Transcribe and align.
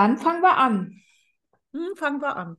Dann 0.00 0.16
fangen 0.16 0.40
wir 0.40 0.56
an. 0.56 1.02
Hm, 1.74 1.94
fangen 1.94 2.22
wir 2.22 2.34
an. 2.34 2.56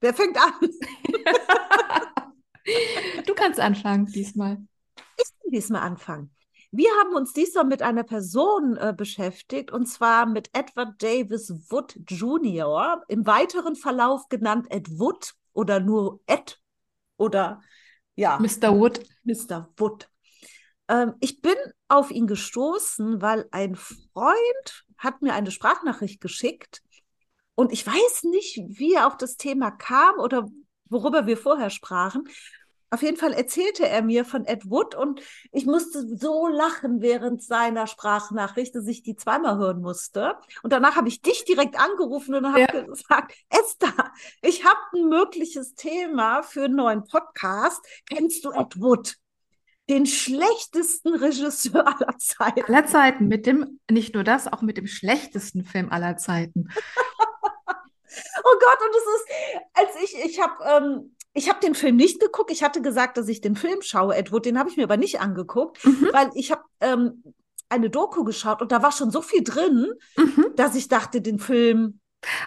Wer 0.00 0.14
fängt 0.14 0.38
an? 0.38 0.54
du 3.26 3.34
kannst 3.34 3.60
anfangen 3.60 4.06
diesmal. 4.06 4.66
Ich 5.18 5.28
kann 5.38 5.50
diesmal 5.52 5.82
anfangen. 5.82 6.34
Wir 6.72 6.88
haben 6.98 7.14
uns 7.14 7.34
diesmal 7.34 7.66
mit 7.66 7.82
einer 7.82 8.02
Person 8.02 8.78
äh, 8.78 8.94
beschäftigt, 8.96 9.72
und 9.72 9.84
zwar 9.84 10.24
mit 10.24 10.48
Edward 10.54 11.02
Davis 11.02 11.52
Wood 11.68 12.00
Jr., 12.08 13.02
im 13.08 13.26
weiteren 13.26 13.76
Verlauf 13.76 14.30
genannt 14.30 14.68
Ed 14.70 14.88
Wood 14.98 15.34
oder 15.52 15.80
nur 15.80 16.22
Ed 16.24 16.62
oder 17.18 17.60
ja. 18.14 18.38
Mr. 18.38 18.74
Wood. 18.74 19.02
Mr. 19.24 19.68
Wood. 19.76 20.08
Ähm, 20.88 21.12
ich 21.20 21.42
bin 21.42 21.56
auf 21.88 22.10
ihn 22.10 22.26
gestoßen, 22.26 23.20
weil 23.20 23.46
ein 23.50 23.76
Freund 23.76 24.86
hat 25.04 25.22
mir 25.22 25.34
eine 25.34 25.50
Sprachnachricht 25.50 26.20
geschickt 26.20 26.82
und 27.54 27.72
ich 27.72 27.86
weiß 27.86 28.24
nicht, 28.24 28.60
wie 28.66 28.94
er 28.94 29.06
auf 29.06 29.16
das 29.16 29.36
Thema 29.36 29.70
kam 29.70 30.18
oder 30.18 30.48
worüber 30.88 31.26
wir 31.26 31.36
vorher 31.36 31.70
sprachen. 31.70 32.28
Auf 32.90 33.02
jeden 33.02 33.16
Fall 33.16 33.32
erzählte 33.32 33.88
er 33.88 34.02
mir 34.02 34.24
von 34.24 34.44
Ed 34.44 34.70
Wood 34.70 34.94
und 34.94 35.20
ich 35.50 35.66
musste 35.66 36.06
so 36.16 36.46
lachen 36.46 37.00
während 37.00 37.42
seiner 37.42 37.88
Sprachnachricht, 37.88 38.72
dass 38.74 38.86
ich 38.86 39.02
die 39.02 39.16
zweimal 39.16 39.58
hören 39.58 39.80
musste. 39.80 40.36
Und 40.62 40.72
danach 40.72 40.94
habe 40.94 41.08
ich 41.08 41.20
dich 41.20 41.44
direkt 41.44 41.76
angerufen 41.76 42.36
und 42.36 42.46
habe 42.46 42.60
ja. 42.60 42.82
gesagt, 42.82 43.34
Esther, 43.48 44.12
ich 44.42 44.64
habe 44.64 44.78
ein 44.94 45.08
mögliches 45.08 45.74
Thema 45.74 46.42
für 46.42 46.66
einen 46.66 46.76
neuen 46.76 47.04
Podcast. 47.04 47.84
Kennst 48.08 48.44
du 48.44 48.52
Ed 48.52 48.80
Wood? 48.80 49.16
Den 49.88 50.06
schlechtesten 50.06 51.14
Regisseur 51.14 51.86
aller 52.00 52.18
Zeiten. 52.18 52.64
Aller 52.64 52.86
Zeiten, 52.86 53.28
mit 53.28 53.46
dem, 53.46 53.80
nicht 53.90 54.14
nur 54.14 54.24
das, 54.24 54.52
auch 54.52 54.62
mit 54.62 54.76
dem 54.76 54.86
schlechtesten 54.86 55.64
Film 55.64 55.90
aller 55.90 56.16
Zeiten. 56.16 56.68
oh 58.44 58.56
Gott, 58.60 58.78
und 58.80 58.96
es 58.96 59.06
ist, 59.16 59.26
als 59.74 59.90
ich, 60.02 60.24
ich 60.24 60.40
habe 60.40 60.64
ähm, 60.64 61.14
ich 61.34 61.48
habe 61.48 61.58
den 61.60 61.74
Film 61.74 61.96
nicht 61.96 62.20
geguckt. 62.20 62.52
Ich 62.52 62.62
hatte 62.62 62.80
gesagt, 62.80 63.16
dass 63.16 63.28
ich 63.28 63.40
den 63.40 63.56
Film 63.56 63.82
schaue, 63.82 64.14
Edward. 64.14 64.46
Den 64.46 64.58
habe 64.58 64.70
ich 64.70 64.76
mir 64.76 64.84
aber 64.84 64.96
nicht 64.96 65.20
angeguckt, 65.20 65.84
mhm. 65.84 66.08
weil 66.12 66.30
ich 66.34 66.52
habe 66.52 66.62
ähm, 66.80 67.24
eine 67.68 67.90
Doku 67.90 68.24
geschaut 68.24 68.62
und 68.62 68.70
da 68.70 68.82
war 68.82 68.92
schon 68.92 69.10
so 69.10 69.20
viel 69.20 69.42
drin, 69.42 69.92
mhm. 70.16 70.46
dass 70.54 70.76
ich 70.76 70.88
dachte, 70.88 71.20
den 71.20 71.40
Film. 71.40 71.98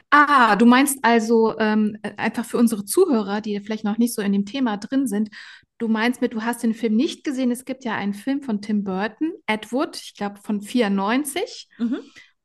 Ah, 0.09 0.55
du 0.55 0.65
meinst 0.65 0.99
also 1.03 1.55
ähm, 1.59 1.97
einfach 2.15 2.45
für 2.45 2.57
unsere 2.57 2.85
Zuhörer, 2.85 3.41
die 3.41 3.59
vielleicht 3.59 3.83
noch 3.83 3.99
nicht 3.99 4.15
so 4.15 4.21
in 4.23 4.31
dem 4.31 4.45
Thema 4.45 4.77
drin 4.77 5.05
sind, 5.05 5.29
du 5.77 5.87
meinst 5.87 6.21
mit, 6.21 6.33
du 6.33 6.43
hast 6.43 6.63
den 6.63 6.73
Film 6.73 6.95
nicht 6.95 7.23
gesehen. 7.23 7.51
Es 7.51 7.65
gibt 7.65 7.85
ja 7.85 7.95
einen 7.95 8.13
Film 8.13 8.41
von 8.41 8.61
Tim 8.61 8.83
Burton, 8.83 9.31
Edward, 9.45 9.97
ich 9.97 10.15
glaube 10.15 10.39
von 10.41 10.61
94. 10.61 11.69
Mhm 11.77 11.99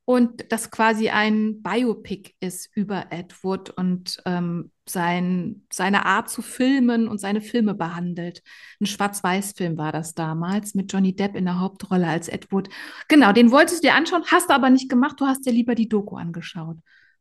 und 0.05 0.50
das 0.50 0.70
quasi 0.70 1.11
ein 1.11 1.62
Biopic 1.62 2.34
ist 2.41 2.70
über 2.75 3.06
Edward 3.10 3.70
und 3.70 4.20
ähm, 4.27 4.72
sein, 4.88 5.64
seine 5.72 6.06
Art 6.06 6.28
zu 6.28 6.42
filmen 6.42 7.06
und 7.06 7.19
seine 7.19 7.41
Filme 7.41 7.75
behandelt. 7.75 8.43
Ein 8.81 8.87
Schwarz-Weiß-Film 8.87 9.78
war 9.78 9.93
das 9.93 10.14
damals 10.14 10.75
mit 10.75 10.93
Johnny 10.93 11.14
Depp 11.14 11.37
in 11.37 11.44
der 11.44 11.60
Hauptrolle 11.60 12.09
als 12.09 12.28
Edward. 12.28 12.69
Genau, 13.06 13.32
den 13.32 13.53
wolltest 13.53 13.84
du 13.84 13.88
dir 13.88 13.94
anschauen, 13.94 14.25
hast 14.26 14.50
du 14.50 14.54
aber 14.54 14.70
nicht 14.70 14.91
gemacht, 14.91 15.20
du 15.20 15.26
hast 15.26 15.47
dir 15.47 15.53
lieber 15.53 15.76
die 15.76 15.88
Doku 15.88 16.16
angeschaut. 16.16 16.78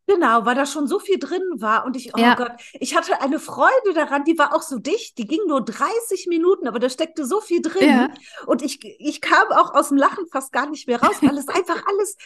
Genau, 0.08 0.46
weil 0.46 0.56
da 0.56 0.66
schon 0.66 0.88
so 0.88 1.00
viel 1.00 1.20
drin 1.20 1.44
war 1.56 1.86
und 1.86 1.96
ich, 1.96 2.14
oh 2.16 2.20
ja. 2.20 2.36
Gott, 2.36 2.52
ich 2.74 2.96
hatte 2.96 3.22
eine 3.22 3.40
Freude 3.40 3.94
daran, 3.94 4.24
die 4.24 4.38
war 4.38 4.56
auch 4.56 4.62
so 4.62 4.80
dicht, 4.80 5.18
die 5.18 5.26
ging 5.26 5.42
nur 5.48 5.64
30 5.64 6.28
Minuten, 6.28 6.68
aber 6.68 6.80
da 6.80 6.90
steckte 6.90 7.26
so 7.26 7.40
viel 7.40 7.62
drin 7.62 7.88
ja. 7.88 8.10
und 8.48 8.62
ich, 8.62 8.80
ich 8.84 9.22
kam 9.22 9.52
auch 9.52 9.74
aus 9.74 9.90
dem 9.90 9.98
Lachen 9.98 10.26
fast 10.32 10.52
gar 10.52 10.70
nicht 10.70 10.88
mehr 10.88 11.02
raus, 11.02 11.18
weil 11.22 11.38
es 11.38 11.48
einfach 11.48 11.84
alles, 11.88 12.18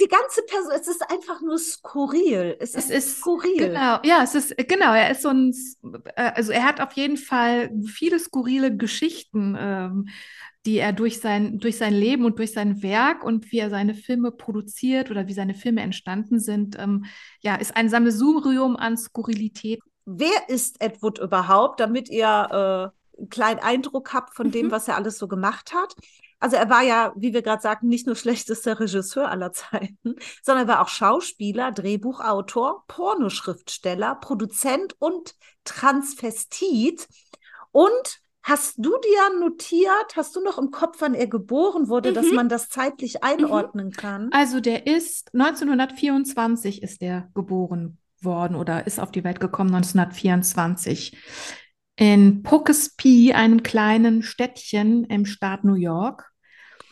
die 0.00 0.08
ganze 0.08 0.42
Person, 0.42 0.72
es 0.72 0.88
ist 0.88 1.02
einfach 1.10 1.40
nur 1.40 1.58
skurril. 1.58 2.56
Es, 2.60 2.74
es 2.74 2.90
ist, 2.90 3.18
skurril. 3.20 3.56
Genau, 3.56 3.98
ja, 4.02 4.22
es 4.22 4.34
ist, 4.34 4.56
genau, 4.56 4.92
er 4.92 5.10
ist 5.10 5.22
so 5.22 5.28
ein, 5.28 5.54
äh, 6.16 6.32
also 6.34 6.52
er 6.52 6.64
hat 6.64 6.80
auf 6.80 6.92
jeden 6.92 7.16
Fall 7.16 7.70
viele 7.86 8.18
skurrile 8.18 8.76
Geschichten. 8.76 9.56
Ähm, 9.58 10.08
die 10.68 10.80
er 10.80 10.92
durch 10.92 11.18
sein, 11.22 11.58
durch 11.58 11.78
sein 11.78 11.94
Leben 11.94 12.26
und 12.26 12.38
durch 12.38 12.52
sein 12.52 12.82
Werk 12.82 13.24
und 13.24 13.50
wie 13.50 13.58
er 13.58 13.70
seine 13.70 13.94
Filme 13.94 14.30
produziert 14.30 15.10
oder 15.10 15.26
wie 15.26 15.32
seine 15.32 15.54
Filme 15.54 15.80
entstanden 15.80 16.40
sind, 16.40 16.78
ähm, 16.78 17.06
ja, 17.40 17.54
ist 17.54 17.74
ein 17.74 17.88
Sammelsurium 17.88 18.76
an 18.76 18.98
Skurrilität. 18.98 19.80
Wer 20.04 20.48
ist 20.48 20.82
Edward 20.82 21.20
überhaupt, 21.20 21.80
damit 21.80 22.10
ihr 22.10 22.26
äh, 22.26 23.18
einen 23.18 23.28
kleinen 23.30 23.60
Eindruck 23.60 24.12
habt 24.12 24.36
von 24.36 24.48
mhm. 24.48 24.52
dem, 24.52 24.70
was 24.70 24.88
er 24.88 24.96
alles 24.96 25.16
so 25.16 25.26
gemacht 25.26 25.72
hat? 25.72 25.94
Also 26.38 26.56
er 26.56 26.68
war 26.68 26.82
ja, 26.82 27.14
wie 27.16 27.32
wir 27.32 27.40
gerade 27.40 27.62
sagten, 27.62 27.88
nicht 27.88 28.06
nur 28.06 28.14
schlechtester 28.14 28.78
Regisseur 28.78 29.30
aller 29.30 29.54
Zeiten, 29.54 30.16
sondern 30.42 30.66
er 30.66 30.74
war 30.74 30.82
auch 30.82 30.88
Schauspieler, 30.88 31.72
Drehbuchautor, 31.72 32.84
Pornoschriftsteller, 32.88 34.16
Produzent 34.16 34.96
und 34.98 35.34
Transvestit 35.64 37.08
und 37.72 38.20
Hast 38.48 38.78
du 38.78 38.96
dir 38.96 39.40
notiert, 39.40 40.16
hast 40.16 40.34
du 40.34 40.40
noch 40.40 40.56
im 40.56 40.70
Kopf, 40.70 40.96
wann 41.00 41.12
er 41.12 41.26
geboren 41.26 41.88
wurde, 41.88 42.12
mhm. 42.12 42.14
dass 42.14 42.30
man 42.32 42.48
das 42.48 42.70
zeitlich 42.70 43.16
mhm. 43.16 43.20
einordnen 43.20 43.86
mhm. 43.88 43.92
kann? 43.92 44.28
Also 44.32 44.60
der 44.60 44.86
ist 44.86 45.34
1924 45.34 46.82
ist 46.82 47.02
er 47.02 47.28
geboren 47.34 47.98
worden 48.22 48.56
oder 48.56 48.86
ist 48.86 49.00
auf 49.00 49.10
die 49.12 49.22
Welt 49.22 49.38
gekommen 49.38 49.74
1924 49.74 51.14
in 51.96 52.42
Poughkeepsie, 52.42 53.34
einem 53.34 53.62
kleinen 53.62 54.22
Städtchen 54.22 55.04
im 55.04 55.26
Staat 55.26 55.64
New 55.64 55.74
York. 55.74 56.30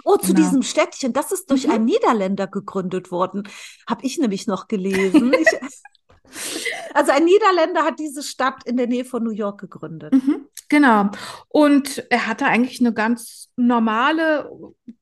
Oh, 0.04 0.16
zu 0.16 0.34
genau. 0.34 0.46
diesem 0.46 0.62
Städtchen, 0.62 1.14
das 1.14 1.32
ist 1.32 1.50
durch 1.50 1.66
mhm. 1.66 1.72
einen 1.72 1.84
Niederländer 1.86 2.48
gegründet 2.48 3.10
worden, 3.10 3.48
habe 3.88 4.04
ich 4.04 4.18
nämlich 4.18 4.46
noch 4.46 4.68
gelesen. 4.68 5.32
ich, 5.32 5.48
also 6.94 7.12
ein 7.12 7.24
Niederländer 7.24 7.84
hat 7.84 7.98
diese 7.98 8.22
Stadt 8.22 8.62
in 8.66 8.76
der 8.76 8.88
Nähe 8.88 9.06
von 9.06 9.24
New 9.24 9.30
York 9.30 9.58
gegründet. 9.58 10.12
Mhm, 10.12 10.46
genau. 10.68 11.10
Und 11.48 12.04
er 12.10 12.26
hatte 12.26 12.46
eigentlich 12.46 12.80
eine 12.80 12.92
ganz 12.92 13.52
normale 13.56 14.50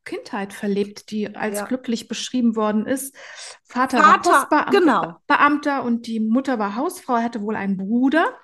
Kindheit 0.04 0.52
verlebt, 0.52 1.10
die 1.10 1.34
als 1.34 1.60
ja. 1.60 1.66
glücklich 1.66 2.08
beschrieben 2.08 2.56
worden 2.56 2.86
ist. 2.86 3.14
Vater, 3.64 3.98
Vater 3.98 4.08
war 4.08 4.22
Postbeamter 4.22 4.80
genau. 4.80 5.16
Beamter 5.26 5.84
und 5.84 6.06
die 6.06 6.20
Mutter 6.20 6.58
war 6.58 6.76
Hausfrau, 6.76 7.16
er 7.16 7.25
hatte 7.25 7.42
wohl 7.42 7.56
einen 7.56 7.76
Bruder. 7.76 8.34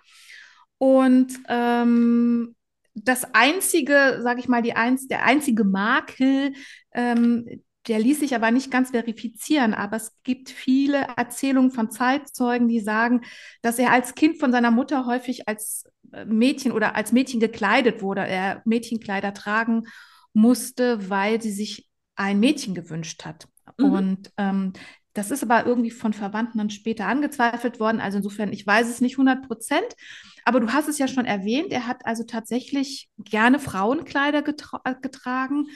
Und 0.78 1.32
ähm, 1.48 2.56
das 2.94 3.34
einzige, 3.34 4.20
sage 4.22 4.41
ich 4.41 4.48
mal, 4.48 4.62
die 4.62 4.75
eins, 4.75 5.06
der 5.06 5.25
einzige 5.25 5.64
Makel, 5.64 6.54
ähm, 6.92 7.62
der 7.88 7.98
ließ 7.98 8.20
sich 8.20 8.34
aber 8.34 8.50
nicht 8.50 8.70
ganz 8.70 8.91
verifizieren, 8.91 9.75
aber 9.75 9.97
es 9.97 10.12
gibt 10.22 10.50
viele 10.50 11.06
Erzählungen 11.16 11.70
von 11.70 11.91
Zeitzeugen, 11.91 12.69
die 12.69 12.81
sagen, 12.81 13.22
dass 13.62 13.78
er 13.78 13.91
als 13.91 14.14
Kind 14.14 14.38
von 14.38 14.52
seiner 14.52 14.70
Mutter 14.70 15.06
häufig 15.06 15.48
als 15.48 15.84
Mädchen 16.26 16.72
oder 16.72 16.97
als 16.97 17.12
Mädchen 17.12 17.41
gekleidet 17.41 18.03
wurde, 18.03 18.26
er 18.26 18.62
Mädchenkleider 18.65 19.34
tragen 19.34 19.87
musste, 20.32 21.10
weil 21.10 21.41
sie 21.43 21.53
sich 21.53 21.88
ein 22.16 22.41
Mädchen 22.41 22.75
gewünscht 22.75 23.25
hat. 23.25 23.48
Mhm. 23.78 23.93
Und 23.93 24.32
ähm, 24.37 24.72
das 25.12 25.31
ist 25.31 25.43
aber 25.43 25.67
irgendwie 25.67 25.90
von 25.90 26.12
Verwandten 26.12 26.58
dann 26.58 26.70
später 26.70 27.06
angezweifelt 27.06 27.81
worden. 27.81 28.00
Also 28.00 28.19
insofern, 28.19 28.52
ich 28.52 28.67
weiß 28.67 28.88
es 28.88 29.00
nicht 29.00 29.14
100 29.14 29.46
Prozent. 29.46 29.96
Aber 30.44 30.61
du 30.61 30.73
hast 30.73 30.88
es 30.88 30.99
ja 30.99 31.08
schon 31.08 31.26
erwähnt, 31.26 31.73
er 31.73 31.87
hat 31.87 32.06
also 32.06 32.23
tatsächlich 32.25 33.08
gerne 33.19 33.58
Frauenkleider 33.58 34.43
getra 34.43 34.81
getragen 35.02 35.67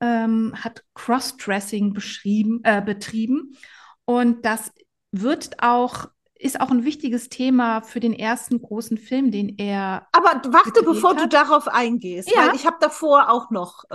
ähm, 0.00 0.52
hat 0.56 0.84
Crossdressing 0.94 1.92
beschrieben, 1.92 2.60
äh, 2.64 2.82
betrieben. 2.82 3.56
Und 4.04 4.44
das 4.44 4.72
wird 5.12 5.62
auch 5.62 6.08
ist 6.36 6.60
auch 6.60 6.70
ein 6.70 6.84
wichtiges 6.84 7.28
Thema 7.28 7.80
für 7.82 8.00
den 8.00 8.12
ersten 8.12 8.60
großen 8.60 8.98
Film, 8.98 9.30
den 9.30 9.56
er. 9.58 10.06
Aber 10.12 10.42
warte, 10.52 10.82
bevor 10.82 11.10
hat. 11.10 11.20
du 11.20 11.28
darauf 11.28 11.68
eingehst, 11.68 12.30
ja. 12.30 12.48
weil 12.48 12.56
ich 12.56 12.66
habe 12.66 12.76
davor 12.80 13.30
auch 13.30 13.50
noch 13.50 13.84
äh, 13.90 13.94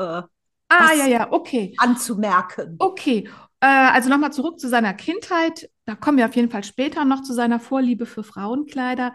ah, 0.70 0.94
ja, 0.98 1.06
ja, 1.06 1.32
okay. 1.32 1.76
anzumerken. 1.78 2.76
Okay. 2.80 3.30
Äh, 3.60 3.68
also 3.68 4.10
nochmal 4.10 4.32
zurück 4.32 4.60
zu 4.60 4.70
seiner 4.70 4.94
Kindheit. 4.94 5.70
Da 5.86 5.96
kommen 5.96 6.18
wir 6.18 6.26
auf 6.26 6.36
jeden 6.36 6.50
Fall 6.50 6.64
später 6.64 7.06
noch 7.06 7.22
zu 7.24 7.34
seiner 7.34 7.60
Vorliebe 7.60 8.06
für 8.06 8.24
Frauenkleider. 8.24 9.14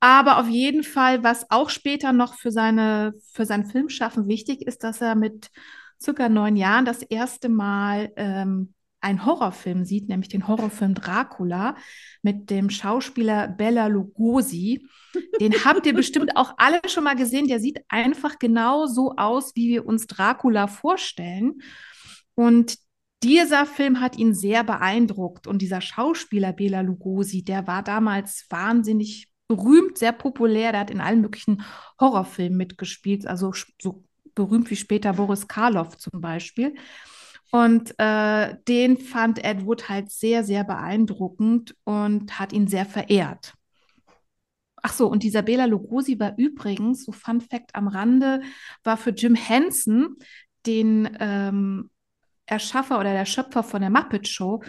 Aber 0.00 0.38
auf 0.38 0.48
jeden 0.48 0.82
Fall, 0.82 1.24
was 1.24 1.50
auch 1.50 1.70
später 1.70 2.12
noch 2.12 2.34
für, 2.34 2.50
seine, 2.50 3.14
für 3.32 3.46
sein 3.46 3.66
Filmschaffen 3.66 4.28
wichtig 4.28 4.62
ist, 4.66 4.84
dass 4.84 5.00
er 5.00 5.14
mit 5.14 5.50
circa 6.00 6.28
neun 6.28 6.56
Jahren 6.56 6.84
das 6.84 7.02
erste 7.02 7.48
Mal 7.48 8.12
ähm, 8.16 8.74
einen 9.00 9.24
Horrorfilm 9.24 9.84
sieht, 9.84 10.08
nämlich 10.08 10.28
den 10.28 10.48
Horrorfilm 10.48 10.94
Dracula 10.94 11.76
mit 12.22 12.50
dem 12.50 12.70
Schauspieler 12.70 13.48
Bella 13.48 13.86
Lugosi. 13.86 14.86
Den 15.40 15.52
habt 15.64 15.86
ihr 15.86 15.94
bestimmt 15.94 16.36
auch 16.36 16.54
alle 16.56 16.80
schon 16.86 17.04
mal 17.04 17.16
gesehen. 17.16 17.46
Der 17.46 17.60
sieht 17.60 17.84
einfach 17.88 18.38
genau 18.38 18.86
so 18.86 19.14
aus, 19.16 19.54
wie 19.54 19.68
wir 19.68 19.86
uns 19.86 20.06
Dracula 20.06 20.66
vorstellen. 20.66 21.60
Und 22.34 22.78
dieser 23.22 23.66
Film 23.66 24.00
hat 24.00 24.16
ihn 24.16 24.34
sehr 24.34 24.64
beeindruckt. 24.64 25.46
Und 25.46 25.62
dieser 25.62 25.80
Schauspieler 25.80 26.52
Bela 26.52 26.80
Lugosi, 26.80 27.44
der 27.44 27.66
war 27.66 27.82
damals 27.82 28.46
wahnsinnig 28.50 29.28
berühmt, 29.48 29.98
sehr 29.98 30.12
populär. 30.12 30.72
Der 30.72 30.80
hat 30.82 30.90
in 30.90 31.00
allen 31.00 31.20
möglichen 31.20 31.62
Horrorfilmen 32.00 32.56
mitgespielt, 32.56 33.26
also 33.26 33.52
so 33.80 34.04
berühmt 34.34 34.70
wie 34.70 34.76
später 34.76 35.14
Boris 35.14 35.48
Karloff 35.48 35.96
zum 35.96 36.20
Beispiel. 36.20 36.74
Und 37.50 37.94
äh, 37.98 38.56
den 38.68 38.98
fand 38.98 39.44
Edward 39.44 39.88
halt 39.88 40.10
sehr, 40.10 40.44
sehr 40.44 40.64
beeindruckend 40.64 41.76
und 41.84 42.38
hat 42.38 42.52
ihn 42.52 42.66
sehr 42.66 42.86
verehrt. 42.86 43.54
Ach 44.82 44.92
so, 44.92 45.08
und 45.08 45.22
dieser 45.22 45.42
Bela 45.42 45.64
Lugosi 45.64 46.18
war 46.20 46.34
übrigens, 46.36 47.04
so 47.04 47.12
Fun 47.12 47.40
Fact 47.40 47.74
am 47.74 47.88
Rande, 47.88 48.42
war 48.84 48.96
für 48.96 49.10
Jim 49.10 49.34
Henson, 49.34 50.16
den 50.66 51.16
ähm, 51.18 51.90
Erschaffer 52.46 53.00
oder 53.00 53.12
der 53.12 53.24
Schöpfer 53.24 53.62
von 53.62 53.80
der 53.80 53.90
Muppet 53.90 54.28
Show, 54.28 54.62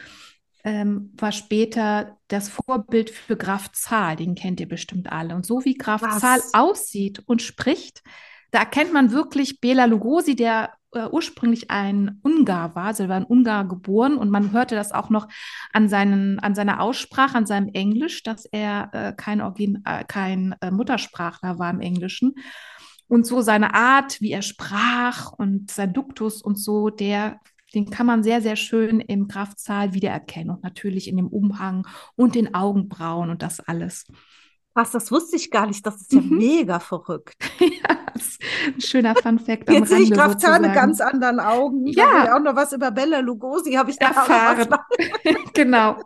ähm, 0.63 1.13
war 1.15 1.31
später 1.31 2.17
das 2.27 2.49
Vorbild 2.49 3.09
für 3.09 3.37
Graf 3.37 3.71
Zahl, 3.71 4.15
den 4.15 4.35
kennt 4.35 4.59
ihr 4.59 4.67
bestimmt 4.67 5.11
alle. 5.11 5.35
Und 5.35 5.45
so 5.45 5.63
wie 5.65 5.75
Graf 5.75 6.01
Was? 6.01 6.19
Zahl 6.19 6.41
aussieht 6.53 7.21
und 7.25 7.41
spricht, 7.41 8.01
da 8.51 8.59
erkennt 8.59 8.93
man 8.93 9.11
wirklich 9.11 9.59
Bela 9.59 9.85
Lugosi, 9.85 10.35
der 10.35 10.73
äh, 10.93 11.07
ursprünglich 11.09 11.69
ein 11.71 12.19
Ungar 12.23 12.75
war, 12.75 12.85
also 12.85 13.03
er 13.03 13.09
war 13.09 13.17
in 13.17 13.23
Ungar 13.23 13.67
geboren 13.67 14.17
und 14.17 14.29
man 14.29 14.51
hörte 14.51 14.75
das 14.75 14.91
auch 14.91 15.09
noch 15.09 15.27
an, 15.73 15.89
seinen, 15.89 16.39
an 16.39 16.55
seiner 16.55 16.81
Aussprache, 16.81 17.37
an 17.37 17.45
seinem 17.45 17.69
Englisch, 17.69 18.23
dass 18.23 18.45
er 18.45 18.89
äh, 18.93 19.13
kein, 19.15 19.41
Origin, 19.41 19.83
äh, 19.85 20.03
kein 20.05 20.55
äh, 20.61 20.71
Muttersprachler 20.71 21.59
war 21.59 21.69
im 21.69 21.81
Englischen. 21.81 22.35
Und 23.07 23.25
so 23.25 23.41
seine 23.41 23.73
Art, 23.73 24.19
wie 24.19 24.31
er 24.31 24.41
sprach 24.41 25.31
und 25.31 25.71
sein 25.71 25.93
Duktus 25.93 26.41
und 26.41 26.59
so, 26.59 26.89
der 26.89 27.39
den 27.73 27.89
kann 27.89 28.05
man 28.05 28.23
sehr, 28.23 28.41
sehr 28.41 28.55
schön 28.55 28.99
im 28.99 29.27
Kraftzahl 29.27 29.93
wiedererkennen 29.93 30.51
und 30.51 30.63
natürlich 30.63 31.07
in 31.07 31.17
dem 31.17 31.27
Umhang 31.27 31.85
und 32.15 32.35
den 32.35 32.53
Augenbrauen 32.53 33.29
und 33.29 33.41
das 33.41 33.59
alles. 33.59 34.05
Was, 34.77 34.91
das 34.91 35.11
wusste 35.11 35.37
ich 35.37 35.49
gar 35.49 35.65
nicht. 35.65 35.83
Das 35.87 35.95
ist 35.95 36.13
ja 36.13 36.21
mhm. 36.21 36.37
mega 36.37 36.79
verrückt. 36.79 37.35
ja, 37.59 37.97
das 38.13 38.27
ist 38.27 38.41
ein 38.67 38.79
schöner 38.79 39.15
Fun-Fact. 39.15 39.71
Jetzt 39.71 39.89
sehe 39.89 40.01
ich 40.01 40.11
Graf 40.11 40.37
Zahn 40.37 40.61
ganz 40.71 41.01
anderen 41.01 41.39
Augen. 41.39 41.87
Ja. 41.87 42.25
Da 42.25 42.35
auch 42.35 42.39
noch 42.41 42.55
was 42.55 42.73
über 42.73 42.91
Bella 42.91 43.21
Lugosi 43.21 43.73
habe 43.73 43.89
ich 43.89 43.97
da 43.97 44.09
erfahren. 44.09 44.69
genau. 45.55 45.97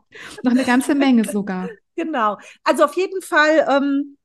Noch 0.44 0.51
eine 0.53 0.63
ganze 0.63 0.95
Menge 0.95 1.25
sogar. 1.25 1.68
Genau. 1.97 2.38
Also 2.63 2.85
auf 2.85 2.95
jeden 2.95 3.21
Fall 3.21 3.68
ähm, 3.69 4.15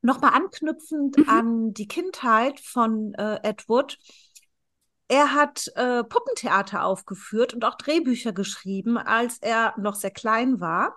nochmal 0.00 0.32
anknüpfend 0.34 1.18
mhm. 1.18 1.28
an 1.28 1.72
die 1.72 1.86
Kindheit 1.86 2.58
von 2.58 3.14
äh, 3.14 3.38
Edward. 3.44 3.98
Er 5.06 5.32
hat 5.32 5.70
äh, 5.76 6.02
Puppentheater 6.02 6.84
aufgeführt 6.84 7.54
und 7.54 7.64
auch 7.64 7.76
Drehbücher 7.76 8.32
geschrieben, 8.32 8.98
als 8.98 9.38
er 9.38 9.74
noch 9.78 9.94
sehr 9.94 10.10
klein 10.10 10.58
war. 10.58 10.96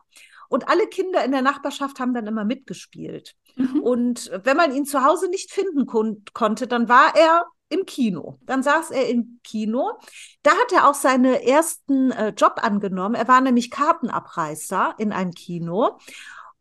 Und 0.50 0.70
alle 0.70 0.88
Kinder 0.88 1.24
in 1.24 1.32
der 1.32 1.42
Nachbarschaft 1.42 2.00
haben 2.00 2.14
dann 2.14 2.28
immer 2.28 2.46
mitgespielt. 2.46 3.36
Mhm. 3.56 3.82
Und 3.82 4.32
wenn 4.44 4.58
man 4.58 4.74
ihn 4.74 4.86
zu 4.86 5.04
Hause 5.04 5.30
nicht 5.30 5.52
finden 5.52 5.86
kon 5.86 6.24
konnte, 6.34 6.68
dann 6.68 6.90
war 6.90 7.16
er 7.16 7.46
im 7.70 7.86
Kino. 7.86 8.38
Dann 8.44 8.64
saß 8.64 8.92
er 8.92 9.10
im 9.10 9.40
Kino. 9.44 9.94
Da 10.44 10.52
hat 10.52 10.72
er 10.72 10.88
auch 10.88 10.94
seinen 10.94 11.34
ersten 11.34 12.12
äh, 12.12 12.30
Job 12.30 12.60
angenommen. 12.62 13.16
Er 13.16 13.28
war 13.28 13.42
nämlich 13.42 13.72
Kartenabreißer 13.72 14.96
in 14.98 15.12
einem 15.12 15.32
Kino. 15.32 15.98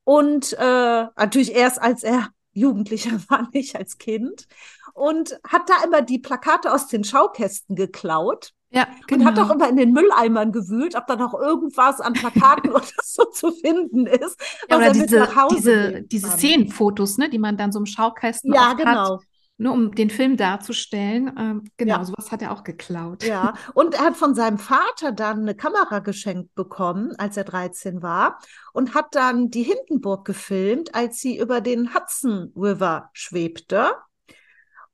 Und 0.05 0.53
äh, 0.55 1.07
natürlich 1.17 1.55
erst, 1.55 1.81
als 1.81 2.03
er 2.03 2.29
Jugendlicher 2.53 3.19
war, 3.29 3.49
nicht 3.53 3.77
als 3.77 3.99
Kind. 3.99 4.47
Und 4.93 5.39
hat 5.47 5.69
da 5.69 5.85
immer 5.85 6.03
die 6.03 6.21
Plakate 6.21 6.73
aus 6.73 6.87
den 6.87 7.05
Schaukästen 7.05 7.75
geklaut 7.75 8.53
ja, 8.75 8.89
genau. 9.07 9.21
Und 9.21 9.27
hat 9.27 9.39
doch 9.39 9.55
immer 9.55 9.69
in 9.69 9.77
den 9.77 9.93
Mülleimern 9.93 10.53
gewühlt, 10.53 10.97
ob 10.97 11.07
da 11.07 11.17
noch 11.17 11.35
irgendwas 11.35 12.01
an 12.01 12.13
Plakaten 12.13 12.71
oder 12.73 12.85
so 13.03 13.25
zu 13.27 13.53
finden 13.53 14.07
ist. 14.07 14.41
Ja, 14.69 14.77
oder 14.77 14.91
diese, 14.91 15.29
diese, 15.51 16.03
diese 16.03 16.29
Szenenfotos, 16.29 17.19
ne, 17.19 17.31
die 17.31 17.39
man 17.39 17.57
dann 17.57 17.73
so 17.73 17.79
im 17.79 17.87
Schaukasten 17.87 18.53
ja, 18.53 18.73
genau. 18.73 19.15
hat. 19.15 19.21
Nur 19.57 19.73
um 19.73 19.95
den 19.95 20.11
Film 20.11 20.37
darzustellen. 20.37 21.33
Ähm, 21.39 21.65
genau, 21.77 21.99
ja. 21.99 22.05
sowas 22.05 22.33
hat 22.33 22.43
er 22.43 22.51
auch 22.51 22.65
geklaut. 22.65 23.23
Ja, 23.23 23.55
und 23.75 23.95
er 23.95 24.07
hat 24.07 24.17
von 24.17 24.35
seinem 24.35 24.59
Vater 24.59 25.13
dann 25.13 25.43
eine 25.43 25.55
Kamera 25.55 26.01
geschenkt 26.01 26.57
bekommen, 26.57 27.15
als 27.19 27.37
er 27.37 27.45
13 27.45 28.03
war, 28.03 28.41
und 28.73 28.95
hat 28.95 29.15
dann 29.15 29.51
die 29.51 29.63
Hindenburg 29.63 30.25
gefilmt, 30.25 30.97
als 30.97 31.21
sie 31.21 31.39
über 31.39 31.61
den 31.61 31.95
Hudson 31.95 32.53
River 32.57 33.11
schwebte. 33.13 33.93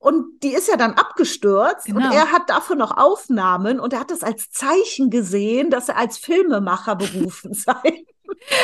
Und 0.00 0.42
die 0.42 0.54
ist 0.54 0.66
ja 0.66 0.78
dann 0.78 0.94
abgestürzt 0.94 1.84
genau. 1.84 1.98
und 1.98 2.14
er 2.14 2.32
hat 2.32 2.48
dafür 2.48 2.74
noch 2.74 2.96
Aufnahmen 2.96 3.78
und 3.78 3.92
er 3.92 4.00
hat 4.00 4.10
das 4.10 4.22
als 4.22 4.50
Zeichen 4.50 5.10
gesehen, 5.10 5.68
dass 5.68 5.90
er 5.90 5.98
als 5.98 6.16
Filmemacher 6.16 6.96
berufen 6.96 7.52
sei. 7.54 8.06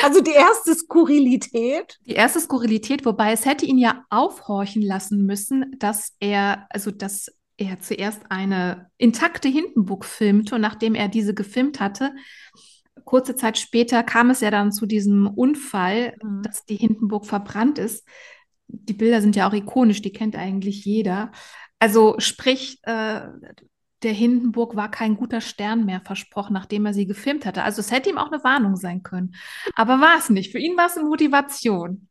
Also 0.03 0.23
die 0.23 0.33
erste 0.33 0.75
Skurrilität. 0.75 1.99
Die 2.07 2.15
erste 2.15 2.41
Skurrilität, 2.41 3.05
wobei 3.05 3.33
es 3.33 3.45
hätte 3.45 3.67
ihn 3.67 3.77
ja 3.77 4.03
aufhorchen 4.09 4.81
lassen 4.81 5.27
müssen, 5.27 5.77
dass 5.79 6.15
er, 6.21 6.67
also 6.71 6.91
dass 6.91 7.31
er 7.59 7.81
zuerst 7.81 8.23
eine 8.31 8.91
intakte 8.97 9.49
Hindenburg 9.49 10.07
filmte 10.07 10.55
und 10.55 10.63
nachdem 10.63 10.95
er 10.95 11.09
diese 11.09 11.35
gefilmt 11.35 11.81
hatte, 11.81 12.15
kurze 13.05 13.37
Zeit 13.37 13.59
später 13.59 14.03
kam 14.03 14.31
es 14.31 14.41
ja 14.41 14.51
dann 14.51 14.73
zu 14.73 14.87
diesem 14.87 15.27
Unfall, 15.27 16.17
mhm. 16.23 16.43
dass 16.43 16.65
die 16.65 16.77
Hindenburg 16.77 17.27
verbrannt 17.27 17.79
ist 17.79 18.07
die 18.69 18.95
Bilder 18.95 19.21
sind 19.21 19.37
ja 19.37 19.49
auch 19.49 19.53
ikonisch, 19.53 20.03
die 20.03 20.13
kennt 20.13 20.37
eigentlich 20.37 20.85
jeder. 20.85 21.33
Also 21.79 22.17
sprich, 22.19 22.79
äh, 22.83 23.23
der 24.03 24.13
Hindenburg 24.13 24.77
war 24.77 24.91
kein 24.91 25.17
guter 25.17 25.41
Stern 25.41 25.85
mehr 25.85 26.01
versprochen, 26.01 26.53
nachdem 26.53 26.87
er 26.87 26.95
sie 26.95 27.07
gefilmt 27.07 27.47
hatte. 27.47 27.63
Also 27.63 27.81
es 27.81 27.91
hätte 27.91 28.11
ihm 28.11 28.19
auch 28.19 28.31
eine 28.31 28.45
Warnung 28.45 28.77
sein 28.77 29.03
können. 29.03 29.35
Aber 29.75 30.01
war 30.01 30.19
es 30.19 30.31
nicht. 30.31 30.53
Für 30.53 30.59
ihn 30.59 30.77
war 30.77 30.87
es 30.87 30.97
eine 30.97 31.09
Motivation. 31.09 32.09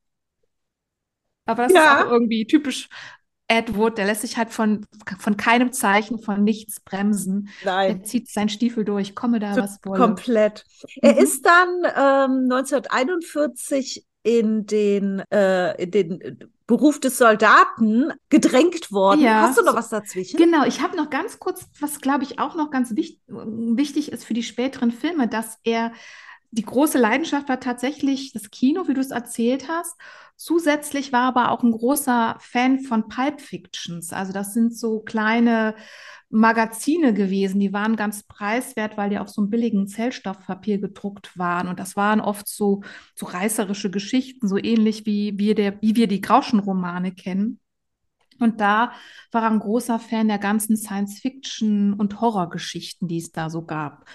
Aber 1.45 1.63
das 1.63 1.73
ja. 1.73 1.99
ist 1.99 2.05
auch 2.05 2.11
irgendwie 2.11 2.45
typisch 2.47 2.89
Edward, 3.47 3.99
der 3.99 4.05
lässt 4.05 4.21
sich 4.21 4.37
halt 4.37 4.49
von, 4.49 4.87
von 5.19 5.37
keinem 5.37 5.71
Zeichen, 5.71 6.19
von 6.19 6.43
nichts 6.43 6.79
bremsen. 6.79 7.49
Nein. 7.63 7.99
Er 7.99 8.03
zieht 8.03 8.27
seinen 8.29 8.49
Stiefel 8.49 8.83
durch, 8.83 9.13
komme 9.13 9.39
da, 9.39 9.55
was 9.55 9.79
wolle. 9.83 9.99
Komplett. 9.99 10.65
Er 11.01 11.13
mhm. 11.13 11.19
ist 11.19 11.45
dann 11.45 11.69
ähm, 11.85 12.51
1941 12.51 14.03
in 14.25 14.65
den, 14.65 15.19
äh, 15.31 15.83
in 15.83 15.91
den 15.91 16.39
Beruf 16.65 16.99
des 16.99 17.19
Soldaten 17.19 18.11
gedrängt 18.29 18.91
worden. 18.91 19.21
Ja, 19.21 19.41
Hast 19.41 19.59
du 19.59 19.63
noch 19.63 19.75
was 19.75 19.89
dazwischen? 19.89 20.37
Genau, 20.37 20.65
ich 20.65 20.81
habe 20.81 20.97
noch 20.97 21.11
ganz 21.11 21.39
kurz, 21.39 21.67
was 21.79 22.01
glaube 22.01 22.23
ich 22.23 22.39
auch 22.39 22.55
noch 22.55 22.71
ganz 22.71 22.95
wichtig, 22.95 23.21
wichtig 23.27 24.11
ist 24.11 24.25
für 24.25 24.33
die 24.33 24.41
späteren 24.41 24.91
Filme, 24.91 25.27
dass 25.27 25.59
er 25.63 25.93
die 26.49 26.65
große 26.65 26.97
Leidenschaft 26.97 27.49
war 27.49 27.59
tatsächlich 27.59 28.33
das 28.33 28.49
Kino, 28.49 28.87
wie 28.87 28.95
du 28.95 29.01
es 29.01 29.11
erzählt 29.11 29.67
hast. 29.67 29.95
Zusätzlich 30.37 31.13
war 31.13 31.23
aber 31.23 31.51
auch 31.51 31.61
ein 31.61 31.71
großer 31.71 32.37
Fan 32.39 32.79
von 32.79 33.09
Pulp 33.09 33.41
Fictions. 33.41 34.11
Also 34.11 34.33
das 34.33 34.53
sind 34.53 34.75
so 34.75 35.01
kleine 35.01 35.75
Magazine 36.29 37.13
gewesen, 37.13 37.59
die 37.59 37.73
waren 37.73 37.95
ganz 37.95 38.23
preiswert, 38.23 38.97
weil 38.97 39.09
die 39.09 39.19
auf 39.19 39.29
so 39.29 39.41
einem 39.41 39.49
billigen 39.49 39.87
Zellstoffpapier 39.87 40.79
gedruckt 40.79 41.37
waren. 41.37 41.67
Und 41.67 41.79
das 41.79 41.95
waren 41.95 42.19
oft 42.19 42.47
so, 42.47 42.81
so 43.13 43.25
reißerische 43.25 43.91
Geschichten, 43.91 44.47
so 44.47 44.57
ähnlich 44.57 45.05
wie, 45.05 45.37
wie, 45.37 45.53
der, 45.53 45.81
wie 45.81 45.95
wir 45.95 46.07
die 46.07 46.21
Grauschenromane 46.21 47.11
kennen. 47.13 47.59
Und 48.39 48.59
da 48.59 48.91
war 49.31 49.43
er 49.43 49.51
ein 49.51 49.59
großer 49.59 49.99
Fan 49.99 50.27
der 50.27 50.39
ganzen 50.39 50.75
Science-Fiction- 50.75 51.93
und 51.93 52.19
Horrorgeschichten, 52.19 53.07
die 53.07 53.19
es 53.19 53.31
da 53.31 53.49
so 53.49 53.65
gab. 53.65 54.05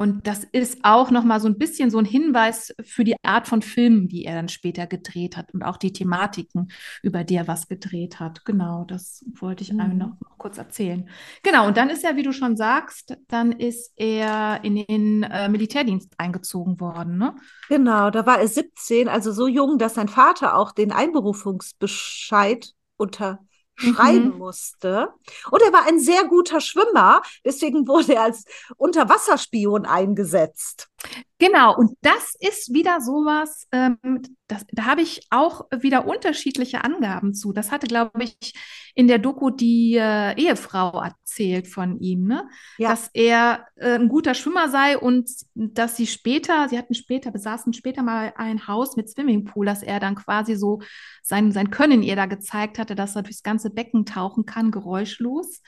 Und 0.00 0.26
das 0.26 0.44
ist 0.44 0.78
auch 0.82 1.10
nochmal 1.10 1.40
so 1.40 1.48
ein 1.48 1.58
bisschen 1.58 1.90
so 1.90 1.98
ein 1.98 2.06
Hinweis 2.06 2.74
für 2.82 3.04
die 3.04 3.16
Art 3.22 3.46
von 3.46 3.60
Filmen, 3.60 4.08
die 4.08 4.24
er 4.24 4.34
dann 4.34 4.48
später 4.48 4.86
gedreht 4.86 5.36
hat 5.36 5.52
und 5.52 5.62
auch 5.62 5.76
die 5.76 5.92
Thematiken, 5.92 6.72
über 7.02 7.22
die 7.22 7.34
er 7.34 7.46
was 7.46 7.68
gedreht 7.68 8.18
hat. 8.18 8.46
Genau, 8.46 8.84
das 8.84 9.22
wollte 9.38 9.62
ich 9.62 9.74
mhm. 9.74 9.80
einem 9.80 9.98
noch, 9.98 10.18
noch, 10.18 10.38
kurz 10.38 10.56
erzählen. 10.56 11.06
Genau, 11.42 11.66
und 11.66 11.76
dann 11.76 11.90
ist 11.90 12.02
er, 12.02 12.16
wie 12.16 12.22
du 12.22 12.32
schon 12.32 12.56
sagst, 12.56 13.14
dann 13.28 13.52
ist 13.52 13.92
er 13.96 14.64
in 14.64 14.76
den 14.76 15.22
äh, 15.24 15.50
Militärdienst 15.50 16.14
eingezogen 16.16 16.80
worden. 16.80 17.18
Ne? 17.18 17.34
Genau, 17.68 18.08
da 18.08 18.24
war 18.24 18.40
er 18.40 18.48
17, 18.48 19.06
also 19.06 19.32
so 19.32 19.48
jung, 19.48 19.76
dass 19.76 19.96
sein 19.96 20.08
Vater 20.08 20.56
auch 20.56 20.72
den 20.72 20.92
Einberufungsbescheid 20.92 22.72
unter 22.96 23.40
schreiben 23.80 24.32
mhm. 24.32 24.38
musste. 24.38 25.08
Und 25.50 25.62
er 25.62 25.72
war 25.72 25.86
ein 25.86 25.98
sehr 25.98 26.24
guter 26.24 26.60
Schwimmer, 26.60 27.22
deswegen 27.44 27.88
wurde 27.88 28.14
er 28.14 28.22
als 28.24 28.44
Unterwasserspion 28.76 29.86
eingesetzt. 29.86 30.89
Genau, 31.38 31.74
und 31.74 31.96
das 32.02 32.34
ist 32.38 32.74
wieder 32.74 33.00
sowas, 33.00 33.66
ähm, 33.72 33.98
das, 34.46 34.66
da 34.72 34.84
habe 34.84 35.00
ich 35.00 35.22
auch 35.30 35.62
wieder 35.70 36.06
unterschiedliche 36.06 36.84
Angaben 36.84 37.32
zu. 37.32 37.52
Das 37.54 37.70
hatte, 37.70 37.86
glaube 37.86 38.22
ich, 38.22 38.52
in 38.94 39.08
der 39.08 39.18
Doku 39.18 39.48
die 39.48 39.96
äh, 39.96 40.38
Ehefrau 40.38 41.00
erzählt 41.00 41.66
von 41.66 41.98
ihm, 41.98 42.26
ne? 42.26 42.46
Ja. 42.76 42.90
dass 42.90 43.08
er 43.14 43.66
äh, 43.76 43.94
ein 43.94 44.08
guter 44.08 44.34
Schwimmer 44.34 44.68
sei 44.68 44.98
und 44.98 45.30
dass 45.54 45.96
sie 45.96 46.06
später, 46.06 46.68
sie 46.68 46.76
hatten 46.76 46.94
später, 46.94 47.30
besaßen 47.30 47.72
später 47.72 48.02
mal 48.02 48.34
ein 48.36 48.66
Haus 48.66 48.96
mit 48.96 49.08
Swimmingpool, 49.08 49.64
dass 49.64 49.82
er 49.82 49.98
dann 49.98 50.16
quasi 50.16 50.56
so 50.56 50.80
sein, 51.22 51.52
sein 51.52 51.70
Können 51.70 52.02
ihr 52.02 52.16
da 52.16 52.26
gezeigt 52.26 52.78
hatte, 52.78 52.94
dass 52.94 53.16
er 53.16 53.22
durchs 53.22 53.42
ganze 53.42 53.70
Becken 53.70 54.04
tauchen 54.04 54.44
kann, 54.44 54.70
geräuschlos. 54.70 55.62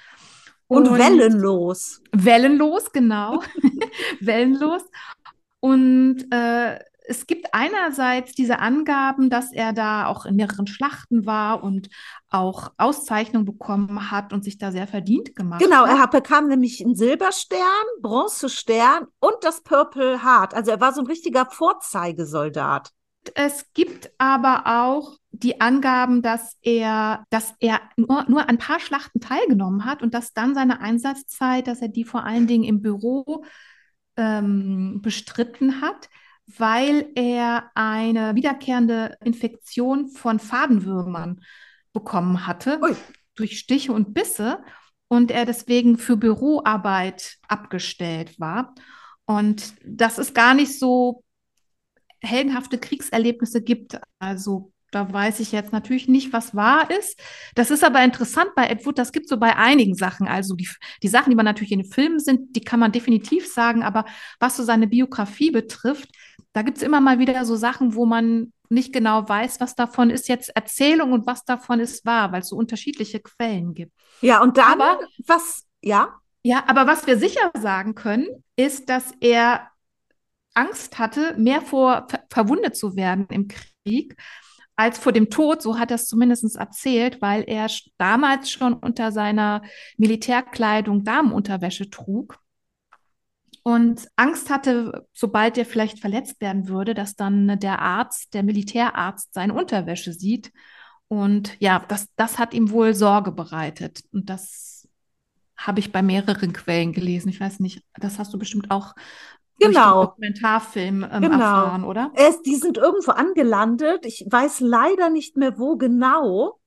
Und, 0.66 0.88
und 0.88 0.98
wellenlos. 0.98 2.02
Wellenlos, 2.12 2.92
genau. 2.92 3.42
wellenlos. 4.20 4.82
Und 5.62 6.26
äh, 6.32 6.80
es 7.04 7.26
gibt 7.26 7.46
einerseits 7.52 8.32
diese 8.32 8.58
Angaben, 8.58 9.30
dass 9.30 9.52
er 9.52 9.72
da 9.72 10.06
auch 10.06 10.26
in 10.26 10.34
mehreren 10.34 10.66
Schlachten 10.66 11.24
war 11.24 11.62
und 11.62 11.88
auch 12.30 12.72
Auszeichnungen 12.78 13.44
bekommen 13.44 14.10
hat 14.10 14.32
und 14.32 14.42
sich 14.42 14.58
da 14.58 14.72
sehr 14.72 14.88
verdient 14.88 15.36
gemacht 15.36 15.62
genau, 15.62 15.84
hat. 15.84 15.90
Genau, 15.90 16.00
er 16.00 16.08
bekam 16.08 16.48
nämlich 16.48 16.84
einen 16.84 16.96
Silberstern, 16.96 17.58
Bronzestern 18.00 19.06
und 19.20 19.34
das 19.42 19.62
Purple 19.62 20.24
Heart. 20.24 20.54
Also 20.54 20.72
er 20.72 20.80
war 20.80 20.92
so 20.92 21.00
ein 21.00 21.06
richtiger 21.06 21.46
Vorzeigesoldat. 21.46 22.90
Es 23.34 23.72
gibt 23.72 24.10
aber 24.18 24.64
auch 24.66 25.16
die 25.30 25.60
Angaben, 25.60 26.22
dass 26.22 26.56
er, 26.62 27.24
dass 27.30 27.54
er 27.60 27.80
nur, 27.96 28.24
nur 28.28 28.48
ein 28.48 28.58
paar 28.58 28.80
Schlachten 28.80 29.20
teilgenommen 29.20 29.84
hat 29.84 30.02
und 30.02 30.12
dass 30.12 30.32
dann 30.32 30.54
seine 30.54 30.80
Einsatzzeit, 30.80 31.68
dass 31.68 31.80
er 31.80 31.88
die 31.88 32.04
vor 32.04 32.24
allen 32.24 32.48
Dingen 32.48 32.64
im 32.64 32.82
Büro 32.82 33.44
ähm, 34.16 35.00
bestritten 35.02 35.80
hat, 35.80 36.08
weil 36.46 37.10
er 37.14 37.70
eine 37.74 38.34
wiederkehrende 38.34 39.16
Infektion 39.24 40.08
von 40.08 40.38
Fadenwürmern 40.38 41.40
bekommen 41.92 42.46
hatte 42.46 42.80
Ui. 42.82 42.96
durch 43.34 43.58
Stiche 43.58 43.92
und 43.92 44.14
Bisse 44.14 44.62
und 45.08 45.30
er 45.30 45.44
deswegen 45.44 45.98
für 45.98 46.16
Büroarbeit 46.16 47.36
abgestellt 47.46 48.40
war. 48.40 48.74
Und 49.26 49.74
das 49.84 50.18
ist 50.18 50.34
gar 50.34 50.54
nicht 50.54 50.78
so 50.78 51.22
heldenhafte 52.20 52.78
Kriegserlebnisse 52.78 53.62
gibt. 53.62 54.00
Also 54.18 54.71
da 54.92 55.12
weiß 55.12 55.40
ich 55.40 55.52
jetzt 55.52 55.72
natürlich 55.72 56.06
nicht, 56.06 56.32
was 56.32 56.54
wahr 56.54 56.88
ist. 56.90 57.18
Das 57.54 57.70
ist 57.70 57.82
aber 57.82 58.04
interessant 58.04 58.50
bei 58.54 58.68
Ed 58.68 58.86
Wood. 58.86 58.98
Das 58.98 59.10
gibt 59.10 59.28
so 59.28 59.38
bei 59.38 59.56
einigen 59.56 59.94
Sachen. 59.94 60.28
Also 60.28 60.54
die, 60.54 60.68
die 61.02 61.08
Sachen, 61.08 61.30
die 61.30 61.36
man 61.36 61.46
natürlich 61.46 61.72
in 61.72 61.80
den 61.80 61.90
Filmen 61.90 62.20
sind, 62.20 62.54
die 62.54 62.60
kann 62.60 62.78
man 62.78 62.92
definitiv 62.92 63.50
sagen. 63.50 63.82
Aber 63.82 64.04
was 64.38 64.56
so 64.56 64.62
seine 64.62 64.86
Biografie 64.86 65.50
betrifft, 65.50 66.10
da 66.52 66.62
gibt 66.62 66.76
es 66.76 66.82
immer 66.82 67.00
mal 67.00 67.18
wieder 67.18 67.44
so 67.46 67.56
Sachen, 67.56 67.94
wo 67.94 68.04
man 68.04 68.52
nicht 68.68 68.92
genau 68.92 69.28
weiß, 69.28 69.60
was 69.60 69.74
davon 69.74 70.10
ist 70.10 70.28
jetzt 70.28 70.54
Erzählung 70.54 71.12
und 71.12 71.26
was 71.26 71.44
davon 71.44 71.80
ist 71.80 72.04
wahr, 72.04 72.32
weil 72.32 72.42
es 72.42 72.48
so 72.48 72.56
unterschiedliche 72.56 73.20
Quellen 73.20 73.74
gibt. 73.74 73.92
Ja, 74.20 74.42
und 74.42 74.58
dann, 74.58 74.80
aber, 74.80 75.00
was, 75.26 75.64
ja? 75.80 76.20
Ja, 76.42 76.64
aber 76.66 76.86
was 76.86 77.06
wir 77.06 77.16
sicher 77.16 77.50
sagen 77.58 77.94
können, 77.94 78.26
ist, 78.56 78.88
dass 78.88 79.12
er 79.20 79.68
Angst 80.54 80.98
hatte, 80.98 81.34
mehr 81.38 81.62
vor 81.62 82.06
ver 82.10 82.24
verwundet 82.30 82.76
zu 82.76 82.96
werden 82.96 83.26
im 83.30 83.48
Krieg, 83.48 84.16
als 84.82 84.98
vor 84.98 85.12
dem 85.12 85.30
Tod, 85.30 85.62
so 85.62 85.78
hat 85.78 85.90
er 85.90 85.94
es 85.94 86.06
zumindest 86.06 86.56
erzählt, 86.56 87.22
weil 87.22 87.44
er 87.46 87.68
damals 87.98 88.50
schon 88.50 88.74
unter 88.74 89.12
seiner 89.12 89.62
Militärkleidung 89.96 91.04
Damenunterwäsche 91.04 91.88
trug 91.88 92.38
und 93.62 94.08
Angst 94.16 94.50
hatte, 94.50 95.06
sobald 95.12 95.56
er 95.56 95.66
vielleicht 95.66 96.00
verletzt 96.00 96.40
werden 96.40 96.66
würde, 96.66 96.94
dass 96.94 97.14
dann 97.14 97.60
der 97.60 97.78
Arzt, 97.78 98.34
der 98.34 98.42
Militärarzt, 98.42 99.32
seine 99.32 99.54
Unterwäsche 99.54 100.12
sieht. 100.12 100.52
Und 101.06 101.56
ja, 101.60 101.84
das, 101.86 102.08
das 102.16 102.38
hat 102.38 102.54
ihm 102.54 102.70
wohl 102.70 102.94
Sorge 102.94 103.30
bereitet. 103.30 104.02
Und 104.12 104.30
das 104.30 104.88
habe 105.56 105.78
ich 105.78 105.92
bei 105.92 106.02
mehreren 106.02 106.52
Quellen 106.52 106.92
gelesen. 106.92 107.28
Ich 107.28 107.40
weiß 107.40 107.60
nicht, 107.60 107.84
das 107.94 108.18
hast 108.18 108.34
du 108.34 108.38
bestimmt 108.38 108.72
auch 108.72 108.94
genau. 109.58 110.06
Dokumentarfilm 110.06 111.06
ähm, 111.10 111.22
genau. 111.22 111.34
erfahren, 111.34 111.84
oder? 111.84 112.12
Es, 112.14 112.42
die 112.42 112.56
sind 112.56 112.78
irgendwo 112.78 113.12
angelandet. 113.12 114.04
Ich 114.06 114.24
weiß 114.28 114.60
leider 114.60 115.10
nicht 115.10 115.36
mehr, 115.36 115.58
wo 115.58 115.76
genau. 115.76 116.58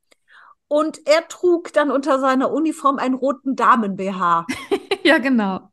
Und 0.67 0.99
er 1.07 1.27
trug 1.27 1.73
dann 1.73 1.91
unter 1.91 2.19
seiner 2.19 2.51
Uniform 2.51 2.97
einen 2.97 3.15
roten 3.15 3.55
Damen-BH. 3.55 4.45
ja, 5.03 5.17
genau. 5.19 5.69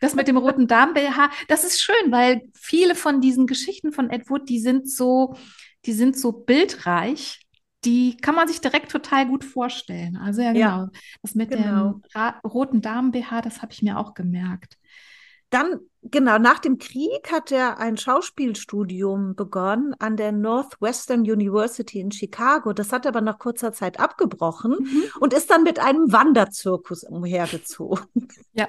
Das 0.00 0.14
mit 0.14 0.28
dem 0.28 0.38
roten 0.38 0.66
Damen-BH, 0.66 1.30
das 1.48 1.64
ist 1.64 1.82
schön, 1.82 2.10
weil 2.10 2.42
viele 2.54 2.94
von 2.94 3.20
diesen 3.20 3.46
Geschichten 3.46 3.92
von 3.92 4.08
Ed 4.08 4.30
Wood, 4.30 4.48
die 4.48 4.60
sind 4.60 4.90
so, 4.90 5.36
die 5.84 5.92
sind 5.92 6.16
so 6.16 6.32
bildreich. 6.32 7.40
Die 7.84 8.16
kann 8.16 8.36
man 8.36 8.46
sich 8.46 8.60
direkt 8.60 8.92
total 8.92 9.26
gut 9.26 9.44
vorstellen. 9.44 10.16
Also 10.16 10.40
ja, 10.40 10.52
genau. 10.52 10.66
Ja, 10.66 10.90
das 11.20 11.34
mit 11.34 11.50
genau. 11.50 12.00
dem 12.14 12.50
roten 12.50 12.80
Damen-BH, 12.80 13.42
das 13.42 13.60
habe 13.60 13.72
ich 13.72 13.82
mir 13.82 13.98
auch 13.98 14.14
gemerkt. 14.14 14.78
Dann, 15.52 15.80
genau, 16.00 16.38
nach 16.38 16.60
dem 16.60 16.78
Krieg 16.78 17.30
hat 17.30 17.52
er 17.52 17.78
ein 17.78 17.98
Schauspielstudium 17.98 19.36
begonnen 19.36 19.94
an 19.98 20.16
der 20.16 20.32
Northwestern 20.32 21.20
University 21.20 22.00
in 22.00 22.10
Chicago. 22.10 22.72
Das 22.72 22.90
hat 22.90 23.04
er 23.04 23.10
aber 23.10 23.20
nach 23.20 23.38
kurzer 23.38 23.74
Zeit 23.74 24.00
abgebrochen 24.00 24.76
mhm. 24.80 25.04
und 25.20 25.34
ist 25.34 25.50
dann 25.50 25.62
mit 25.62 25.78
einem 25.78 26.10
Wanderzirkus 26.10 27.04
umhergezogen. 27.04 28.06
Ja. 28.54 28.66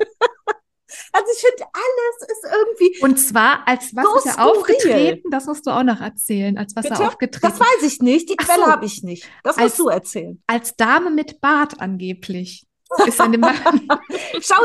Also 1.11 1.25
ich 1.35 1.41
finde, 1.41 1.65
alles 1.73 2.31
ist 2.31 2.45
irgendwie. 2.53 3.03
Und 3.03 3.17
zwar 3.17 3.67
als 3.67 3.93
was 3.95 4.05
so 4.05 4.17
ist 4.17 4.25
er 4.37 4.45
aufgetreten? 4.45 5.29
Das 5.31 5.45
musst 5.45 5.65
du 5.65 5.71
auch 5.71 5.83
noch 5.83 5.99
erzählen. 5.99 6.57
Als 6.57 6.75
was 6.75 6.83
Bitte? 6.83 7.01
er 7.01 7.07
aufgetreten? 7.07 7.41
Das 7.41 7.59
weiß 7.59 7.83
ich 7.83 7.99
nicht. 7.99 8.29
Die 8.29 8.35
Quelle 8.37 8.65
so. 8.65 8.71
habe 8.71 8.85
ich 8.85 9.03
nicht. 9.03 9.27
Das 9.43 9.57
als, 9.57 9.65
musst 9.65 9.79
du 9.79 9.87
erzählen. 9.89 10.41
Als 10.47 10.75
Dame 10.75 11.09
mit 11.09 11.41
Bart 11.41 11.81
angeblich. 11.81 12.65
Schauen 12.99 13.33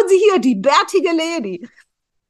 Sie 0.07 0.19
hier, 0.19 0.39
die 0.39 0.55
bärtige 0.55 1.13
Lady. 1.13 1.67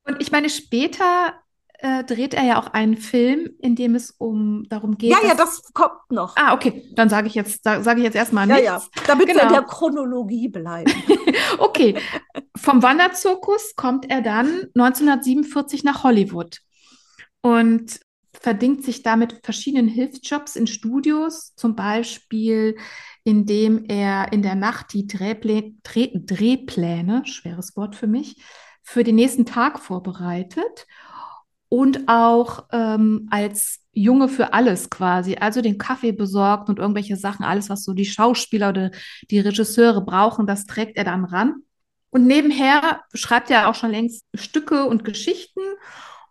Und 0.09 0.21
ich 0.21 0.33
meine, 0.33 0.49
später 0.49 1.35
äh, 1.81 2.03
dreht 2.03 2.35
er 2.35 2.45
ja 2.45 2.61
auch 2.61 2.69
einen 2.69 2.97
Film, 2.97 3.51
in 3.61 3.77
dem 3.77 3.95
es 3.95 4.11
um 4.11 4.65
darum 4.69 4.99
geht. 4.99 5.11
Ja, 5.11 5.19
ja, 5.23 5.35
das 5.35 5.63
kommt 5.73 6.11
noch. 6.11 6.35
Ah, 6.37 6.55
okay. 6.55 6.85
Dann 6.95 7.09
sage 7.09 7.29
ich 7.29 7.35
jetzt, 7.35 7.63
sage 7.63 7.85
sag 7.85 7.99
ich 7.99 8.05
jetzt 8.05 8.17
erstmal 8.17 8.47
nichts. 8.47 8.65
Ja, 8.65 8.79
ja. 8.79 8.83
Damit 9.07 9.27
genau. 9.27 9.39
wir 9.39 9.43
in 9.43 9.49
genau. 9.49 9.61
der 9.61 9.69
Chronologie 9.69 10.49
bleiben. 10.49 10.93
okay. 11.59 11.95
Vom 12.57 12.83
Wanderzirkus 12.83 13.75
kommt 13.77 14.11
er 14.11 14.23
dann 14.23 14.49
1947 14.75 15.85
nach 15.85 16.03
Hollywood 16.03 16.59
und 17.43 18.01
verdingt 18.33 18.85
sich 18.85 19.03
damit 19.03 19.41
verschiedenen 19.43 19.89
Hilfsjobs 19.89 20.57
in 20.57 20.67
Studios, 20.67 21.55
zum 21.55 21.77
Beispiel 21.77 22.77
indem 23.25 23.85
er 23.89 24.33
in 24.33 24.43
der 24.43 24.55
Nacht 24.55 24.95
die 24.95 25.07
Drehplä 25.07 25.75
Dreh 25.83 26.11
Drehpläne, 26.15 27.27
schweres 27.27 27.77
Wort 27.77 27.95
für 27.95 28.07
mich, 28.07 28.43
für 28.89 29.05
den 29.05 29.17
nächsten 29.17 29.45
Tag 29.45 29.81
vorbereitet 29.81 30.87
und 31.69 32.09
auch 32.09 32.65
ähm, 32.73 33.29
als 33.31 33.81
Junge 33.93 34.29
für 34.29 34.55
alles 34.55 34.89
quasi, 34.89 35.37
also 35.37 35.61
den 35.61 35.77
Kaffee 35.77 36.13
besorgt 36.13 36.71
und 36.71 36.79
irgendwelche 36.79 37.17
Sachen, 37.17 37.45
alles, 37.45 37.69
was 37.69 37.85
so 37.85 37.93
die 37.93 38.07
Schauspieler 38.07 38.71
oder 38.71 38.91
die 39.31 39.41
Regisseure 39.41 40.01
brauchen, 40.01 40.47
das 40.47 40.65
trägt 40.65 40.97
er 40.97 41.05
dann 41.05 41.27
ran. 41.27 41.57
Und 42.09 42.27
nebenher 42.27 43.03
schreibt 43.13 43.51
er 43.51 43.69
auch 43.69 43.75
schon 43.75 43.91
längst 43.91 44.25
Stücke 44.33 44.87
und 44.87 45.05
Geschichten. 45.05 45.61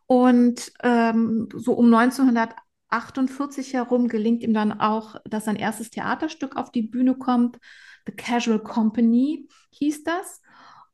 Und 0.07 0.71
ähm, 0.81 1.49
so 1.53 1.73
um 1.73 1.93
1948 1.93 3.73
herum 3.73 4.07
gelingt 4.07 4.41
ihm 4.41 4.55
dann 4.55 4.79
auch, 4.79 5.17
dass 5.25 5.45
sein 5.45 5.57
erstes 5.57 5.91
Theaterstück 5.91 6.55
auf 6.55 6.71
die 6.71 6.81
Bühne 6.81 7.13
kommt. 7.13 7.59
The 8.07 8.13
Casual 8.13 8.57
Company 8.57 9.47
hieß 9.69 10.03
das. 10.03 10.41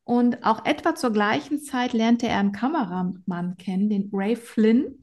Und 0.04 0.44
auch 0.44 0.64
etwa 0.66 0.94
zur 0.94 1.10
gleichen 1.10 1.60
Zeit 1.60 1.92
lernte 1.94 2.28
er 2.28 2.38
einen 2.38 2.52
Kameramann 2.52 3.56
kennen, 3.56 3.88
den 3.88 4.10
Ray 4.12 4.36
Flynn. 4.36 5.02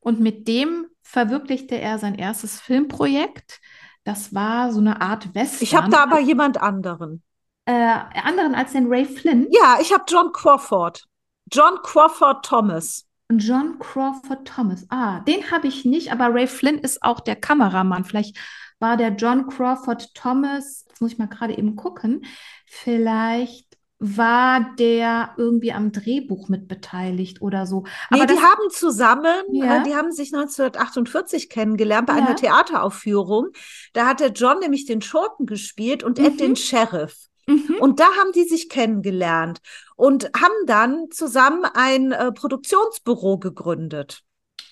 Und 0.00 0.20
mit 0.20 0.46
dem 0.46 0.86
verwirklichte 1.02 1.80
er 1.80 1.98
sein 1.98 2.14
erstes 2.14 2.60
Filmprojekt. 2.60 3.60
Das 4.04 4.32
war 4.32 4.72
so 4.72 4.78
eine 4.78 5.00
Art 5.00 5.34
Western. 5.34 5.64
Ich 5.64 5.74
habe 5.74 5.90
da 5.90 6.04
aber 6.04 6.20
jemand 6.20 6.60
anderen. 6.62 7.22
Äh, 7.64 7.72
anderen 7.72 8.54
als 8.54 8.72
den 8.72 8.86
Ray 8.86 9.04
Flynn? 9.04 9.48
Ja, 9.50 9.78
ich 9.80 9.92
habe 9.92 10.04
John 10.06 10.32
Crawford. 10.32 11.04
John 11.52 11.78
Crawford 11.82 12.44
Thomas. 12.44 13.04
John 13.32 13.80
Crawford 13.80 14.46
Thomas. 14.46 14.86
Ah, 14.88 15.20
den 15.20 15.50
habe 15.50 15.66
ich 15.66 15.84
nicht, 15.84 16.12
aber 16.12 16.32
Ray 16.32 16.46
Flynn 16.46 16.78
ist 16.78 17.02
auch 17.02 17.18
der 17.18 17.34
Kameramann. 17.34 18.04
Vielleicht 18.04 18.36
war 18.78 18.96
der 18.96 19.10
John 19.10 19.48
Crawford 19.48 20.14
Thomas, 20.14 20.84
jetzt 20.88 21.00
muss 21.00 21.12
ich 21.12 21.18
mal 21.18 21.26
gerade 21.26 21.58
eben 21.58 21.74
gucken, 21.76 22.24
vielleicht 22.66 23.65
war 23.98 24.74
der 24.78 25.34
irgendwie 25.38 25.72
am 25.72 25.90
Drehbuch 25.90 26.48
mit 26.48 26.68
beteiligt 26.68 27.40
oder 27.40 27.66
so. 27.66 27.84
Nee, 28.10 28.20
Aber 28.20 28.26
die 28.26 28.38
haben 28.38 28.70
zusammen, 28.70 29.34
ja. 29.52 29.78
äh, 29.78 29.82
die 29.84 29.94
haben 29.94 30.12
sich 30.12 30.34
1948 30.34 31.48
kennengelernt 31.48 32.06
bei 32.06 32.18
ja. 32.18 32.26
einer 32.26 32.36
Theateraufführung. 32.36 33.48
Da 33.94 34.06
hat 34.06 34.20
der 34.20 34.32
John 34.32 34.58
nämlich 34.58 34.84
den 34.84 35.00
Schurken 35.00 35.46
gespielt 35.46 36.02
und 36.02 36.18
mhm. 36.18 36.26
Ed 36.26 36.40
den 36.40 36.56
Sheriff. 36.56 37.16
Mhm. 37.46 37.76
Und 37.80 38.00
da 38.00 38.04
haben 38.20 38.32
die 38.32 38.44
sich 38.44 38.68
kennengelernt 38.68 39.60
und 39.94 40.30
haben 40.36 40.66
dann 40.66 41.10
zusammen 41.10 41.64
ein 41.64 42.12
äh, 42.12 42.32
Produktionsbüro 42.32 43.38
gegründet. 43.38 44.22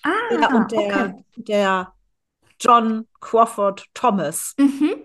Ah, 0.03 0.11
ja, 0.31 0.55
und 0.55 0.71
der, 0.71 0.79
okay. 0.81 1.25
der 1.35 1.93
John 2.59 3.07
Crawford 3.21 3.85
Thomas. 3.95 4.53
Mhm. 4.57 4.95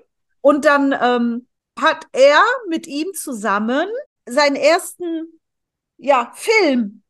Und 0.42 0.64
dann 0.66 0.94
ähm, 1.00 1.46
hat 1.80 2.06
er 2.12 2.42
mit 2.68 2.86
ihm 2.86 3.14
zusammen 3.14 3.86
seinen 4.30 4.56
ersten 4.56 5.26
ja, 5.96 6.32
Film 6.34 7.02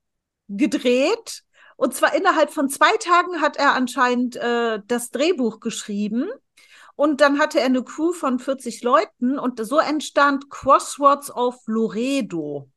gedreht. 0.49 1.43
Und 1.77 1.95
zwar 1.95 2.15
innerhalb 2.15 2.51
von 2.51 2.69
zwei 2.69 2.95
Tagen 2.99 3.41
hat 3.41 3.57
er 3.57 3.75
anscheinend 3.75 4.37
äh, 4.37 4.81
das 4.87 5.11
Drehbuch 5.11 5.61
geschrieben. 5.61 6.29
Und 6.95 7.23
dann 7.23 7.39
hatte 7.39 7.61
er 7.61 7.67
eine 7.67 7.83
Crew 7.83 8.13
von 8.13 8.39
40 8.39 8.83
Leuten 8.83 9.39
und 9.39 9.65
so 9.65 9.79
entstand 9.79 10.51
Crossroads 10.51 11.31
of 11.31 11.57
Loredo. 11.67 12.69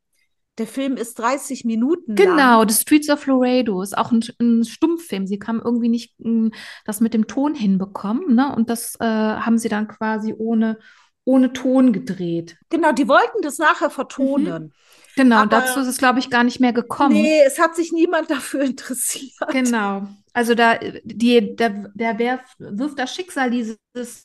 der 0.59 0.67
Film 0.67 0.95
ist 0.95 1.19
30 1.19 1.65
Minuten 1.65 2.15
genau, 2.15 2.35
lang. 2.35 2.59
Genau, 2.59 2.65
The 2.69 2.81
Streets 2.81 3.09
of 3.09 3.25
Laredo 3.25 3.81
ist 3.81 3.97
auch 3.97 4.13
ein, 4.13 4.23
ein 4.39 4.63
Stummfilm. 4.63 5.27
Sie 5.27 5.39
haben 5.45 5.61
irgendwie 5.61 5.89
nicht 5.89 6.13
m, 6.19 6.25
hm, 6.25 6.51
das 6.85 7.01
mit 7.01 7.13
dem 7.13 7.27
Ton 7.27 7.53
hinbekommen, 7.55 8.35
ne? 8.35 8.55
Und 8.55 8.69
das 8.69 8.95
äh, 9.01 9.05
haben 9.05 9.57
sie 9.57 9.67
dann 9.67 9.89
quasi 9.89 10.33
ohne, 10.37 10.79
ohne 11.25 11.53
Ton 11.53 11.93
gedreht. 11.93 12.57
Genau, 12.69 12.91
die 12.91 13.07
wollten 13.07 13.41
das 13.41 13.57
nachher 13.57 13.89
vertonen. 13.89 14.63
Mhm. 14.63 14.71
Genau, 15.15 15.37
Aber, 15.37 15.47
dazu 15.47 15.79
ist 15.79 15.87
es, 15.87 15.97
glaube 15.97 16.19
ich, 16.19 16.29
gar 16.29 16.43
nicht 16.43 16.59
mehr 16.59 16.73
gekommen. 16.73 17.13
Nee, 17.13 17.43
es 17.45 17.59
hat 17.59 17.75
sich 17.75 17.91
niemand 17.91 18.31
dafür 18.31 18.61
interessiert. 18.63 19.33
Genau. 19.51 20.07
Also 20.33 20.55
da, 20.55 20.79
die, 21.03 21.55
der, 21.55 21.91
der 21.93 22.17
wirft, 22.17 22.55
wirft 22.57 22.97
das 22.97 23.13
Schicksal 23.13 23.51
dieses 23.51 23.77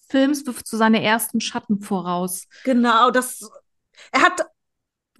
Films 0.09 0.47
wirft 0.47 0.67
zu 0.67 0.79
seine 0.79 1.03
ersten 1.03 1.41
Schatten 1.41 1.83
voraus. 1.83 2.47
Genau, 2.65 3.11
das 3.11 3.51
er 4.13 4.23
hat 4.23 4.47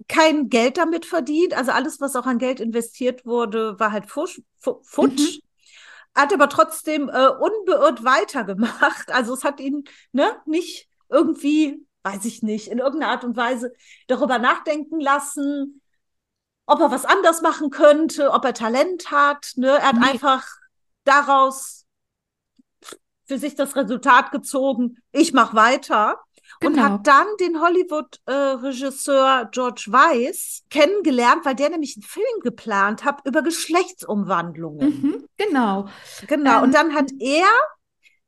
kein 0.07 0.49
Geld 0.49 0.77
damit 0.77 1.05
verdient. 1.05 1.53
Also 1.53 1.71
alles, 1.71 1.99
was 1.99 2.15
auch 2.15 2.25
an 2.25 2.39
Geld 2.39 2.59
investiert 2.59 3.25
wurde, 3.25 3.79
war 3.79 3.91
halt 3.91 4.09
futsch. 4.09 4.41
futsch. 4.57 5.37
Mhm. 5.37 5.41
Hat 6.15 6.33
aber 6.33 6.49
trotzdem 6.49 7.09
äh, 7.09 7.27
unbeirrt 7.27 8.03
weitergemacht. 8.03 9.09
Also 9.11 9.33
es 9.33 9.43
hat 9.43 9.59
ihn 9.59 9.83
ne, 10.11 10.37
nicht 10.45 10.88
irgendwie, 11.09 11.85
weiß 12.03 12.25
ich 12.25 12.43
nicht, 12.43 12.67
in 12.67 12.79
irgendeiner 12.79 13.11
Art 13.11 13.23
und 13.23 13.35
Weise 13.35 13.73
darüber 14.07 14.39
nachdenken 14.39 14.99
lassen, 14.99 15.81
ob 16.65 16.79
er 16.79 16.91
was 16.91 17.05
anders 17.05 17.41
machen 17.41 17.71
könnte, 17.71 18.31
ob 18.31 18.45
er 18.45 18.53
Talent 18.53 19.11
hat. 19.11 19.53
Ne? 19.55 19.67
Er 19.67 19.87
hat 19.87 19.95
nee. 19.95 20.09
einfach 20.09 20.47
daraus 21.03 21.85
für 23.25 23.37
sich 23.37 23.55
das 23.55 23.75
Resultat 23.75 24.31
gezogen, 24.31 24.97
ich 25.11 25.33
mache 25.33 25.55
weiter. 25.55 26.19
Genau. 26.59 26.81
Und 26.81 26.83
hat 26.83 27.07
dann 27.07 27.27
den 27.39 27.61
Hollywood-Regisseur 27.61 29.43
äh, 29.43 29.47
George 29.51 29.85
Weiss 29.89 30.63
kennengelernt, 30.69 31.45
weil 31.45 31.55
der 31.55 31.69
nämlich 31.69 31.95
einen 31.95 32.03
Film 32.03 32.39
geplant 32.41 33.05
hat 33.05 33.25
über 33.25 33.43
Geschlechtsumwandlungen. 33.43 35.01
Mhm, 35.01 35.27
genau. 35.37 35.87
Genau. 36.27 36.57
Ähm, 36.57 36.63
und 36.63 36.73
dann 36.73 36.95
hat 36.95 37.11
er 37.19 37.47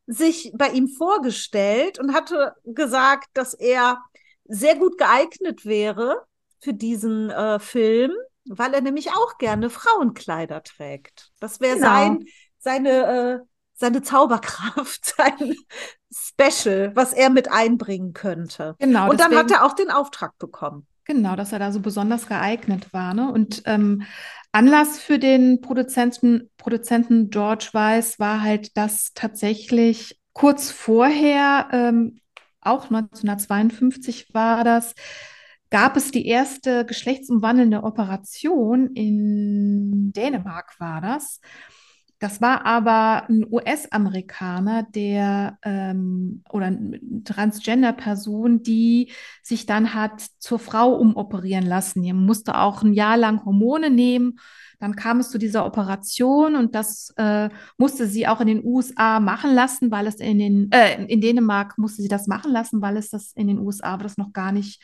sich 0.07 0.51
bei 0.55 0.69
ihm 0.69 0.87
vorgestellt 0.87 1.99
und 1.99 2.13
hatte 2.13 2.53
gesagt, 2.65 3.29
dass 3.33 3.53
er 3.53 4.01
sehr 4.45 4.75
gut 4.75 4.97
geeignet 4.97 5.65
wäre 5.65 6.25
für 6.59 6.73
diesen 6.73 7.29
äh, 7.29 7.59
Film, 7.59 8.11
weil 8.45 8.73
er 8.73 8.81
nämlich 8.81 9.11
auch 9.11 9.37
gerne 9.37 9.69
Frauenkleider 9.69 10.63
trägt. 10.63 11.31
Das 11.39 11.59
wäre 11.59 11.75
genau. 11.75 11.87
sein, 11.87 12.25
seine, 12.59 12.89
äh, 12.89 13.39
seine 13.73 14.01
Zauberkraft, 14.01 15.05
sein 15.17 15.55
Special, 16.11 16.91
was 16.95 17.13
er 17.13 17.29
mit 17.29 17.51
einbringen 17.51 18.13
könnte. 18.13 18.75
Genau. 18.79 19.09
Und 19.09 19.19
deswegen, 19.19 19.35
dann 19.35 19.45
hat 19.45 19.51
er 19.51 19.65
auch 19.65 19.73
den 19.73 19.89
Auftrag 19.89 20.37
bekommen. 20.37 20.87
Genau, 21.05 21.35
dass 21.35 21.51
er 21.51 21.59
da 21.59 21.71
so 21.71 21.79
besonders 21.79 22.27
geeignet 22.27 22.93
war. 22.93 23.13
Ne? 23.13 23.31
Und 23.31 23.63
ähm, 23.65 24.03
Anlass 24.51 24.99
für 24.99 25.17
den 25.17 25.61
Produzenten, 25.61 26.49
Produzenten 26.57 27.29
George 27.29 27.69
Weiss 27.71 28.19
war 28.19 28.41
halt, 28.41 28.75
dass 28.75 29.13
tatsächlich 29.13 30.19
kurz 30.33 30.71
vorher, 30.71 31.69
ähm, 31.71 32.19
auch 32.59 32.89
1952 32.89 34.33
war 34.33 34.63
das, 34.63 34.93
gab 35.69 35.95
es 35.95 36.11
die 36.11 36.27
erste 36.27 36.85
geschlechtsumwandelnde 36.85 37.83
Operation 37.83 38.93
in 38.93 40.11
Dänemark 40.13 40.79
war 40.79 40.99
das. 41.01 41.39
Das 42.21 42.39
war 42.39 42.67
aber 42.67 43.27
ein 43.29 43.47
US-Amerikaner, 43.51 44.83
der 44.83 45.57
ähm, 45.63 46.43
oder 46.51 46.67
eine 46.67 46.99
Transgender-Person, 47.23 48.61
die 48.61 49.11
sich 49.41 49.65
dann 49.65 49.95
hat 49.95 50.21
zur 50.37 50.59
Frau 50.59 50.93
umoperieren 50.93 51.65
lassen. 51.65 52.03
Die 52.03 52.13
musste 52.13 52.59
auch 52.59 52.83
ein 52.83 52.93
Jahr 52.93 53.17
lang 53.17 53.43
Hormone 53.43 53.89
nehmen. 53.89 54.37
Dann 54.79 54.95
kam 54.95 55.19
es 55.19 55.31
zu 55.31 55.39
dieser 55.39 55.65
Operation 55.65 56.55
und 56.55 56.75
das 56.75 57.11
äh, 57.17 57.49
musste 57.79 58.05
sie 58.05 58.27
auch 58.27 58.39
in 58.39 58.47
den 58.47 58.63
USA 58.63 59.19
machen 59.19 59.55
lassen, 59.55 59.89
weil 59.89 60.05
es 60.05 60.17
in 60.17 60.37
den 60.37 60.71
äh, 60.71 61.03
in 61.03 61.21
Dänemark 61.21 61.79
musste 61.79 62.03
sie 62.03 62.07
das 62.07 62.27
machen 62.27 62.51
lassen, 62.51 62.83
weil 62.83 62.97
es 62.97 63.09
das 63.09 63.31
in 63.33 63.47
den 63.47 63.57
USA 63.57 63.93
war 63.93 64.03
das 64.03 64.17
noch 64.17 64.31
gar 64.31 64.51
nicht 64.51 64.79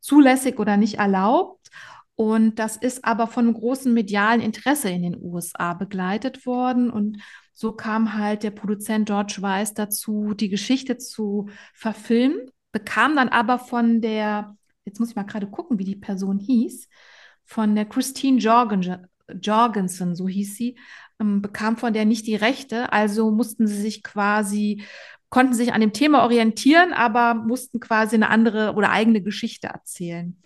zulässig 0.00 0.58
oder 0.58 0.76
nicht 0.76 0.98
erlaubt. 0.98 1.70
Und 2.14 2.58
das 2.58 2.76
ist 2.76 3.04
aber 3.04 3.26
von 3.26 3.46
einem 3.46 3.54
großen 3.54 3.92
medialen 3.92 4.40
Interesse 4.40 4.90
in 4.90 5.02
den 5.02 5.20
USA 5.20 5.74
begleitet 5.74 6.46
worden. 6.46 6.90
Und 6.90 7.18
so 7.54 7.72
kam 7.72 8.16
halt 8.16 8.42
der 8.42 8.50
Produzent 8.50 9.06
George 9.06 9.36
Weiss 9.40 9.74
dazu, 9.74 10.34
die 10.34 10.48
Geschichte 10.48 10.98
zu 10.98 11.48
verfilmen, 11.74 12.50
bekam 12.70 13.16
dann 13.16 13.28
aber 13.28 13.58
von 13.58 14.00
der, 14.00 14.56
jetzt 14.84 15.00
muss 15.00 15.10
ich 15.10 15.16
mal 15.16 15.22
gerade 15.24 15.46
gucken, 15.46 15.78
wie 15.78 15.84
die 15.84 15.96
Person 15.96 16.38
hieß, 16.38 16.88
von 17.44 17.74
der 17.74 17.86
Christine 17.86 18.38
Jorgen, 18.38 19.08
Jorgensen, 19.40 20.14
so 20.14 20.28
hieß 20.28 20.56
sie, 20.56 20.78
ähm, 21.18 21.42
bekam 21.42 21.76
von 21.76 21.92
der 21.92 22.04
nicht 22.04 22.26
die 22.26 22.36
Rechte. 22.36 22.92
Also 22.92 23.30
mussten 23.30 23.66
sie 23.66 23.80
sich 23.80 24.02
quasi 24.02 24.84
konnten 25.32 25.54
sich 25.54 25.72
an 25.72 25.80
dem 25.80 25.94
Thema 25.94 26.24
orientieren, 26.24 26.92
aber 26.92 27.32
mussten 27.34 27.80
quasi 27.80 28.16
eine 28.16 28.28
andere 28.28 28.74
oder 28.74 28.90
eigene 28.90 29.22
Geschichte 29.22 29.66
erzählen. 29.68 30.36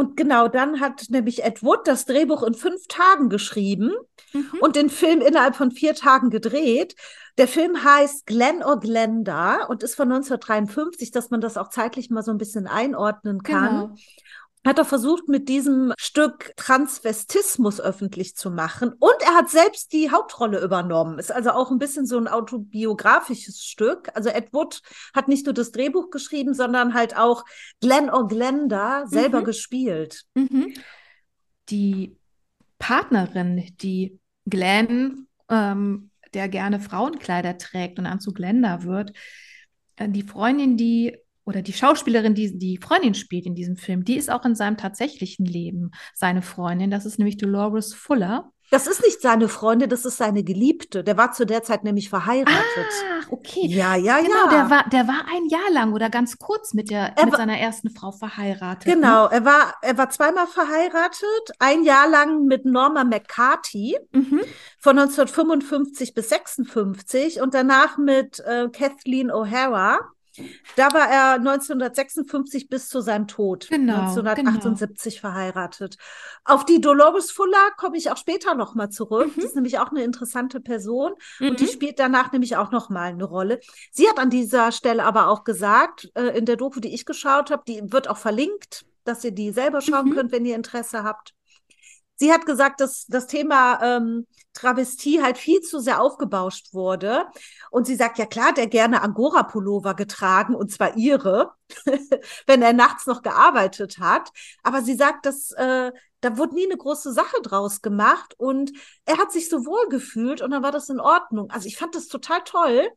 Und 0.00 0.16
genau 0.16 0.48
dann 0.48 0.80
hat 0.80 1.10
nämlich 1.10 1.44
Ed 1.44 1.62
Wood 1.62 1.80
das 1.86 2.06
Drehbuch 2.06 2.42
in 2.42 2.54
fünf 2.54 2.86
Tagen 2.88 3.28
geschrieben 3.28 3.92
mhm. 4.32 4.50
und 4.62 4.74
den 4.74 4.88
Film 4.88 5.20
innerhalb 5.20 5.56
von 5.56 5.70
vier 5.70 5.94
Tagen 5.94 6.30
gedreht. 6.30 6.94
Der 7.36 7.46
Film 7.46 7.84
heißt 7.84 8.24
Glen 8.24 8.62
or 8.62 8.80
Glenda 8.80 9.66
und 9.66 9.82
ist 9.82 9.96
von 9.96 10.10
1953, 10.10 11.10
dass 11.10 11.28
man 11.28 11.42
das 11.42 11.58
auch 11.58 11.68
zeitlich 11.68 12.08
mal 12.08 12.22
so 12.22 12.30
ein 12.30 12.38
bisschen 12.38 12.66
einordnen 12.66 13.42
kann. 13.42 13.88
Genau 13.88 13.94
hat 14.64 14.78
er 14.78 14.84
versucht, 14.84 15.28
mit 15.28 15.48
diesem 15.48 15.94
Stück 15.98 16.52
Transvestismus 16.56 17.80
öffentlich 17.80 18.36
zu 18.36 18.50
machen. 18.50 18.92
Und 18.98 19.14
er 19.20 19.34
hat 19.34 19.48
selbst 19.48 19.92
die 19.92 20.10
Hauptrolle 20.10 20.62
übernommen. 20.62 21.18
Ist 21.18 21.32
also 21.32 21.50
auch 21.50 21.70
ein 21.70 21.78
bisschen 21.78 22.04
so 22.06 22.18
ein 22.18 22.28
autobiografisches 22.28 23.64
Stück. 23.64 24.10
Also 24.14 24.28
Ed 24.28 24.52
Wood 24.52 24.82
hat 25.14 25.28
nicht 25.28 25.46
nur 25.46 25.54
das 25.54 25.72
Drehbuch 25.72 26.10
geschrieben, 26.10 26.52
sondern 26.52 26.92
halt 26.92 27.16
auch 27.16 27.44
Glenn 27.80 28.10
O'Glenda 28.10 29.06
selber 29.06 29.40
mhm. 29.40 29.44
gespielt. 29.44 30.24
Mhm. 30.34 30.74
Die 31.70 32.16
Partnerin, 32.78 33.74
die 33.80 34.18
Glenn, 34.44 35.26
ähm, 35.48 36.10
der 36.34 36.48
gerne 36.48 36.80
Frauenkleider 36.80 37.56
trägt 37.56 37.98
und 37.98 38.06
Anzug 38.06 38.36
Glenda 38.36 38.82
wird, 38.82 39.12
äh, 39.96 40.08
die 40.08 40.22
Freundin, 40.22 40.76
die 40.76 41.16
oder 41.50 41.62
die 41.62 41.72
Schauspielerin, 41.72 42.34
die 42.34 42.56
die 42.56 42.78
Freundin 42.78 43.14
spielt 43.14 43.44
in 43.44 43.54
diesem 43.54 43.76
Film, 43.76 44.04
die 44.04 44.16
ist 44.16 44.30
auch 44.30 44.44
in 44.44 44.54
seinem 44.54 44.76
tatsächlichen 44.76 45.44
Leben 45.44 45.90
seine 46.14 46.42
Freundin. 46.42 46.90
Das 46.90 47.04
ist 47.04 47.18
nämlich 47.18 47.36
Dolores 47.36 47.92
Fuller. 47.92 48.52
Das 48.70 48.86
ist 48.86 49.02
nicht 49.04 49.20
seine 49.20 49.48
Freundin, 49.48 49.90
das 49.90 50.04
ist 50.04 50.18
seine 50.18 50.44
Geliebte. 50.44 51.02
Der 51.02 51.16
war 51.16 51.32
zu 51.32 51.44
der 51.44 51.64
Zeit 51.64 51.82
nämlich 51.82 52.08
verheiratet. 52.08 52.54
Ah, 52.76 53.26
okay. 53.30 53.66
Ja, 53.66 53.96
ja, 53.96 54.20
genau, 54.20 54.28
ja. 54.32 54.44
Genau, 54.44 54.50
der 54.50 54.70
war, 54.70 54.88
der 54.88 55.08
war 55.08 55.26
ein 55.28 55.48
Jahr 55.48 55.70
lang 55.72 55.92
oder 55.92 56.08
ganz 56.08 56.38
kurz 56.38 56.72
mit, 56.72 56.88
der, 56.88 57.12
mit 57.24 57.34
seiner 57.34 57.58
ersten 57.58 57.90
Frau 57.90 58.12
verheiratet. 58.12 58.86
Ne? 58.86 58.94
Genau, 58.94 59.24
ne? 59.24 59.32
er, 59.32 59.44
war, 59.44 59.74
er 59.82 59.98
war 59.98 60.08
zweimal 60.10 60.46
verheiratet, 60.46 61.50
ein 61.58 61.82
Jahr 61.82 62.08
lang 62.08 62.44
mit 62.44 62.64
Norma 62.64 63.02
McCarthy 63.02 63.98
mhm. 64.12 64.40
von 64.78 64.96
1955 64.96 66.14
bis 66.14 66.28
56 66.28 67.42
und 67.42 67.54
danach 67.54 67.98
mit 67.98 68.38
äh, 68.46 68.68
Kathleen 68.68 69.32
O'Hara 69.32 69.98
da 70.76 70.92
war 70.92 71.08
er 71.08 71.32
1956 71.34 72.68
bis 72.68 72.88
zu 72.88 73.00
seinem 73.00 73.26
Tod, 73.26 73.68
genau, 73.68 74.00
1978 74.00 75.14
genau. 75.14 75.32
verheiratet. 75.32 75.96
Auf 76.44 76.64
die 76.64 76.80
Dolores 76.80 77.30
Fuller 77.30 77.70
komme 77.76 77.96
ich 77.96 78.10
auch 78.10 78.16
später 78.16 78.54
nochmal 78.54 78.90
zurück. 78.90 79.36
Mhm. 79.36 79.40
Die 79.40 79.46
ist 79.46 79.54
nämlich 79.54 79.78
auch 79.78 79.90
eine 79.90 80.02
interessante 80.02 80.60
Person 80.60 81.12
mhm. 81.38 81.50
und 81.50 81.60
die 81.60 81.64
mhm. 81.64 81.70
spielt 81.70 81.98
danach 81.98 82.32
nämlich 82.32 82.56
auch 82.56 82.70
nochmal 82.70 83.10
eine 83.10 83.24
Rolle. 83.24 83.60
Sie 83.92 84.08
hat 84.08 84.18
an 84.18 84.30
dieser 84.30 84.72
Stelle 84.72 85.04
aber 85.04 85.28
auch 85.28 85.44
gesagt, 85.44 86.10
äh, 86.14 86.36
in 86.38 86.46
der 86.46 86.56
Doku, 86.56 86.80
die 86.80 86.94
ich 86.94 87.04
geschaut 87.06 87.50
habe, 87.50 87.62
die 87.66 87.80
wird 87.92 88.08
auch 88.08 88.18
verlinkt, 88.18 88.84
dass 89.04 89.24
ihr 89.24 89.32
die 89.32 89.50
selber 89.50 89.80
schauen 89.80 90.10
mhm. 90.10 90.14
könnt, 90.14 90.32
wenn 90.32 90.44
ihr 90.44 90.56
Interesse 90.56 91.02
habt. 91.02 91.34
Sie 92.16 92.32
hat 92.32 92.44
gesagt, 92.44 92.80
dass 92.80 93.06
das 93.06 93.26
Thema 93.26 93.80
ähm, 93.82 94.26
Travestie 94.52 95.22
halt 95.22 95.38
viel 95.38 95.60
zu 95.60 95.80
sehr 95.80 96.00
aufgebauscht 96.00 96.74
wurde. 96.74 97.26
Und 97.70 97.86
sie 97.86 97.96
sagt, 97.96 98.18
ja 98.18 98.26
klar, 98.26 98.52
der 98.52 98.66
gerne 98.66 99.02
Angora-Pullover 99.02 99.94
getragen, 99.94 100.54
und 100.54 100.70
zwar 100.70 100.96
ihre, 100.96 101.52
wenn 102.46 102.62
er 102.62 102.72
nachts 102.72 103.06
noch 103.06 103.22
gearbeitet 103.22 103.98
hat. 103.98 104.30
Aber 104.62 104.82
sie 104.82 104.94
sagt, 104.94 105.26
dass 105.26 105.52
äh, 105.52 105.92
da 106.20 106.36
wurde 106.36 106.54
nie 106.54 106.66
eine 106.66 106.76
große 106.76 107.12
Sache 107.12 107.40
draus 107.42 107.80
gemacht 107.80 108.34
und 108.36 108.72
er 109.06 109.18
hat 109.18 109.32
sich 109.32 109.48
so 109.48 109.64
wohl 109.64 109.88
gefühlt 109.88 110.42
und 110.42 110.50
dann 110.50 110.62
war 110.62 110.72
das 110.72 110.88
in 110.88 111.00
Ordnung. 111.00 111.50
Also 111.50 111.66
ich 111.66 111.76
fand 111.76 111.94
das 111.94 112.08
total 112.08 112.42
toll, 112.44 112.90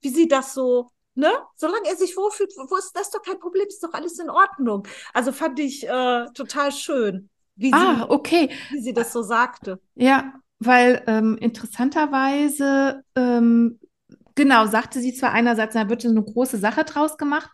wie 0.00 0.10
sie 0.10 0.28
das 0.28 0.54
so 0.54 0.90
Ne? 1.16 1.30
Solange 1.56 1.88
er 1.88 1.96
sich 1.96 2.16
wohlfühlt, 2.16 2.52
wo 2.56 2.76
ist 2.76 2.96
das 2.96 3.10
doch 3.10 3.20
kein 3.20 3.40
Problem, 3.40 3.66
ist 3.66 3.82
doch 3.82 3.92
alles 3.92 4.18
in 4.20 4.30
Ordnung. 4.30 4.86
Also 5.12 5.32
fand 5.32 5.58
ich 5.58 5.86
äh, 5.86 6.26
total 6.34 6.70
schön 6.70 7.28
wie, 7.56 7.72
ah, 7.74 7.96
sie, 7.96 8.10
okay. 8.10 8.50
wie 8.70 8.80
sie 8.80 8.94
das 8.94 9.12
so 9.12 9.22
sagte. 9.22 9.80
Ja, 9.94 10.32
weil 10.60 11.02
ähm, 11.06 11.36
interessanterweise, 11.40 13.02
ähm, 13.16 13.80
genau, 14.34 14.66
sagte 14.66 15.00
sie 15.00 15.14
zwar 15.14 15.32
einerseits, 15.32 15.74
da 15.74 15.88
wird 15.88 16.06
eine 16.06 16.22
große 16.22 16.58
Sache 16.58 16.84
draus 16.84 17.18
gemacht, 17.18 17.50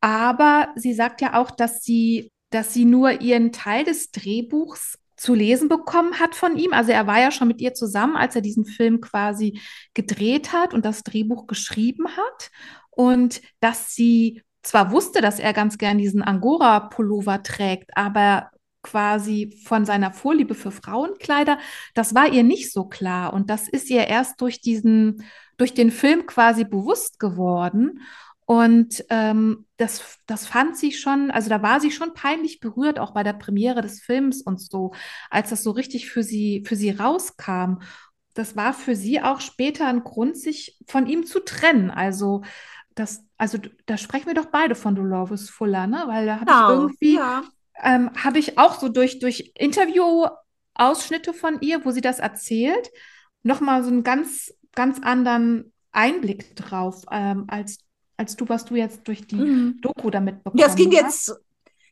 aber 0.00 0.68
sie 0.76 0.94
sagt 0.94 1.20
ja 1.20 1.34
auch, 1.34 1.50
dass 1.50 1.82
sie 1.82 2.30
dass 2.50 2.72
sie 2.72 2.84
nur 2.84 3.20
ihren 3.20 3.52
Teil 3.52 3.84
des 3.84 4.10
Drehbuchs 4.10 4.98
zu 5.16 5.34
lesen 5.34 5.68
bekommen 5.68 6.20
hat 6.20 6.34
von 6.34 6.56
ihm. 6.56 6.72
Also 6.72 6.92
er 6.92 7.06
war 7.06 7.20
ja 7.20 7.30
schon 7.30 7.48
mit 7.48 7.60
ihr 7.60 7.74
zusammen, 7.74 8.16
als 8.16 8.36
er 8.36 8.40
diesen 8.40 8.64
Film 8.64 9.00
quasi 9.00 9.60
gedreht 9.94 10.52
hat 10.52 10.74
und 10.74 10.84
das 10.84 11.02
Drehbuch 11.02 11.46
geschrieben 11.46 12.06
hat. 12.08 12.50
Und 12.90 13.42
dass 13.60 13.94
sie 13.94 14.42
zwar 14.62 14.92
wusste, 14.92 15.20
dass 15.20 15.40
er 15.40 15.52
ganz 15.52 15.78
gern 15.78 15.98
diesen 15.98 16.22
Angora-Pullover 16.22 17.42
trägt, 17.42 17.96
aber 17.96 18.50
quasi 18.82 19.58
von 19.64 19.84
seiner 19.84 20.12
Vorliebe 20.12 20.54
für 20.54 20.70
Frauenkleider, 20.70 21.58
das 21.94 22.14
war 22.14 22.28
ihr 22.32 22.42
nicht 22.42 22.72
so 22.72 22.84
klar. 22.84 23.32
Und 23.32 23.50
das 23.50 23.68
ist 23.68 23.90
ihr 23.90 24.06
erst 24.06 24.40
durch 24.40 24.60
diesen, 24.60 25.24
durch 25.56 25.74
den 25.74 25.90
Film 25.90 26.26
quasi 26.26 26.64
bewusst 26.64 27.18
geworden. 27.18 28.00
Und 28.46 29.04
ähm, 29.10 29.66
das, 29.76 30.18
das 30.24 30.46
fand 30.46 30.74
sie 30.76 30.92
schon, 30.92 31.30
also 31.30 31.50
da 31.50 31.62
war 31.62 31.80
sie 31.80 31.90
schon 31.90 32.14
peinlich 32.14 32.60
berührt, 32.60 32.98
auch 32.98 33.12
bei 33.12 33.22
der 33.22 33.34
Premiere 33.34 33.82
des 33.82 34.00
Films 34.00 34.40
und 34.40 34.58
so, 34.58 34.94
als 35.28 35.50
das 35.50 35.62
so 35.62 35.70
richtig 35.70 36.08
für 36.08 36.22
sie, 36.22 36.64
für 36.66 36.74
sie 36.74 36.88
rauskam. 36.88 37.80
Das 38.32 38.56
war 38.56 38.72
für 38.72 38.96
sie 38.96 39.20
auch 39.20 39.42
später 39.42 39.86
ein 39.86 40.02
Grund, 40.02 40.38
sich 40.38 40.78
von 40.86 41.06
ihm 41.06 41.26
zu 41.26 41.40
trennen. 41.40 41.90
Also 41.90 42.42
das, 42.94 43.22
also 43.36 43.58
da 43.84 43.98
sprechen 43.98 44.28
wir 44.28 44.34
doch 44.34 44.46
beide 44.46 44.74
von 44.74 44.94
Dolores 44.94 45.50
Fuller, 45.50 45.86
ne? 45.86 46.04
Weil 46.06 46.24
da 46.24 46.40
habe 46.40 46.46
genau, 46.46 46.68
ich 46.68 46.74
irgendwie, 46.74 47.16
ja. 47.16 47.42
Ähm, 47.82 48.10
habe 48.22 48.38
ich 48.38 48.58
auch 48.58 48.78
so 48.78 48.88
durch, 48.88 49.18
durch 49.18 49.52
Interview-Ausschnitte 49.54 51.34
von 51.34 51.60
ihr, 51.60 51.84
wo 51.84 51.90
sie 51.90 52.00
das 52.00 52.18
erzählt, 52.18 52.90
nochmal 53.42 53.82
so 53.82 53.90
einen 53.90 54.02
ganz, 54.02 54.52
ganz 54.74 55.00
anderen 55.00 55.72
Einblick 55.92 56.54
drauf, 56.56 57.04
ähm, 57.10 57.44
als 57.48 57.78
als 58.18 58.36
du, 58.36 58.48
was 58.48 58.64
du 58.64 58.74
jetzt 58.74 59.06
durch 59.06 59.26
die 59.26 59.36
mhm. 59.36 59.78
Doku 59.80 60.10
damit 60.10 60.42
bekommen 60.42 60.60
Ja, 60.60 60.66
es 60.66 60.74
ging 60.74 60.92
hast. 60.92 61.28
jetzt, 61.28 61.40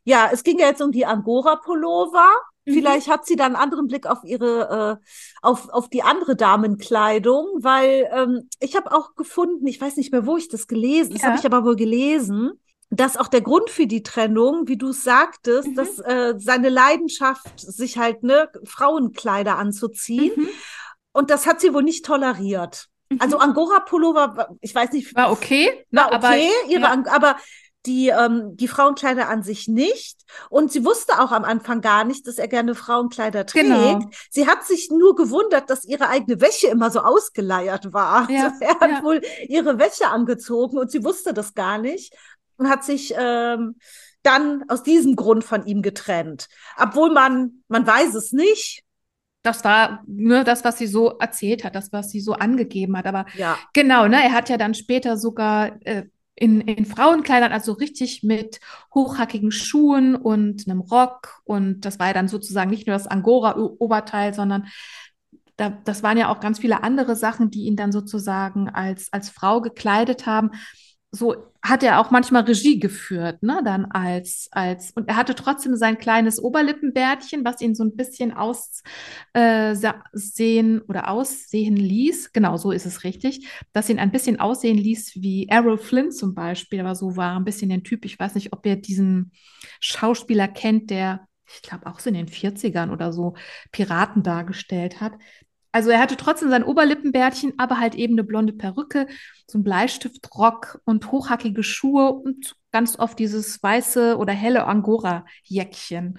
ja, 0.05 0.29
es 0.33 0.43
ging 0.43 0.59
jetzt 0.59 0.83
um 0.83 0.91
die 0.91 1.07
Angora-Pullover. 1.07 2.29
Mhm. 2.67 2.73
Vielleicht 2.73 3.09
hat 3.09 3.27
sie 3.27 3.37
dann 3.37 3.55
einen 3.55 3.63
anderen 3.63 3.87
Blick 3.87 4.07
auf 4.07 4.25
ihre, 4.25 4.99
äh, 5.01 5.07
auf, 5.41 5.69
auf 5.69 5.89
die 5.89 6.03
andere 6.03 6.35
Damenkleidung, 6.35 7.47
weil 7.61 8.11
ähm, 8.13 8.49
ich 8.59 8.77
habe 8.77 8.91
auch 8.91 9.15
gefunden, 9.15 9.67
ich 9.69 9.81
weiß 9.81 9.97
nicht 9.97 10.11
mehr, 10.11 10.27
wo 10.27 10.37
ich 10.37 10.49
das 10.49 10.67
gelesen, 10.67 11.13
ja. 11.13 11.19
das 11.19 11.27
habe 11.27 11.39
ich 11.39 11.47
aber 11.47 11.65
wohl 11.65 11.77
gelesen, 11.77 12.61
dass 12.91 13.17
auch 13.17 13.29
der 13.29 13.41
Grund 13.41 13.71
für 13.71 13.87
die 13.87 14.03
Trennung, 14.03 14.69
wie 14.69 14.79
du 14.79 14.91
es 14.91 15.03
sagtest, 15.03 15.69
mhm. 15.69 15.75
dass 15.75 15.99
äh, 15.99 16.35
seine 16.39 16.69
Leidenschaft, 16.69 17.59
sich 17.59 17.99
halt 17.99 18.23
ne 18.23 18.49
Frauenkleider 18.65 19.57
anzuziehen, 19.57 20.33
mhm. 20.37 20.49
und 21.13 21.31
das 21.31 21.47
hat 21.47 21.61
sie 21.61 21.75
wohl 21.75 21.83
nicht 21.83 22.05
toleriert. 22.05 22.89
Also 23.19 23.37
mhm. 23.37 23.43
Angora-Pullover, 23.43 24.57
ich 24.61 24.75
weiß 24.75 24.93
nicht. 24.93 25.15
War 25.15 25.31
okay. 25.31 25.85
Ne, 25.91 26.01
war 26.01 26.07
okay, 26.09 26.17
aber, 26.17 26.37
ihre, 26.69 26.83
ja. 26.83 27.05
aber 27.09 27.37
die, 27.87 28.09
ähm, 28.09 28.57
die 28.57 28.69
Frauenkleider 28.69 29.29
an 29.29 29.43
sich 29.43 29.69
nicht. 29.69 30.21
Und 30.51 30.73
sie 30.73 30.85
wusste 30.85 31.21
auch 31.21 31.31
am 31.31 31.45
Anfang 31.45 31.81
gar 31.81 32.05
nicht, 32.05 32.27
dass 32.27 32.39
er 32.39 32.49
gerne 32.49 32.75
Frauenkleider 32.75 33.47
trägt. 33.47 33.67
Genau. 33.67 34.01
Sie 34.31 34.49
hat 34.49 34.67
sich 34.67 34.91
nur 34.91 35.15
gewundert, 35.15 35.71
dass 35.71 35.85
ihre 35.85 36.09
eigene 36.09 36.41
Wäsche 36.41 36.67
immer 36.67 36.91
so 36.91 37.01
ausgeleiert 37.01 37.93
war. 37.93 38.29
Ja, 38.29 38.47
also 38.47 38.57
er 38.61 38.81
hat 38.81 38.91
ja. 38.91 39.03
wohl 39.05 39.23
ihre 39.49 39.79
Wäsche 39.79 40.09
angezogen 40.09 40.79
und 40.79 40.91
sie 40.91 41.05
wusste 41.05 41.33
das 41.33 41.55
gar 41.55 41.79
nicht 41.79 42.13
hat 42.65 42.85
sich 42.85 43.15
ähm, 43.17 43.77
dann 44.23 44.65
aus 44.69 44.83
diesem 44.83 45.17
Grund 45.17 45.45
von 45.45 45.67
ihm 45.67 45.83
getrennt. 45.83 46.49
Obwohl 46.77 47.13
man, 47.13 47.63
man 47.69 47.87
weiß 47.87 48.15
es 48.15 48.33
nicht, 48.33 48.83
das 49.43 49.63
war 49.63 50.03
nur 50.07 50.43
das, 50.43 50.65
was 50.65 50.79
sie 50.79 50.89
so 50.89 51.19
erzählt 51.19 51.63
hat, 51.63 51.77
das, 51.77 51.93
was 51.93 52.11
sie 52.11 52.21
so 52.21 52.33
angegeben 52.33 52.97
hat. 52.97 53.07
Aber 53.07 53.27
ja. 53.37 53.57
genau, 53.73 54.09
ne, 54.09 54.23
er 54.25 54.33
hat 54.33 54.49
ja 54.49 54.57
dann 54.57 54.75
später 54.75 55.17
sogar 55.17 55.77
äh, 55.87 56.07
in, 56.35 56.61
in 56.61 56.85
Frauenkleidern, 56.85 57.53
also 57.53 57.73
richtig 57.73 58.25
mit 58.25 58.61
hochhackigen 58.93 59.53
Schuhen 59.53 60.17
und 60.17 60.69
einem 60.69 60.81
Rock. 60.81 61.41
Und 61.45 61.83
das 61.83 62.01
war 62.01 62.09
ja 62.09 62.13
dann 62.13 62.29
sozusagen 62.29 62.71
nicht 62.71 62.89
nur 62.89 62.97
das 62.97 63.07
Angora-Oberteil, 63.07 64.35
sondern 64.35 64.67
da, 65.57 65.71
das 65.71 66.03
waren 66.03 66.19
ja 66.19 66.29
auch 66.29 66.41
ganz 66.41 66.59
viele 66.59 66.83
andere 66.83 67.15
Sachen, 67.15 67.51
die 67.51 67.65
ihn 67.67 67.77
dann 67.77 67.93
sozusagen 67.93 68.69
als, 68.69 69.13
als 69.13 69.31
Frau 69.31 69.61
gekleidet 69.61 70.27
haben 70.27 70.51
so 71.17 71.35
hat 71.63 71.83
er 71.83 72.01
auch 72.01 72.11
manchmal 72.11 72.43
Regie 72.43 72.79
geführt, 72.79 73.43
ne, 73.43 73.61
dann 73.65 73.87
als, 73.87 74.49
als, 74.53 74.93
und 74.93 75.09
er 75.09 75.17
hatte 75.17 75.35
trotzdem 75.35 75.75
sein 75.77 75.99
kleines 75.99 76.41
Oberlippenbärtchen, 76.41 77.45
was 77.45 77.61
ihn 77.61 77.75
so 77.75 77.83
ein 77.83 77.97
bisschen 77.97 78.33
aussehen 78.33 78.83
äh, 79.35 80.81
oder 80.89 81.09
aussehen 81.09 81.77
ließ, 81.77 82.33
genau 82.33 82.57
so 82.57 82.71
ist 82.71 82.87
es 82.87 83.03
richtig, 83.05 83.49
dass 83.73 83.89
ihn 83.89 83.99
ein 83.99 84.13
bisschen 84.13 84.39
aussehen 84.39 84.79
ließ 84.79 85.17
wie 85.17 85.49
Errol 85.49 85.79
Flynn 85.79 86.13
zum 86.13 86.35
Beispiel, 86.35 86.81
aber 86.81 86.95
so 86.95 87.17
war 87.17 87.37
ein 87.37 87.45
bisschen 87.45 87.71
der 87.71 87.83
Typ, 87.83 88.05
ich 88.05 88.19
weiß 88.19 88.35
nicht, 88.37 88.53
ob 88.53 88.65
ihr 88.67 88.77
diesen 88.77 89.33
Schauspieler 89.81 90.47
kennt, 90.49 90.91
der, 90.91 91.27
ich 91.49 91.63
glaube 91.63 91.87
auch 91.87 91.99
so 91.99 92.11
in 92.11 92.15
den 92.15 92.29
40ern 92.29 92.93
oder 92.93 93.13
so 93.13 93.35
Piraten 93.73 94.23
dargestellt 94.23 95.01
hat. 95.01 95.13
Also 95.77 95.91
er 95.91 96.01
hatte 96.01 96.17
trotzdem 96.17 96.49
sein 96.49 96.65
Oberlippenbärtchen, 96.65 97.53
aber 97.59 97.79
halt 97.79 97.95
eben 97.97 98.15
eine 98.15 98.25
blonde 98.25 98.55
Perücke, 98.55 99.09
so 99.47 99.59
ein 99.59 99.63
Bleistiftrock 99.63 100.81
und 100.87 101.13
hochhackige 101.13 101.63
Schuhe 101.63 102.13
und 102.13 102.55
ganz 102.73 102.99
oft 102.99 103.19
dieses 103.19 103.63
weiße 103.63 104.17
oder 104.17 104.33
helle 104.33 104.65
Angora-Jäckchen. 104.65 106.19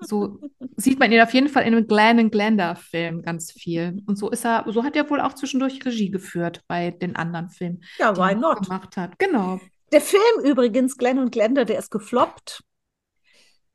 So 0.00 0.40
sieht 0.76 0.98
man 0.98 1.12
ihn 1.12 1.20
auf 1.20 1.32
jeden 1.32 1.48
Fall 1.48 1.62
in 1.62 1.76
einem 1.76 1.86
Glenn 1.86 2.18
and 2.18 2.32
Glenda-Film 2.32 3.22
ganz 3.22 3.52
viel. 3.52 4.02
Und 4.06 4.18
so 4.18 4.28
ist 4.28 4.44
er, 4.44 4.64
so 4.66 4.82
hat 4.82 4.96
er 4.96 5.08
wohl 5.08 5.20
auch 5.20 5.34
zwischendurch 5.34 5.86
Regie 5.86 6.10
geführt 6.10 6.62
bei 6.66 6.90
den 6.90 7.14
anderen 7.14 7.48
Filmen, 7.48 7.84
ja, 8.00 8.10
die 8.10 8.20
er 8.20 8.34
gemacht 8.34 8.96
hat. 8.96 9.20
Genau. 9.20 9.60
Der 9.92 10.00
Film 10.00 10.44
übrigens, 10.44 10.96
Glenn 10.96 11.20
und 11.20 11.30
Glenda, 11.30 11.64
der 11.64 11.78
ist 11.78 11.92
gefloppt. 11.92 12.64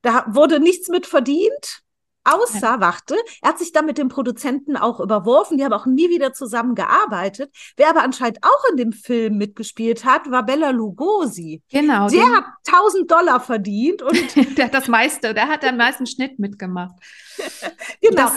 Da 0.02 0.26
wurde 0.28 0.60
nichts 0.60 0.90
mit 0.90 1.06
verdient. 1.06 1.84
Außer, 2.24 2.80
warte, 2.80 3.16
er 3.42 3.50
hat 3.50 3.60
sich 3.60 3.72
dann 3.72 3.86
mit 3.86 3.98
dem 3.98 4.08
Produzenten 4.08 4.78
auch 4.78 5.00
überworfen, 5.00 5.58
die 5.58 5.64
haben 5.64 5.74
auch 5.74 5.88
nie 5.88 6.10
wieder 6.10 6.34
zusammengearbeitet. 6.34 7.52
Wer 7.78 7.90
aber 7.90 8.04
anscheinend 8.04 8.40
auch 8.44 8.70
in 8.70 8.78
dem 8.78 8.92
Film 8.92 9.38
mitgespielt 9.38 10.06
hat, 10.06 10.30
war 10.30 10.46
Bella 10.46 10.70
Lugosi. 10.70 11.64
Genau. 11.70 12.10
Der 12.10 12.30
hat 12.32 12.46
1000 12.68 13.10
Dollar 13.10 13.40
verdient 13.40 14.02
und. 14.04 14.36
der 14.58 14.66
hat 14.66 14.74
das 14.74 14.88
meiste, 14.88 15.34
der 15.34 15.48
hat 15.48 15.64
den 15.64 15.78
meisten 15.78 16.06
Schnitt 16.06 16.38
mitgemacht. 16.38 16.96
genau. 18.02 18.24
Das 18.24 18.34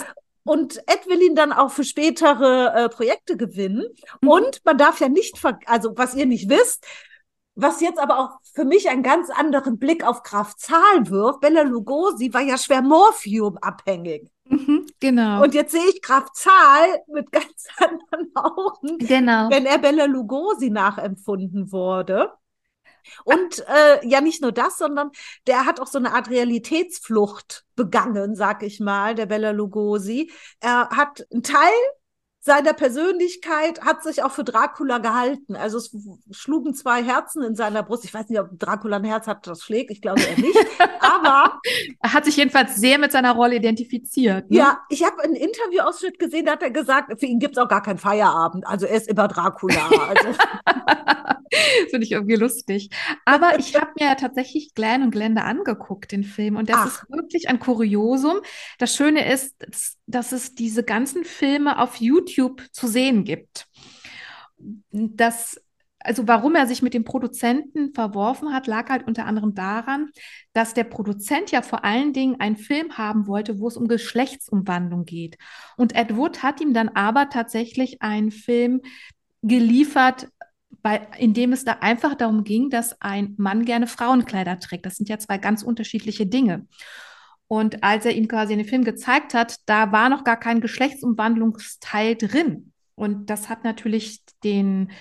und 0.47 0.77
Ed 0.85 1.07
will 1.07 1.23
ihn 1.23 1.35
dann 1.35 1.51
auch 1.51 1.71
für 1.71 1.83
spätere 1.83 2.73
äh, 2.75 2.89
Projekte 2.89 3.35
gewinnen. 3.35 3.83
Mhm. 4.21 4.29
Und 4.29 4.61
man 4.63 4.77
darf 4.77 4.99
ja 4.99 5.09
nicht, 5.09 5.39
also 5.65 5.93
was 5.95 6.13
ihr 6.13 6.27
nicht 6.27 6.49
wisst, 6.49 6.85
was 7.55 7.81
jetzt 7.81 7.99
aber 7.99 8.19
auch 8.19 8.39
für 8.53 8.65
mich 8.65 8.89
einen 8.89 9.03
ganz 9.03 9.29
anderen 9.29 9.79
Blick 9.79 10.05
auf 10.05 10.23
Kraft 10.23 10.59
Zahl 10.59 11.09
wirft. 11.09 11.41
Bella 11.41 11.61
Lugosi 11.61 12.33
war 12.33 12.41
ja 12.41 12.57
schwer 12.57 12.81
Morphium-abhängig. 12.81 14.29
Mhm, 14.47 14.85
genau. 14.99 15.41
Und 15.41 15.53
jetzt 15.53 15.71
sehe 15.71 15.87
ich 15.89 16.01
Kraft 16.01 16.35
Zahl 16.35 17.01
mit 17.07 17.31
ganz 17.31 17.67
anderen 17.77 18.31
Augen, 18.35 18.97
genau. 18.99 19.49
wenn 19.49 19.65
er 19.65 19.79
Bella 19.79 20.05
Lugosi 20.05 20.69
nachempfunden 20.69 21.71
wurde. 21.71 22.31
Und 23.23 23.63
äh, 23.67 24.05
ja, 24.07 24.19
nicht 24.19 24.41
nur 24.41 24.51
das, 24.51 24.77
sondern 24.77 25.11
der 25.47 25.65
hat 25.65 25.79
auch 25.79 25.87
so 25.87 25.99
eine 25.99 26.13
Art 26.13 26.29
Realitätsflucht 26.29 27.65
begangen, 27.75 28.35
sag 28.35 28.63
ich 28.63 28.79
mal, 28.79 29.15
der 29.15 29.27
Bella 29.27 29.51
Lugosi. 29.51 30.31
Er 30.59 30.89
hat 30.89 31.25
einen 31.31 31.43
Teil 31.43 31.71
seiner 32.45 32.73
Persönlichkeit 32.73 33.81
hat 33.81 34.03
sich 34.03 34.21
auch 34.21 34.31
für 34.31 34.43
Dracula 34.43 34.99
gehalten. 34.99 35.55
Also 35.55 35.79
es 35.79 35.97
schlugen 36.29 36.75
zwei 36.75 37.03
Herzen 37.03 37.41
in 37.41 37.55
seiner 37.55 37.81
Brust. 37.81 38.05
Ich 38.05 38.13
weiß 38.13 38.29
nicht, 38.29 38.39
ob 38.39 38.59
Dracula 38.59 38.97
ein 38.97 39.03
Herz 39.03 39.25
hat, 39.25 39.47
das 39.47 39.63
schlägt. 39.63 39.89
Ich 39.89 39.99
glaube 39.99 40.21
er 40.21 40.37
nicht. 40.37 40.55
Aber 40.99 41.59
er 41.99 42.13
hat 42.13 42.25
sich 42.25 42.37
jedenfalls 42.37 42.75
sehr 42.75 42.99
mit 42.99 43.11
seiner 43.11 43.31
Rolle 43.31 43.55
identifiziert. 43.55 44.51
Ne? 44.51 44.57
Ja, 44.57 44.81
ich 44.89 45.03
habe 45.03 45.23
einen 45.23 45.33
Interviewausschnitt 45.33 46.19
gesehen, 46.19 46.45
da 46.45 46.51
hat 46.51 46.61
er 46.61 46.69
gesagt, 46.69 47.19
für 47.19 47.25
ihn 47.25 47.39
gibt 47.39 47.57
es 47.57 47.63
auch 47.63 47.67
gar 47.67 47.81
keinen 47.81 47.97
Feierabend. 47.97 48.67
Also 48.67 48.85
er 48.85 48.97
ist 48.97 49.07
immer 49.07 49.27
Dracula. 49.27 49.89
Also. 50.07 50.27
Finde 51.89 52.05
ich 52.05 52.11
irgendwie 52.11 52.35
lustig. 52.35 52.89
Aber 53.23 53.57
ich 53.57 53.75
habe 53.75 53.91
mir 53.99 54.15
tatsächlich 54.17 54.75
Glenn 54.75 55.03
und 55.03 55.11
Glenda 55.11 55.43
angeguckt, 55.43 56.11
den 56.11 56.23
Film. 56.23 56.57
Und 56.57 56.69
das 56.69 56.77
Ach. 56.77 56.87
ist 56.87 57.09
wirklich 57.09 57.49
ein 57.49 57.59
Kuriosum. 57.59 58.41
Das 58.77 58.93
Schöne 58.93 59.31
ist, 59.31 59.55
dass 60.05 60.31
es 60.31 60.53
diese 60.53 60.83
ganzen 60.83 61.23
Filme 61.23 61.79
auf 61.79 61.95
YouTube 61.95 62.34
zu 62.71 62.87
sehen 62.87 63.23
gibt. 63.23 63.67
Das 64.91 65.59
also 66.05 66.27
warum 66.27 66.55
er 66.55 66.67
sich 66.67 66.81
mit 66.81 66.93
dem 66.93 67.03
Produzenten 67.03 67.93
verworfen 67.93 68.53
hat, 68.53 68.67
lag 68.67 68.89
halt 68.89 69.07
unter 69.07 69.25
anderem 69.25 69.55
daran, 69.55 70.09
dass 70.53 70.73
der 70.73 70.83
Produzent 70.83 71.51
ja 71.51 71.61
vor 71.61 71.83
allen 71.83 72.13
Dingen 72.13 72.39
einen 72.39 72.57
Film 72.57 72.97
haben 72.97 73.27
wollte, 73.27 73.59
wo 73.59 73.67
es 73.67 73.75
um 73.75 73.87
Geschlechtsumwandlung 73.87 75.05
geht. 75.05 75.37
Und 75.77 75.95
Ed 75.95 76.15
Wood 76.15 76.43
hat 76.43 76.61
ihm 76.61 76.73
dann 76.73 76.89
aber 76.89 77.29
tatsächlich 77.29 78.01
einen 78.01 78.31
Film 78.31 78.81
geliefert, 79.41 80.27
bei, 80.81 81.07
in 81.17 81.33
dem 81.33 81.51
es 81.51 81.65
da 81.65 81.77
einfach 81.81 82.13
darum 82.13 82.43
ging, 82.43 82.69
dass 82.69 83.01
ein 83.01 83.33
Mann 83.37 83.65
gerne 83.65 83.87
Frauenkleider 83.87 84.59
trägt. 84.59 84.85
Das 84.85 84.95
sind 84.95 85.09
ja 85.09 85.17
zwei 85.17 85.39
ganz 85.39 85.63
unterschiedliche 85.63 86.27
Dinge. 86.27 86.67
Und 87.47 87.83
als 87.83 88.05
er 88.05 88.13
ihm 88.13 88.27
quasi 88.27 88.53
in 88.53 88.59
den 88.59 88.67
Film 88.67 88.83
gezeigt 88.83 89.33
hat, 89.33 89.57
da 89.65 89.91
war 89.91 90.09
noch 90.09 90.23
gar 90.23 90.37
kein 90.37 90.61
Geschlechtsumwandlungsteil 90.61 92.15
drin. 92.15 92.71
Und 92.95 93.29
das 93.29 93.49
hat 93.49 93.63
natürlich 93.63 94.23
den 94.43 94.91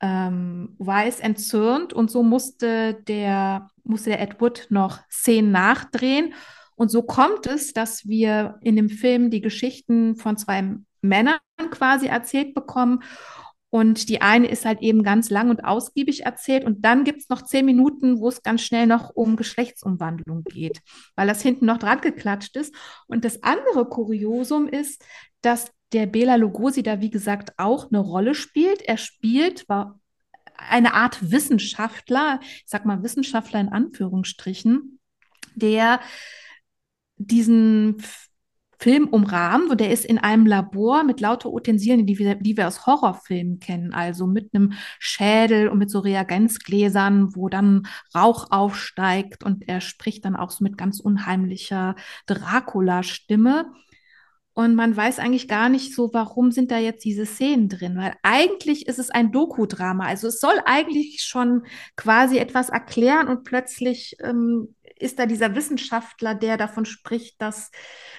ähm, 0.00 0.74
Weiss 0.78 1.20
entzürnt 1.20 1.92
und 1.92 2.10
so 2.10 2.22
musste 2.22 2.94
der, 3.06 3.70
musste 3.84 4.10
der 4.10 4.20
Edward 4.20 4.66
noch 4.70 4.98
Szenen 5.10 5.52
nachdrehen. 5.52 6.34
Und 6.76 6.90
so 6.90 7.02
kommt 7.02 7.46
es, 7.46 7.72
dass 7.72 8.06
wir 8.06 8.58
in 8.60 8.76
dem 8.76 8.88
Film 8.88 9.30
die 9.30 9.40
Geschichten 9.40 10.16
von 10.16 10.36
zwei 10.36 10.76
Männern 11.00 11.38
quasi 11.70 12.06
erzählt 12.06 12.54
bekommen. 12.54 13.02
Und 13.74 14.08
die 14.08 14.22
eine 14.22 14.46
ist 14.46 14.64
halt 14.64 14.82
eben 14.82 15.02
ganz 15.02 15.30
lang 15.30 15.50
und 15.50 15.64
ausgiebig 15.64 16.24
erzählt. 16.24 16.64
Und 16.64 16.84
dann 16.84 17.02
gibt 17.02 17.22
es 17.22 17.28
noch 17.28 17.42
zehn 17.42 17.66
Minuten, 17.66 18.20
wo 18.20 18.28
es 18.28 18.44
ganz 18.44 18.62
schnell 18.62 18.86
noch 18.86 19.10
um 19.16 19.34
Geschlechtsumwandlung 19.34 20.44
geht, 20.44 20.80
weil 21.16 21.26
das 21.26 21.42
hinten 21.42 21.66
noch 21.66 21.78
dran 21.78 22.00
geklatscht 22.00 22.54
ist. 22.54 22.72
Und 23.08 23.24
das 23.24 23.42
andere 23.42 23.84
Kuriosum 23.86 24.68
ist, 24.68 25.04
dass 25.40 25.72
der 25.92 26.06
Bela 26.06 26.36
Lugosi 26.36 26.84
da, 26.84 27.00
wie 27.00 27.10
gesagt, 27.10 27.54
auch 27.56 27.90
eine 27.90 27.98
Rolle 27.98 28.36
spielt. 28.36 28.80
Er 28.80 28.96
spielt, 28.96 29.68
war 29.68 29.98
eine 30.56 30.94
Art 30.94 31.32
Wissenschaftler, 31.32 32.38
ich 32.42 32.62
sag 32.66 32.84
mal 32.84 33.02
Wissenschaftler 33.02 33.58
in 33.58 33.70
Anführungsstrichen, 33.70 35.00
der 35.56 35.98
diesen 37.16 38.04
Film 38.78 39.08
umrahmt 39.08 39.70
und 39.70 39.80
der 39.80 39.90
ist 39.90 40.04
in 40.04 40.18
einem 40.18 40.46
Labor 40.46 41.04
mit 41.04 41.20
lauter 41.20 41.52
Utensilien, 41.52 42.06
die 42.06 42.18
wir, 42.18 42.34
die 42.36 42.56
wir 42.56 42.66
aus 42.66 42.86
Horrorfilmen 42.86 43.58
kennen, 43.58 43.92
also 43.92 44.26
mit 44.26 44.54
einem 44.54 44.72
Schädel 44.98 45.68
und 45.68 45.78
mit 45.78 45.90
so 45.90 46.00
Reagenzgläsern, 46.00 47.34
wo 47.34 47.48
dann 47.48 47.86
Rauch 48.14 48.50
aufsteigt 48.50 49.44
und 49.44 49.68
er 49.68 49.80
spricht 49.80 50.24
dann 50.24 50.36
auch 50.36 50.50
so 50.50 50.64
mit 50.64 50.76
ganz 50.76 51.00
unheimlicher 51.00 51.96
Dracula-Stimme. 52.26 53.66
Und 54.56 54.76
man 54.76 54.96
weiß 54.96 55.18
eigentlich 55.18 55.48
gar 55.48 55.68
nicht 55.68 55.94
so, 55.94 56.10
warum 56.12 56.52
sind 56.52 56.70
da 56.70 56.78
jetzt 56.78 57.04
diese 57.04 57.26
Szenen 57.26 57.68
drin, 57.68 57.96
weil 57.96 58.14
eigentlich 58.22 58.86
ist 58.86 59.00
es 59.00 59.10
ein 59.10 59.32
Doku-Drama. 59.32 60.06
Also 60.06 60.28
es 60.28 60.38
soll 60.38 60.54
eigentlich 60.64 61.22
schon 61.22 61.64
quasi 61.96 62.38
etwas 62.38 62.68
erklären 62.68 63.26
und 63.26 63.42
plötzlich 63.42 64.16
ähm, 64.20 64.76
ist 65.04 65.18
da 65.18 65.26
dieser 65.26 65.54
Wissenschaftler, 65.54 66.34
der 66.34 66.56
davon 66.56 66.84
spricht, 66.84 67.40
dass 67.40 67.70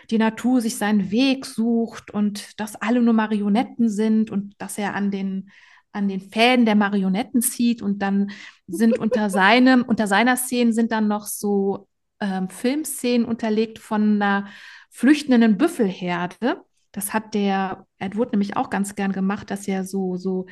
die 0.10 0.18
Natur 0.18 0.62
sich 0.62 0.78
seinen 0.78 1.12
Weg 1.12 1.46
sucht 1.46 2.12
und 2.12 2.60
dass 2.60 2.76
alle 2.76 3.02
nur 3.02 3.14
Marionetten 3.14 3.90
sind 3.90 4.32
und 4.32 4.54
dass 4.60 4.78
er 4.78 4.96
an 4.96 5.12
den 5.12 5.52
an 5.92 6.10
den 6.10 6.20
Fäden 6.20 6.66
der 6.66 6.76
Marionetten 6.76 7.42
zieht 7.42 7.82
und 7.82 8.00
dann 8.00 8.32
sind 8.68 9.00
unter 9.00 9.30
seinem 9.30 9.84
unter 9.84 10.08
seiner 10.08 10.38
Szene 10.38 10.74
sind 10.74 10.92
dann 10.92 11.08
noch 11.08 11.26
so 11.26 11.88
ähm, 12.20 12.50
Filmszenen 12.50 13.26
unterlegt 13.26 13.80
von 13.80 14.22
einer 14.22 14.48
flüchtenden 14.90 15.58
Büffelherde. 15.58 16.62
Das 16.92 17.14
hat 17.14 17.34
der 17.34 17.86
Edward 17.98 18.32
nämlich 18.32 18.56
auch 18.56 18.70
ganz 18.70 18.96
gern 18.96 19.12
gemacht, 19.12 19.52
dass 19.52 19.68
er 19.68 19.84
so, 19.84 20.16
so 20.16 20.46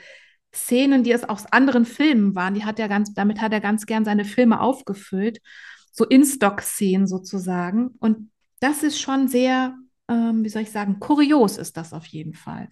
Szenen, 0.54 1.04
die 1.04 1.12
es 1.12 1.24
aus 1.24 1.46
anderen 1.48 1.86
Filmen 1.86 2.36
waren, 2.36 2.54
die 2.54 2.66
hat 2.66 2.80
er 2.80 2.90
ganz, 2.90 3.14
damit 3.14 3.42
hat 3.42 3.54
er 3.54 3.62
ganz 3.62 3.86
gern 3.86 4.06
seine 4.06 4.26
Filme 4.26 4.60
aufgefüllt. 4.60 5.40
So 5.94 6.06
In-Stock-Szenen 6.06 7.08
sozusagen. 7.08 7.96
Und 8.00 8.32
das 8.60 8.84
ist 8.84 9.00
schon 9.00 9.28
sehr, 9.28 9.78
ähm, 10.10 10.44
wie 10.44 10.50
soll 10.50 10.64
ich 10.64 10.72
sagen, 10.72 11.00
kurios 11.00 11.58
ist 11.58 11.78
das 11.78 11.94
auf 11.94 12.06
jeden 12.08 12.34
Fall. 12.34 12.70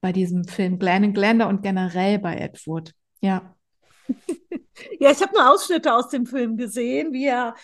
Bei 0.00 0.12
diesem 0.12 0.44
Film 0.44 0.78
Glenn 0.78 1.04
and 1.04 1.14
Glenda 1.14 1.48
und 1.48 1.62
generell 1.62 2.18
bei 2.18 2.36
Edward. 2.36 2.94
Ja. 3.20 3.56
ja, 5.00 5.10
ich 5.10 5.22
habe 5.22 5.32
nur 5.34 5.50
Ausschnitte 5.50 5.94
aus 5.94 6.08
dem 6.08 6.26
Film 6.26 6.56
gesehen, 6.56 7.12
wie 7.12 7.24
er 7.24 7.54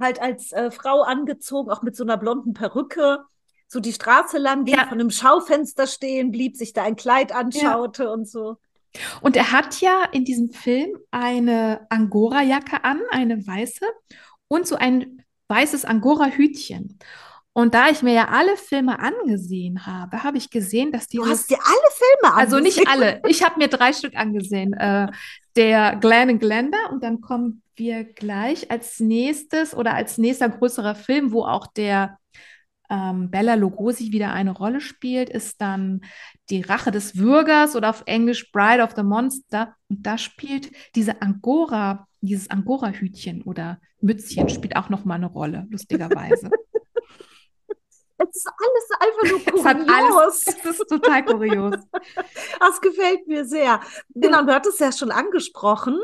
halt 0.00 0.20
als 0.20 0.52
äh, 0.52 0.70
Frau 0.70 1.02
angezogen, 1.02 1.70
auch 1.70 1.82
mit 1.82 1.96
so 1.96 2.04
einer 2.04 2.16
blonden 2.16 2.52
Perücke, 2.52 3.24
so 3.66 3.80
die 3.80 3.92
Straße 3.92 4.38
lang 4.38 4.64
ging, 4.64 4.76
ja. 4.76 4.86
von 4.86 5.00
einem 5.00 5.10
Schaufenster 5.10 5.86
stehen 5.86 6.30
blieb, 6.30 6.56
sich 6.56 6.72
da 6.72 6.84
ein 6.84 6.96
Kleid 6.96 7.32
anschaute 7.32 8.04
ja. 8.04 8.10
und 8.10 8.28
so. 8.28 8.58
Und 9.20 9.36
er 9.36 9.52
hat 9.52 9.80
ja 9.80 10.04
in 10.12 10.24
diesem 10.24 10.50
Film 10.50 10.96
eine 11.10 11.86
Angora-Jacke 11.90 12.84
an, 12.84 13.00
eine 13.10 13.46
weiße, 13.46 13.86
und 14.48 14.66
so 14.66 14.76
ein 14.76 15.22
weißes 15.48 15.84
Angora-Hütchen. 15.84 16.98
Und 17.52 17.74
da 17.74 17.88
ich 17.88 18.02
mir 18.02 18.12
ja 18.14 18.28
alle 18.28 18.56
Filme 18.56 19.00
angesehen 19.00 19.84
habe, 19.84 20.22
habe 20.22 20.38
ich 20.38 20.50
gesehen, 20.50 20.92
dass 20.92 21.08
die. 21.08 21.16
Du 21.16 21.26
hast 21.26 21.50
dir 21.50 21.58
alle 21.58 21.90
Filme 21.90 22.34
angesehen? 22.34 22.54
Also 22.54 22.58
nicht 22.60 22.88
alle. 22.88 23.20
Ich 23.26 23.42
habe 23.42 23.58
mir 23.58 23.68
drei 23.68 23.92
Stück 23.92 24.16
angesehen. 24.16 24.74
Äh, 24.74 25.08
der 25.56 25.96
Glenn 25.96 26.30
and 26.30 26.40
Glenda 26.40 26.78
und 26.92 27.02
dann 27.02 27.20
kommen 27.20 27.62
wir 27.74 28.04
gleich 28.04 28.70
als 28.70 29.00
nächstes 29.00 29.74
oder 29.74 29.94
als 29.94 30.18
nächster 30.18 30.48
größerer 30.48 30.94
Film, 30.94 31.32
wo 31.32 31.44
auch 31.44 31.66
der 31.66 32.18
ähm, 32.90 33.30
Bella 33.30 33.54
Lugosi 33.54 34.12
wieder 34.12 34.32
eine 34.32 34.52
Rolle 34.52 34.80
spielt, 34.80 35.30
ist 35.30 35.60
dann 35.60 36.02
Die 36.50 36.62
Rache 36.62 36.90
des 36.90 37.16
Würgers 37.16 37.76
oder 37.76 37.90
auf 37.90 38.02
Englisch 38.06 38.50
Bride 38.52 38.82
of 38.82 38.94
the 38.96 39.02
Monster. 39.02 39.74
Und 39.88 40.06
da 40.06 40.18
spielt 40.18 40.70
diese 40.94 41.20
Angora, 41.22 42.06
dieses 42.20 42.50
Angora-Hütchen 42.50 43.42
oder 43.42 43.80
Mützchen 44.00 44.48
spielt 44.48 44.76
auch 44.76 44.88
nochmal 44.88 45.16
eine 45.16 45.26
Rolle, 45.26 45.66
lustigerweise. 45.70 46.50
Es 48.20 48.34
ist 48.34 48.48
alles 48.48 48.90
einfach 48.98 49.30
nur 49.30 49.44
kurios. 49.44 49.60
Es 49.60 49.64
hat 49.64 49.88
alles, 49.88 50.46
es 50.48 50.80
ist 50.80 50.88
total 50.88 51.24
kurios. 51.24 51.76
Das 52.58 52.80
gefällt 52.80 53.28
mir 53.28 53.44
sehr. 53.44 53.80
Genau, 54.12 54.42
du 54.42 54.52
hattest 54.52 54.80
ja 54.80 54.90
schon 54.90 55.12
angesprochen 55.12 56.00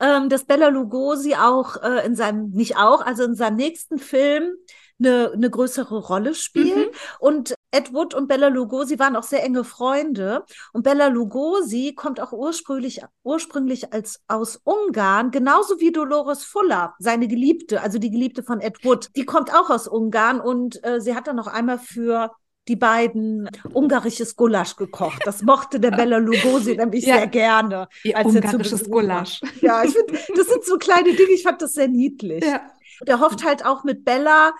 ähm, 0.00 0.28
dass 0.28 0.44
Bella 0.44 0.68
Lugosi 0.68 1.34
auch 1.34 1.82
äh, 1.82 2.06
in 2.06 2.14
seinem, 2.14 2.50
nicht 2.50 2.76
auch, 2.76 3.04
also 3.04 3.24
in 3.24 3.34
seinem 3.34 3.56
nächsten 3.56 3.98
Film 3.98 4.52
eine, 4.98 5.32
eine 5.32 5.50
größere 5.50 5.98
Rolle 5.98 6.34
spielt. 6.34 6.76
Mhm. 6.76 6.96
Und 7.18 7.54
Ed 7.70 7.92
Wood 7.92 8.14
und 8.14 8.28
Bella 8.28 8.48
Lugosi 8.48 8.98
waren 8.98 9.16
auch 9.16 9.22
sehr 9.22 9.44
enge 9.44 9.64
Freunde. 9.64 10.44
Und 10.72 10.82
Bella 10.82 11.08
Lugosi 11.08 11.94
kommt 11.94 12.20
auch 12.20 12.32
ursprünglich, 12.32 13.02
ursprünglich 13.22 13.92
als, 13.92 14.20
aus 14.26 14.60
Ungarn, 14.64 15.30
genauso 15.30 15.78
wie 15.78 15.92
Dolores 15.92 16.44
Fuller, 16.44 16.94
seine 16.98 17.28
Geliebte, 17.28 17.82
also 17.82 17.98
die 17.98 18.10
Geliebte 18.10 18.42
von 18.42 18.60
Ed 18.60 18.84
Wood. 18.84 19.10
Die 19.16 19.24
kommt 19.24 19.52
auch 19.54 19.70
aus 19.70 19.86
Ungarn 19.86 20.40
und 20.40 20.82
äh, 20.84 21.00
sie 21.00 21.14
hat 21.14 21.26
dann 21.26 21.36
noch 21.36 21.46
einmal 21.46 21.78
für 21.78 22.32
die 22.68 22.76
beiden 22.76 23.48
ungarisches 23.72 24.36
Gulasch 24.36 24.76
gekocht. 24.76 25.22
Das 25.24 25.42
mochte 25.42 25.80
der 25.80 25.90
Bella 25.90 26.18
Lugosi 26.18 26.76
nämlich 26.76 27.04
ja. 27.06 27.16
sehr 27.16 27.26
gerne. 27.26 27.88
Ihr 28.04 28.16
ungarisches 28.24 28.90
Gulasch. 28.90 29.40
Ja, 29.60 29.82
ich 29.82 29.92
finde, 29.92 30.18
das 30.36 30.46
sind 30.48 30.64
so 30.64 30.76
kleine 30.76 31.14
Dinge, 31.14 31.32
ich 31.32 31.42
fand 31.42 31.62
das 31.62 31.72
sehr 31.72 31.88
niedlich. 31.88 32.44
Ja. 32.44 32.60
Der 33.06 33.20
hofft 33.20 33.44
halt 33.44 33.64
auch 33.64 33.84
mit 33.84 34.04
Bella, 34.04 34.52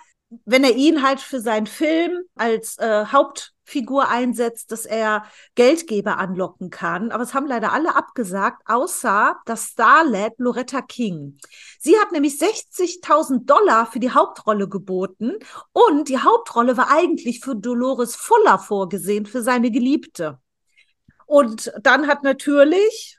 wenn 0.45 0.63
er 0.63 0.75
ihn 0.75 1.03
halt 1.03 1.19
für 1.19 1.39
seinen 1.41 1.67
Film 1.67 2.23
als 2.35 2.77
äh, 2.77 3.05
Haupt 3.11 3.53
Figur 3.69 4.09
einsetzt, 4.09 4.71
dass 4.71 4.85
er 4.85 5.23
Geldgeber 5.55 6.17
anlocken 6.17 6.69
kann. 6.69 7.11
Aber 7.11 7.23
es 7.23 7.33
haben 7.33 7.45
leider 7.45 7.71
alle 7.71 7.95
abgesagt, 7.95 8.63
außer 8.65 9.37
das 9.45 9.67
Starlet 9.67 10.33
Loretta 10.37 10.81
King. 10.81 11.37
Sie 11.79 11.97
hat 11.99 12.11
nämlich 12.11 12.33
60.000 12.33 13.45
Dollar 13.45 13.85
für 13.85 13.99
die 13.99 14.11
Hauptrolle 14.11 14.67
geboten 14.67 15.35
und 15.71 16.09
die 16.09 16.17
Hauptrolle 16.17 16.77
war 16.77 16.91
eigentlich 16.91 17.41
für 17.41 17.55
Dolores 17.55 18.15
Fuller 18.15 18.57
vorgesehen, 18.57 19.25
für 19.25 19.43
seine 19.43 19.71
Geliebte. 19.71 20.39
Und 21.25 21.71
dann 21.83 22.07
hat 22.07 22.23
natürlich 22.23 23.18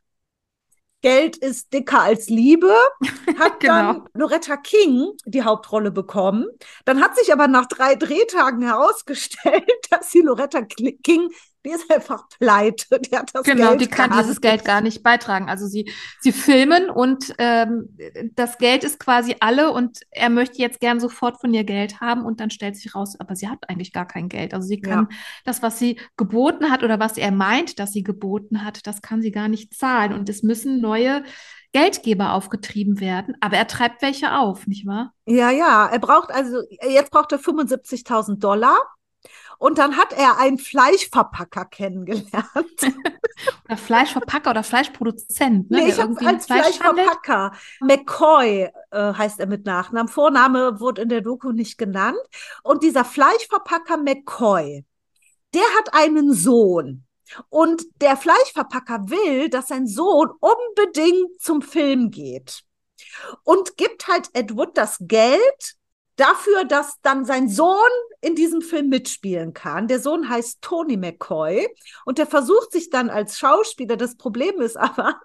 Geld 1.02 1.36
ist 1.36 1.72
dicker 1.72 2.00
als 2.00 2.28
Liebe, 2.28 2.74
hat 3.38 3.60
genau. 3.60 3.74
dann 3.74 4.08
Loretta 4.12 4.56
King 4.56 5.12
die 5.24 5.42
Hauptrolle 5.42 5.90
bekommen. 5.90 6.46
Dann 6.84 7.00
hat 7.00 7.16
sich 7.16 7.32
aber 7.32 7.48
nach 7.48 7.66
drei 7.66 7.94
Drehtagen 7.94 8.62
herausgestellt, 8.62 9.70
dass 9.90 10.10
sie 10.10 10.20
Loretta 10.20 10.62
King 10.62 11.30
die 11.64 11.70
ist 11.70 11.90
einfach 11.90 12.29
pleite. 12.38 13.01
Die 13.01 13.16
hat 13.16 13.31
das 13.33 13.42
genau, 13.44 13.70
Geld 13.70 13.81
die 13.83 13.87
kann 13.87 14.11
dieses 14.11 14.29
nicht. 14.29 14.42
Geld 14.42 14.64
gar 14.64 14.81
nicht 14.81 15.03
beitragen. 15.03 15.49
Also 15.49 15.66
sie, 15.66 15.90
sie 16.20 16.33
filmen 16.33 16.90
und 16.90 17.35
ähm, 17.38 17.96
das 18.35 18.59
Geld 18.59 18.85
ist 18.85 18.99
quasi 18.99 19.37
alle 19.40 19.73
und 19.73 20.01
er 20.11 20.31
möchte 20.31 20.59
jetzt 20.59 20.81
gern 20.81 21.01
sofort 21.01 21.40
von 21.40 21.53
ihr 21.53 21.64
Geld 21.64 22.01
haben 22.01 22.25
und 22.25 22.40
dann 22.40 22.51
stellt 22.51 22.77
sich 22.77 22.94
raus, 22.94 23.16
aber 23.18 23.37
sie 23.37 23.49
hat 23.49 23.68
eigentlich 23.68 23.92
gar 23.92 24.07
kein 24.07 24.29
Geld. 24.29 24.55
Also 24.55 24.66
sie 24.66 24.81
kann 24.81 25.09
ja. 25.11 25.16
das, 25.44 25.62
was 25.62 25.79
sie 25.79 26.01
geboten 26.16 26.70
hat 26.70 26.83
oder 26.83 26.99
was 26.99 27.16
er 27.16 27.31
meint, 27.31 27.79
dass 27.79 27.92
sie 27.92 28.03
geboten 28.03 28.64
hat, 28.64 28.87
das 28.87 29.03
kann 29.03 29.23
sie 29.23 29.33
gar 29.33 29.49
nicht 29.49 29.75
zahlen. 29.75 30.12
Und 30.12 30.29
es 30.29 30.42
müssen 30.42 30.81
neue 30.81 31.23
Geldgeber 31.73 32.33
aufgetrieben 32.33 32.99
werden, 32.99 33.37
aber 33.40 33.57
er 33.57 33.66
treibt 33.68 34.03
welche 34.03 34.37
auf, 34.37 34.66
nicht 34.66 34.87
wahr? 34.87 35.12
Ja, 35.27 35.53
ja, 35.53 35.87
er 35.87 36.01
braucht 36.01 36.31
also, 36.31 36.62
jetzt 36.88 37.12
braucht 37.12 37.31
er 37.31 37.38
75.000 37.38 38.40
Dollar 38.40 38.77
und 39.59 39.76
dann 39.76 39.98
hat 39.98 40.14
er 40.14 40.38
einen 40.38 40.56
Fleischverpacker 40.56 41.66
kennengelernt. 41.66 42.33
oder 43.66 43.76
Fleischverpacker 43.76 44.50
oder 44.50 44.62
Fleischproduzent. 44.62 45.70
Ne? 45.70 45.78
Nee, 45.78 45.88
ich 45.90 46.00
habe 46.00 46.16
als 46.26 46.46
Fleischverpacker. 46.46 47.52
McCoy 47.80 48.70
äh, 48.90 49.12
heißt 49.12 49.38
er 49.38 49.46
mit 49.46 49.66
Nachnamen. 49.66 50.09
Vorname 50.09 50.80
wurde 50.80 51.02
in 51.02 51.11
der 51.11 51.20
Doku 51.20 51.52
nicht 51.52 51.76
genannt. 51.76 52.18
Und 52.62 52.83
dieser 52.83 53.04
Fleischverpacker 53.04 53.98
McCoy, 53.98 54.85
der 55.52 55.64
hat 55.78 55.92
einen 55.92 56.33
Sohn. 56.33 57.04
Und 57.50 57.83
der 58.00 58.16
Fleischverpacker 58.16 59.11
will, 59.11 59.50
dass 59.50 59.68
sein 59.68 59.87
Sohn 59.87 60.30
unbedingt 60.40 61.40
zum 61.40 61.61
Film 61.61 62.11
geht. 62.11 62.62
Und 63.44 63.76
gibt 63.76 64.09
halt 64.09 64.30
Edward 64.33 64.76
das 64.78 64.96
Geld, 65.00 65.76
dafür, 66.20 66.64
dass 66.64 67.00
dann 67.02 67.24
sein 67.24 67.48
Sohn 67.48 67.76
in 68.20 68.35
diesem 68.35 68.61
Film 68.61 68.88
mitspielen 68.88 69.54
kann. 69.54 69.88
Der 69.88 70.00
Sohn 70.00 70.28
heißt 70.28 70.61
Tony 70.61 70.96
McCoy 70.96 71.66
und 72.04 72.18
der 72.18 72.26
versucht 72.26 72.72
sich 72.72 72.90
dann 72.90 73.09
als 73.09 73.38
Schauspieler. 73.38 73.96
Das 73.96 74.16
Problem 74.16 74.61
ist 74.61 74.76
aber, 74.76 75.18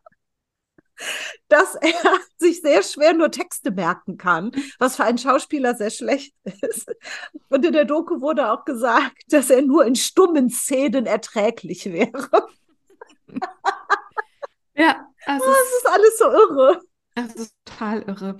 dass 1.49 1.75
er 1.75 1.91
sich 2.37 2.61
sehr 2.61 2.81
schwer 2.81 3.13
nur 3.13 3.29
Texte 3.29 3.71
merken 3.71 4.17
kann, 4.17 4.51
was 4.79 4.95
für 4.95 5.03
einen 5.03 5.17
Schauspieler 5.17 5.75
sehr 5.75 5.91
schlecht 5.91 6.33
ist. 6.61 6.89
Und 7.49 7.65
in 7.65 7.73
der 7.73 7.85
Doku 7.85 8.21
wurde 8.21 8.51
auch 8.51 8.63
gesagt, 8.63 9.15
dass 9.29 9.49
er 9.49 9.61
nur 9.61 9.85
in 9.85 9.95
stummen 9.95 10.49
Szenen 10.49 11.05
erträglich 11.05 11.85
wäre. 11.85 12.47
Ja, 14.77 15.07
also 15.25 15.45
oh, 15.45 15.51
es 15.51 15.77
ist 15.77 15.89
alles 15.89 16.17
so 16.17 16.25
irre. 16.25 16.81
Das 17.15 17.33
ist 17.35 17.53
total 17.65 18.01
irre. 18.03 18.39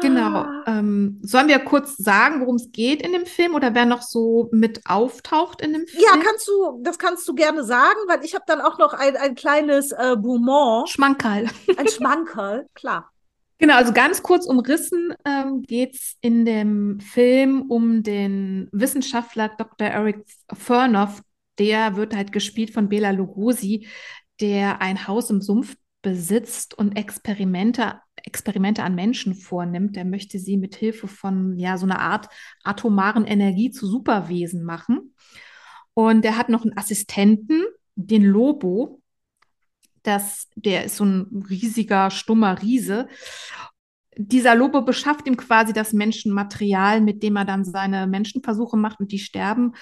Genau. 0.00 0.36
Ah. 0.36 0.64
Ähm, 0.66 1.18
sollen 1.22 1.48
wir 1.48 1.58
kurz 1.60 1.96
sagen, 1.96 2.40
worum 2.40 2.56
es 2.56 2.70
geht 2.72 3.02
in 3.02 3.12
dem 3.12 3.26
Film 3.26 3.54
oder 3.54 3.74
wer 3.74 3.86
noch 3.86 4.02
so 4.02 4.48
mit 4.52 4.80
auftaucht 4.86 5.60
in 5.60 5.72
dem 5.72 5.86
Film? 5.86 6.02
Ja, 6.02 6.20
kannst 6.22 6.46
du, 6.46 6.80
das 6.82 6.98
kannst 6.98 7.26
du 7.26 7.34
gerne 7.34 7.64
sagen, 7.64 7.98
weil 8.06 8.24
ich 8.24 8.34
habe 8.34 8.44
dann 8.46 8.60
auch 8.60 8.78
noch 8.78 8.92
ein, 8.92 9.16
ein 9.16 9.34
kleines 9.34 9.92
äh, 9.92 10.16
Beaumont. 10.16 10.88
Schmankerl. 10.88 11.48
Ein 11.76 11.88
Schmankerl, 11.88 12.66
klar. 12.74 13.10
Genau, 13.58 13.76
also 13.76 13.92
ganz 13.92 14.22
kurz 14.22 14.46
umrissen 14.46 15.14
ähm, 15.24 15.62
geht 15.62 15.94
es 15.94 16.16
in 16.20 16.44
dem 16.44 17.00
Film 17.00 17.62
um 17.70 18.02
den 18.02 18.68
Wissenschaftler 18.72 19.48
Dr. 19.56 19.88
Eric 19.88 20.24
Furnoff. 20.52 21.22
Der 21.58 21.96
wird 21.96 22.14
halt 22.14 22.32
gespielt 22.32 22.70
von 22.70 22.88
Bela 22.88 23.10
Lugosi, 23.10 23.86
der 24.40 24.82
ein 24.82 25.06
Haus 25.06 25.30
im 25.30 25.40
Sumpf 25.40 25.76
besitzt 26.02 26.76
und 26.76 26.96
Experimente, 26.96 28.00
Experimente 28.24 28.82
an 28.82 28.94
Menschen 28.94 29.34
vornimmt. 29.34 29.96
Der 29.96 30.04
möchte 30.04 30.38
sie 30.38 30.56
mit 30.56 30.74
Hilfe 30.74 31.08
von 31.08 31.58
ja, 31.58 31.76
so 31.78 31.86
einer 31.86 32.00
Art 32.00 32.28
atomaren 32.62 33.24
Energie 33.24 33.70
zu 33.70 33.86
Superwesen 33.86 34.64
machen. 34.64 35.14
Und 35.94 36.24
er 36.24 36.36
hat 36.36 36.48
noch 36.48 36.62
einen 36.62 36.76
Assistenten, 36.76 37.64
den 37.94 38.24
Lobo. 38.24 39.00
Das, 40.02 40.48
der 40.54 40.84
ist 40.84 40.96
so 40.96 41.04
ein 41.04 41.46
riesiger, 41.48 42.10
stummer 42.10 42.60
Riese 42.60 43.08
dieser 44.16 44.54
Lobo 44.54 44.82
beschafft 44.82 45.26
ihm 45.26 45.36
quasi 45.36 45.72
das 45.72 45.92
Menschenmaterial, 45.92 47.00
mit 47.00 47.22
dem 47.22 47.36
er 47.36 47.44
dann 47.44 47.64
seine 47.64 48.06
Menschenversuche 48.06 48.76
macht 48.76 49.00
und 49.00 49.12
die 49.12 49.18
sterben 49.18 49.72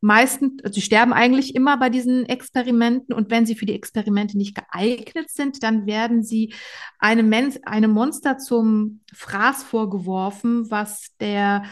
meistens, 0.00 0.62
also 0.62 0.74
die 0.74 0.82
sterben 0.82 1.12
eigentlich 1.12 1.54
immer 1.54 1.76
bei 1.76 1.90
diesen 1.90 2.26
Experimenten 2.26 3.14
und 3.14 3.30
wenn 3.30 3.46
sie 3.46 3.54
für 3.54 3.66
die 3.66 3.74
Experimente 3.74 4.36
nicht 4.38 4.56
geeignet 4.56 5.30
sind, 5.30 5.62
dann 5.62 5.86
werden 5.86 6.22
sie 6.22 6.54
einem, 6.98 7.28
Men 7.28 7.54
einem 7.64 7.90
Monster 7.90 8.38
zum 8.38 9.00
Fraß 9.12 9.62
vorgeworfen, 9.62 10.70
was 10.70 11.16
der 11.20 11.64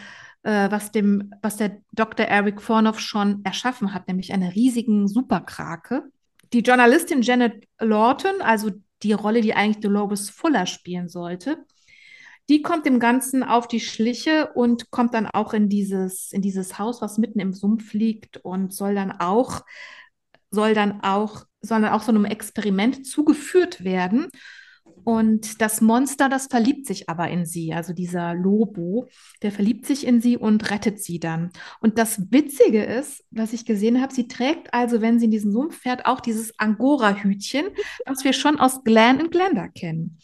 äh, 0.43 0.71
was 0.71 0.91
dem, 0.91 1.33
was 1.41 1.57
der 1.57 1.81
Dr. 1.91 2.25
Eric 2.25 2.61
Fornoff 2.61 2.99
schon 2.99 3.43
erschaffen 3.43 3.93
hat, 3.93 4.07
nämlich 4.07 4.33
eine 4.33 4.55
riesigen 4.55 5.07
Superkrake. 5.07 6.03
Die 6.53 6.61
Journalistin 6.61 7.21
Janet 7.21 7.65
Lawton, 7.79 8.41
also 8.41 8.71
die 9.03 9.13
Rolle, 9.13 9.41
die 9.41 9.53
eigentlich 9.53 9.81
Dolores 9.81 10.29
Fuller 10.29 10.65
spielen 10.65 11.09
sollte, 11.09 11.65
die 12.49 12.63
kommt 12.63 12.85
dem 12.85 12.99
Ganzen 12.99 13.43
auf 13.43 13.67
die 13.67 13.79
Schliche 13.79 14.51
und 14.53 14.89
kommt 14.89 15.13
dann 15.13 15.27
auch 15.27 15.53
in 15.53 15.69
dieses, 15.69 16.31
in 16.31 16.41
dieses 16.41 16.79
Haus, 16.79 17.01
was 17.01 17.19
mitten 17.19 17.39
im 17.39 17.53
Sumpf 17.53 17.93
liegt 17.93 18.37
und 18.37 18.73
soll 18.73 18.95
dann 18.95 19.11
auch, 19.11 19.61
soll 20.49 20.73
dann 20.73 21.01
auch, 21.01 21.45
soll 21.61 21.81
dann 21.81 21.93
auch 21.93 22.01
so 22.01 22.09
einem 22.09 22.25
Experiment 22.25 23.05
zugeführt 23.05 23.83
werden. 23.83 24.29
Und 25.03 25.61
das 25.61 25.79
Monster, 25.79 26.27
das 26.27 26.47
verliebt 26.47 26.85
sich 26.85 27.07
aber 27.07 27.29
in 27.29 27.45
sie, 27.45 27.73
also 27.73 27.93
dieser 27.93 28.33
Lobo, 28.33 29.07
der 29.41 29.51
verliebt 29.51 29.85
sich 29.85 30.05
in 30.05 30.19
sie 30.19 30.35
und 30.35 30.71
rettet 30.71 31.01
sie 31.01 31.19
dann. 31.19 31.51
Und 31.79 31.97
das 31.97 32.31
Witzige 32.31 32.83
ist, 32.83 33.23
was 33.31 33.53
ich 33.53 33.65
gesehen 33.65 34.01
habe, 34.01 34.13
sie 34.13 34.27
trägt 34.27 34.73
also, 34.73 35.01
wenn 35.01 35.19
sie 35.19 35.25
in 35.25 35.31
diesen 35.31 35.51
Sumpf 35.51 35.77
fährt, 35.77 36.05
auch 36.05 36.19
dieses 36.19 36.57
Angora-Hütchen, 36.59 37.67
was 38.05 38.23
wir 38.23 38.33
schon 38.33 38.59
aus 38.59 38.83
Glen 38.83 39.21
und 39.21 39.31
Glenda 39.31 39.67
kennen. 39.67 40.17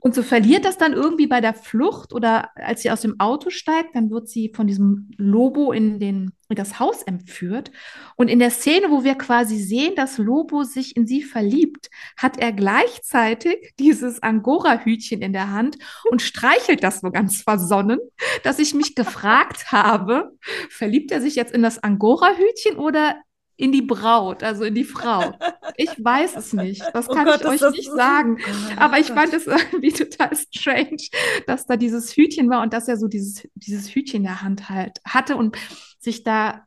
Und 0.00 0.14
so 0.14 0.22
verliert 0.22 0.64
das 0.64 0.78
dann 0.78 0.92
irgendwie 0.92 1.26
bei 1.26 1.40
der 1.40 1.54
Flucht 1.54 2.12
oder 2.12 2.50
als 2.54 2.82
sie 2.82 2.90
aus 2.90 3.00
dem 3.00 3.18
Auto 3.18 3.50
steigt, 3.50 3.96
dann 3.96 4.10
wird 4.10 4.28
sie 4.28 4.52
von 4.54 4.68
diesem 4.68 5.10
Lobo 5.16 5.72
in, 5.72 5.98
den, 5.98 6.30
in 6.48 6.56
das 6.56 6.78
Haus 6.78 7.02
entführt. 7.02 7.72
Und 8.14 8.28
in 8.28 8.38
der 8.38 8.50
Szene, 8.50 8.90
wo 8.90 9.02
wir 9.02 9.16
quasi 9.16 9.58
sehen, 9.58 9.96
dass 9.96 10.18
Lobo 10.18 10.62
sich 10.62 10.96
in 10.96 11.08
sie 11.08 11.22
verliebt, 11.22 11.90
hat 12.16 12.38
er 12.38 12.52
gleichzeitig 12.52 13.74
dieses 13.80 14.22
Angora-Hütchen 14.22 15.20
in 15.20 15.32
der 15.32 15.50
Hand 15.50 15.78
und 16.10 16.22
streichelt 16.22 16.84
das 16.84 17.00
so 17.00 17.10
ganz 17.10 17.42
versonnen, 17.42 17.98
dass 18.44 18.60
ich 18.60 18.74
mich 18.74 18.94
gefragt 18.94 19.72
habe, 19.72 20.30
verliebt 20.70 21.10
er 21.10 21.20
sich 21.20 21.34
jetzt 21.34 21.52
in 21.52 21.62
das 21.62 21.82
Angora-Hütchen 21.82 22.76
oder 22.76 23.16
in 23.58 23.72
die 23.72 23.82
Braut, 23.82 24.44
also 24.44 24.62
in 24.62 24.74
die 24.76 24.84
Frau. 24.84 25.34
Ich 25.76 25.90
weiß 26.02 26.36
es 26.36 26.52
nicht. 26.52 26.82
Das 26.94 27.08
oh 27.08 27.12
kann 27.12 27.26
oh 27.26 27.32
Gott, 27.32 27.40
ich 27.40 27.62
euch 27.62 27.72
nicht 27.72 27.90
sagen. 27.90 28.38
Oh 28.48 28.80
Aber 28.80 28.98
ich 28.98 29.08
fand 29.08 29.34
es 29.34 29.46
irgendwie 29.46 29.92
total 29.92 30.30
strange, 30.36 31.08
dass 31.46 31.66
da 31.66 31.76
dieses 31.76 32.16
Hütchen 32.16 32.48
war 32.48 32.62
und 32.62 32.72
dass 32.72 32.86
er 32.86 32.96
so 32.96 33.08
dieses, 33.08 33.48
dieses 33.54 33.94
Hütchen 33.94 34.18
in 34.18 34.22
der 34.24 34.42
Hand 34.42 34.68
halt 34.68 35.00
hatte 35.04 35.36
und 35.36 35.56
sich 35.98 36.22
da 36.22 36.66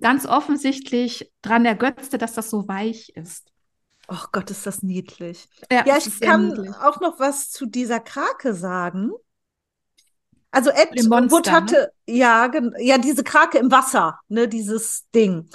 ganz 0.00 0.26
offensichtlich 0.26 1.32
dran 1.40 1.64
ergötzte, 1.64 2.18
dass 2.18 2.34
das 2.34 2.50
so 2.50 2.66
weich 2.66 3.10
ist. 3.10 3.52
Oh 4.08 4.26
Gott, 4.32 4.50
ist 4.50 4.66
das 4.66 4.82
niedlich. 4.82 5.48
Ja, 5.70 5.84
ja 5.86 5.96
ich 5.96 6.20
kann 6.20 6.48
niedlich. 6.48 6.74
auch 6.82 7.00
noch 7.00 7.20
was 7.20 7.50
zu 7.50 7.66
dieser 7.66 8.00
Krake 8.00 8.54
sagen. 8.54 9.12
Also 10.50 10.70
Ed 10.70 10.90
Wood 10.90 11.50
hatte, 11.50 11.92
ne? 12.06 12.16
ja, 12.16 12.50
ja, 12.78 12.98
diese 12.98 13.24
Krake 13.24 13.58
im 13.58 13.70
Wasser, 13.70 14.20
ne, 14.28 14.46
dieses 14.48 15.08
Ding 15.14 15.48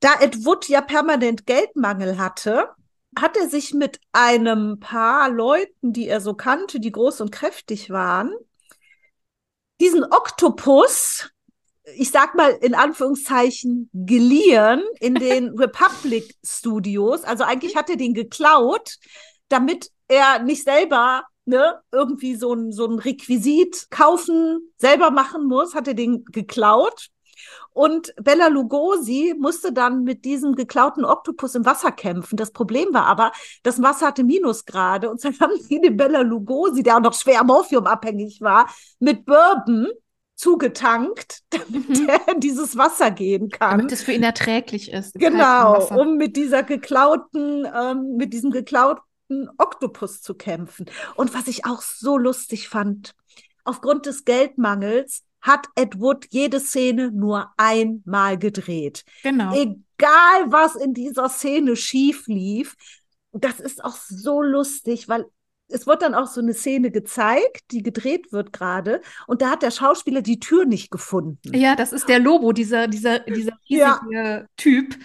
da 0.00 0.20
Ed 0.20 0.44
Wood 0.44 0.68
ja 0.68 0.80
permanent 0.80 1.46
Geldmangel 1.46 2.18
hatte, 2.18 2.70
hat 3.18 3.36
er 3.36 3.48
sich 3.48 3.72
mit 3.72 4.00
einem 4.12 4.78
paar 4.78 5.30
Leuten, 5.30 5.92
die 5.92 6.06
er 6.06 6.20
so 6.20 6.34
kannte, 6.34 6.80
die 6.80 6.92
groß 6.92 7.22
und 7.22 7.32
kräftig 7.32 7.90
waren, 7.90 8.32
diesen 9.80 10.04
Oktopus, 10.04 11.30
ich 11.96 12.10
sag 12.10 12.34
mal 12.34 12.50
in 12.50 12.74
Anführungszeichen, 12.74 13.90
geliehen 13.92 14.82
in 15.00 15.14
den 15.14 15.48
Republic 15.58 16.34
Studios. 16.44 17.24
Also 17.24 17.44
eigentlich 17.44 17.76
hat 17.76 17.90
er 17.90 17.96
den 17.96 18.14
geklaut, 18.14 18.96
damit 19.48 19.90
er 20.08 20.40
nicht 20.42 20.64
selber 20.64 21.24
ne, 21.44 21.80
irgendwie 21.92 22.34
so 22.34 22.52
ein, 22.52 22.72
so 22.72 22.86
ein 22.86 22.98
Requisit 22.98 23.88
kaufen, 23.90 24.72
selber 24.78 25.10
machen 25.10 25.46
muss, 25.46 25.74
hat 25.74 25.88
er 25.88 25.94
den 25.94 26.24
geklaut 26.24 27.10
und 27.76 28.14
Bella 28.16 28.48
Lugosi 28.48 29.34
musste 29.38 29.70
dann 29.70 30.02
mit 30.02 30.24
diesem 30.24 30.54
geklauten 30.54 31.04
Oktopus 31.04 31.54
im 31.56 31.66
Wasser 31.66 31.92
kämpfen. 31.92 32.38
Das 32.38 32.50
Problem 32.50 32.88
war 32.94 33.04
aber, 33.04 33.32
das 33.64 33.82
Wasser 33.82 34.06
hatte 34.06 34.24
Minusgrade 34.24 35.10
und 35.10 35.22
dann 35.22 35.38
haben 35.40 35.60
sie 35.60 35.82
den 35.82 35.94
Bella 35.94 36.22
Lugosi, 36.22 36.82
der 36.82 36.96
auch 36.96 37.02
noch 37.02 37.12
schwer 37.12 37.44
morphiumabhängig 37.44 38.40
war, 38.40 38.70
mit 38.98 39.26
Bourbon 39.26 39.88
zugetankt, 40.36 41.40
damit 41.50 41.88
mhm. 41.90 42.08
er 42.08 42.32
in 42.32 42.40
dieses 42.40 42.78
Wasser 42.78 43.10
gehen 43.10 43.50
kann. 43.50 43.76
Damit 43.76 43.92
es 43.92 44.02
für 44.02 44.12
ihn 44.12 44.22
erträglich 44.22 44.90
ist. 44.90 45.12
Genau, 45.12 45.86
um 45.88 46.16
mit 46.16 46.36
dieser 46.36 46.62
geklauten, 46.62 47.66
ähm, 47.66 48.16
mit 48.16 48.32
diesem 48.32 48.52
geklauten 48.52 49.50
Oktopus 49.58 50.22
zu 50.22 50.34
kämpfen. 50.34 50.86
Und 51.14 51.34
was 51.34 51.46
ich 51.46 51.66
auch 51.66 51.82
so 51.82 52.16
lustig 52.16 52.70
fand, 52.70 53.14
aufgrund 53.64 54.06
des 54.06 54.24
Geldmangels 54.24 55.24
hat 55.46 55.66
Ed 55.76 56.00
Wood 56.00 56.26
jede 56.30 56.60
Szene 56.60 57.10
nur 57.12 57.52
einmal 57.56 58.38
gedreht. 58.38 59.04
Genau. 59.22 59.54
Egal, 59.54 60.46
was 60.46 60.76
in 60.76 60.94
dieser 60.94 61.28
Szene 61.28 61.76
schief 61.76 62.26
lief. 62.26 62.74
Das 63.32 63.60
ist 63.60 63.84
auch 63.84 63.96
so 63.96 64.42
lustig, 64.42 65.08
weil 65.08 65.26
es 65.68 65.86
wird 65.86 66.02
dann 66.02 66.14
auch 66.14 66.26
so 66.26 66.40
eine 66.40 66.54
Szene 66.54 66.90
gezeigt, 66.90 67.70
die 67.70 67.82
gedreht 67.82 68.32
wird 68.32 68.52
gerade, 68.52 69.00
und 69.26 69.42
da 69.42 69.50
hat 69.50 69.62
der 69.62 69.70
Schauspieler 69.70 70.22
die 70.22 70.38
Tür 70.38 70.64
nicht 70.64 70.90
gefunden. 70.90 71.54
Ja, 71.54 71.74
das 71.74 71.92
ist 71.92 72.08
der 72.08 72.20
Lobo, 72.20 72.52
dieser, 72.52 72.86
dieser, 72.88 73.20
dieser 73.20 73.52
riesige 73.68 74.14
ja. 74.14 74.44
Typ, 74.56 74.96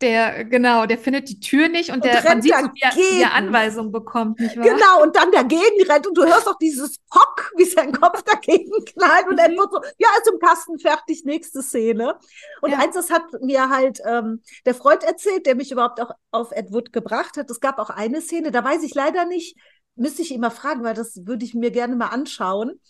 der, 0.00 0.44
genau, 0.44 0.86
der 0.86 0.98
findet 0.98 1.28
die 1.28 1.40
Tür 1.40 1.68
nicht 1.68 1.90
und, 1.90 1.96
und 1.96 2.04
der 2.04 2.22
man 2.24 2.40
sieht, 2.40 2.54
so, 2.54 2.64
wie, 2.72 2.80
er, 2.80 2.94
wie 2.94 3.22
er 3.22 3.34
Anweisungen 3.34 3.92
bekommt, 3.92 4.40
nicht 4.40 4.56
wahr? 4.56 4.64
Genau, 4.64 5.02
und 5.02 5.14
dann 5.14 5.30
dagegen 5.30 5.82
rennt 5.88 6.06
und 6.06 6.16
du 6.16 6.24
hörst 6.24 6.48
auch 6.48 6.58
dieses 6.58 6.98
Pock, 7.10 7.52
wie 7.56 7.64
sein 7.64 7.92
Kopf 7.92 8.22
dagegen 8.24 8.72
knallt 8.84 9.28
und 9.28 9.36
dann 9.36 9.52
mhm. 9.52 9.58
wird 9.58 9.72
so, 9.72 9.80
ja, 9.98 10.08
ist 10.18 10.30
im 10.32 10.38
Kasten 10.38 10.78
fertig, 10.78 11.24
nächste 11.24 11.62
Szene. 11.62 12.18
Und 12.62 12.70
ja. 12.70 12.78
eins, 12.78 12.94
das 12.94 13.10
hat 13.10 13.22
mir 13.42 13.68
halt 13.68 14.00
ähm, 14.06 14.42
der 14.64 14.74
Freund 14.74 15.04
erzählt, 15.04 15.46
der 15.46 15.54
mich 15.54 15.70
überhaupt 15.70 16.00
auch 16.00 16.12
auf 16.30 16.52
Ed 16.52 16.72
Wood 16.72 16.92
gebracht 16.92 17.36
hat. 17.36 17.50
Es 17.50 17.60
gab 17.60 17.78
auch 17.78 17.90
eine 17.90 18.22
Szene, 18.22 18.50
da 18.50 18.64
weiß 18.64 18.82
ich 18.82 18.94
leider 18.94 19.26
nicht, 19.26 19.56
müsste 19.96 20.22
ich 20.22 20.32
immer 20.32 20.50
fragen, 20.50 20.82
weil 20.82 20.94
das 20.94 21.26
würde 21.26 21.44
ich 21.44 21.54
mir 21.54 21.70
gerne 21.70 21.96
mal 21.96 22.08
anschauen. 22.08 22.80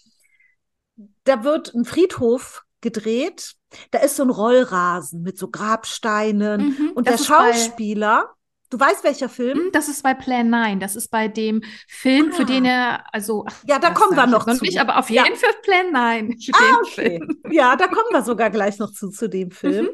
Da 1.24 1.44
wird 1.44 1.74
ein 1.74 1.84
Friedhof 1.84 2.64
gedreht. 2.80 3.54
Da 3.90 4.00
ist 4.00 4.16
so 4.16 4.22
ein 4.22 4.30
Rollrasen 4.30 5.22
mit 5.22 5.38
so 5.38 5.48
Grabsteinen. 5.48 6.68
Mhm, 6.68 6.92
und 6.94 7.06
der 7.06 7.18
Schauspieler 7.18 8.34
Du 8.70 8.78
weißt, 8.78 9.02
welcher 9.02 9.28
Film? 9.28 9.58
Hm, 9.58 9.72
das 9.72 9.88
ist 9.88 10.04
bei 10.04 10.14
Plan 10.14 10.48
9. 10.48 10.78
Das 10.78 10.94
ist 10.94 11.10
bei 11.10 11.26
dem 11.26 11.62
Film, 11.88 12.30
ah. 12.32 12.36
für 12.36 12.44
den 12.44 12.64
er, 12.64 13.04
also. 13.12 13.44
Ach, 13.48 13.64
ja, 13.66 13.80
da 13.80 13.90
kommen 13.90 14.16
wir 14.16 14.26
noch 14.26 14.46
zu. 14.46 14.62
Nicht, 14.62 14.78
aber 14.80 14.96
auf 14.96 15.10
jeden 15.10 15.26
ja. 15.26 15.34
Fall 15.34 15.54
Plan 15.62 15.90
9. 15.90 16.36
ah, 16.52 16.76
okay. 16.86 17.20
Ja, 17.50 17.74
da 17.74 17.88
kommen 17.88 18.10
wir 18.12 18.22
sogar 18.22 18.48
gleich 18.48 18.78
noch 18.78 18.92
zu, 18.92 19.10
zu 19.10 19.28
dem 19.28 19.50
Film. 19.50 19.86
Mhm. 19.86 19.90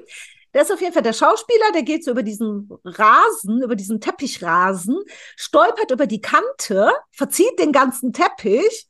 Der 0.53 0.63
ist 0.63 0.73
auf 0.73 0.81
jeden 0.81 0.93
Fall 0.93 1.03
der 1.03 1.15
Schauspieler, 1.15 1.73
der 1.75 1.83
geht 1.83 2.05
so 2.05 2.11
über 2.11 2.23
diesen 2.23 2.71
Rasen, 2.85 3.63
über 3.63 3.77
diesen 3.77 4.01
Teppichrasen, 4.01 4.97
stolpert 5.37 5.91
über 5.91 6.07
die 6.07 6.21
Kante, 6.21 6.93
verzieht 7.11 7.59
den 7.59 7.73
ganzen 7.73 8.13
Teppich. 8.13 8.87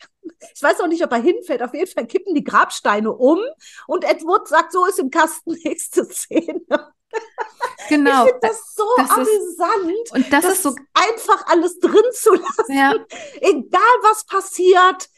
Ich 0.55 0.63
weiß 0.63 0.81
auch 0.81 0.89
nicht, 0.89 1.05
ob 1.05 1.13
er 1.13 1.21
hinfällt. 1.21 1.63
Auf 1.63 1.75
jeden 1.75 1.91
Fall 1.91 2.07
kippen 2.07 2.35
die 2.35 2.45
Grabsteine 2.45 3.13
um 3.13 3.39
und 3.87 4.05
Edward 4.05 4.49
sagt, 4.49 4.73
so 4.73 4.85
ist 4.87 4.99
im 4.99 5.11
Kasten 5.11 5.53
nächste 5.65 6.05
Szene. 6.05 6.63
Genau. 7.89 8.25
Ich 8.25 8.31
finde 8.31 8.41
das 8.43 8.75
so 8.75 8.85
das 8.97 9.11
amüsant. 9.11 9.93
Ist, 10.05 10.13
und 10.13 10.33
das, 10.33 10.43
das 10.43 10.55
ist 10.55 10.63
so 10.63 10.75
einfach 10.95 11.47
alles 11.47 11.79
drin 11.79 12.03
zu 12.13 12.35
lassen. 12.35 12.73
Ja. 12.73 12.95
Egal 13.41 13.81
was 14.03 14.25
passiert, 14.27 15.09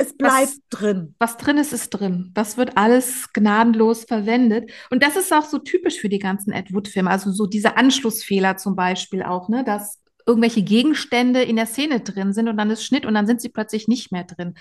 es 0.00 0.16
bleibt 0.16 0.34
was, 0.34 0.60
drin. 0.70 1.14
Was 1.18 1.36
drin 1.36 1.58
ist, 1.58 1.72
ist 1.72 1.90
drin. 1.90 2.30
Das 2.32 2.56
wird 2.56 2.76
alles 2.76 3.32
gnadenlos 3.32 4.04
verwendet. 4.04 4.70
Und 4.90 5.02
das 5.02 5.16
ist 5.16 5.32
auch 5.32 5.44
so 5.44 5.58
typisch 5.58 5.98
für 5.98 6.08
die 6.08 6.20
ganzen 6.20 6.52
Ed 6.52 6.72
Wood-Filme. 6.72 7.10
Also 7.10 7.32
so 7.32 7.46
diese 7.46 7.76
Anschlussfehler 7.76 8.56
zum 8.56 8.76
Beispiel 8.76 9.24
auch, 9.24 9.48
ne? 9.48 9.64
Dass 9.64 9.98
irgendwelche 10.28 10.62
Gegenstände 10.62 11.42
in 11.42 11.56
der 11.56 11.66
Szene 11.66 12.00
drin 12.00 12.32
sind 12.32 12.48
und 12.48 12.58
dann 12.58 12.70
ist 12.70 12.84
Schnitt 12.84 13.06
und 13.06 13.14
dann 13.14 13.26
sind 13.26 13.40
sie 13.40 13.48
plötzlich 13.48 13.88
nicht 13.88 14.12
mehr 14.12 14.24
drin. 14.24 14.54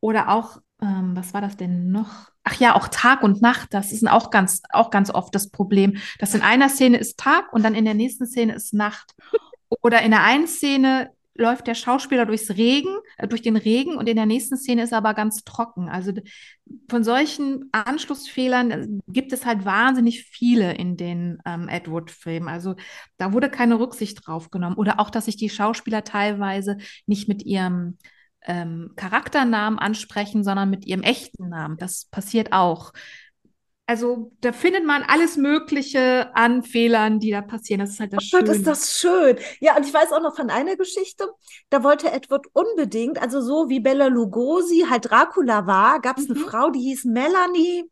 Oder 0.00 0.28
auch, 0.28 0.58
ähm, 0.80 1.16
was 1.16 1.34
war 1.34 1.40
das 1.40 1.56
denn 1.56 1.90
noch? 1.90 2.30
Ach 2.44 2.54
ja, 2.60 2.76
auch 2.76 2.88
Tag 2.88 3.22
und 3.22 3.42
Nacht, 3.42 3.74
das 3.74 3.90
ist 3.90 4.06
auch 4.06 4.30
ganz, 4.30 4.62
auch 4.70 4.90
ganz 4.90 5.10
oft 5.10 5.34
das 5.34 5.50
Problem, 5.50 5.96
dass 6.18 6.34
in 6.34 6.42
einer 6.42 6.68
Szene 6.68 6.98
ist 6.98 7.18
Tag 7.18 7.52
und 7.52 7.64
dann 7.64 7.74
in 7.74 7.84
der 7.84 7.94
nächsten 7.94 8.26
Szene 8.26 8.54
ist 8.54 8.74
Nacht. 8.74 9.14
Oder 9.82 10.02
in 10.02 10.10
der 10.10 10.22
einen 10.22 10.46
Szene 10.46 11.10
läuft 11.38 11.66
der 11.66 11.74
Schauspieler 11.74 12.26
durchs 12.26 12.50
Regen, 12.50 12.94
äh, 13.16 13.28
durch 13.28 13.42
den 13.42 13.56
Regen 13.56 13.96
und 13.96 14.08
in 14.08 14.16
der 14.16 14.26
nächsten 14.26 14.56
Szene 14.56 14.82
ist 14.82 14.92
er 14.92 14.98
aber 14.98 15.14
ganz 15.14 15.44
trocken. 15.44 15.88
Also 15.88 16.12
von 16.90 17.04
solchen 17.04 17.70
Anschlussfehlern 17.72 18.70
äh, 18.70 18.88
gibt 19.06 19.32
es 19.32 19.46
halt 19.46 19.64
wahnsinnig 19.64 20.24
viele 20.24 20.74
in 20.74 20.96
den 20.96 21.38
ähm, 21.46 21.68
Edward-Filmen. 21.68 22.48
Also 22.48 22.74
da 23.16 23.32
wurde 23.32 23.48
keine 23.48 23.78
Rücksicht 23.78 24.26
drauf 24.26 24.50
genommen. 24.50 24.76
Oder 24.76 25.00
auch, 25.00 25.10
dass 25.10 25.26
sich 25.26 25.36
die 25.36 25.48
Schauspieler 25.48 26.04
teilweise 26.04 26.76
nicht 27.06 27.28
mit 27.28 27.44
ihrem 27.44 27.96
ähm, 28.42 28.92
Charakternamen 28.96 29.78
ansprechen, 29.78 30.42
sondern 30.42 30.70
mit 30.70 30.86
ihrem 30.86 31.02
echten 31.02 31.48
Namen. 31.48 31.76
Das 31.76 32.06
passiert 32.06 32.52
auch. 32.52 32.92
Also 33.88 34.32
da 34.42 34.52
findet 34.52 34.84
man 34.84 35.02
alles 35.02 35.38
Mögliche 35.38 36.30
an 36.36 36.62
Fehlern, 36.62 37.20
die 37.20 37.30
da 37.30 37.40
passieren. 37.40 37.80
Das 37.80 37.92
ist 37.92 38.00
halt 38.00 38.12
das 38.12 38.30
oh 38.30 38.38
Gott, 38.38 38.48
ist 38.48 38.66
das 38.66 38.98
schön. 38.98 39.38
Ja, 39.60 39.78
und 39.78 39.86
ich 39.86 39.94
weiß 39.94 40.12
auch 40.12 40.20
noch 40.20 40.36
von 40.36 40.50
einer 40.50 40.76
Geschichte, 40.76 41.26
da 41.70 41.82
wollte 41.82 42.12
Edward 42.12 42.48
unbedingt, 42.52 43.18
also 43.18 43.40
so 43.40 43.70
wie 43.70 43.80
Bella 43.80 44.08
Lugosi 44.08 44.84
halt 44.90 45.10
Dracula 45.10 45.66
war, 45.66 46.02
gab 46.02 46.18
es 46.18 46.28
mhm. 46.28 46.36
eine 46.36 46.44
Frau, 46.44 46.68
die 46.68 46.80
hieß 46.80 47.06
Melanie. 47.06 47.84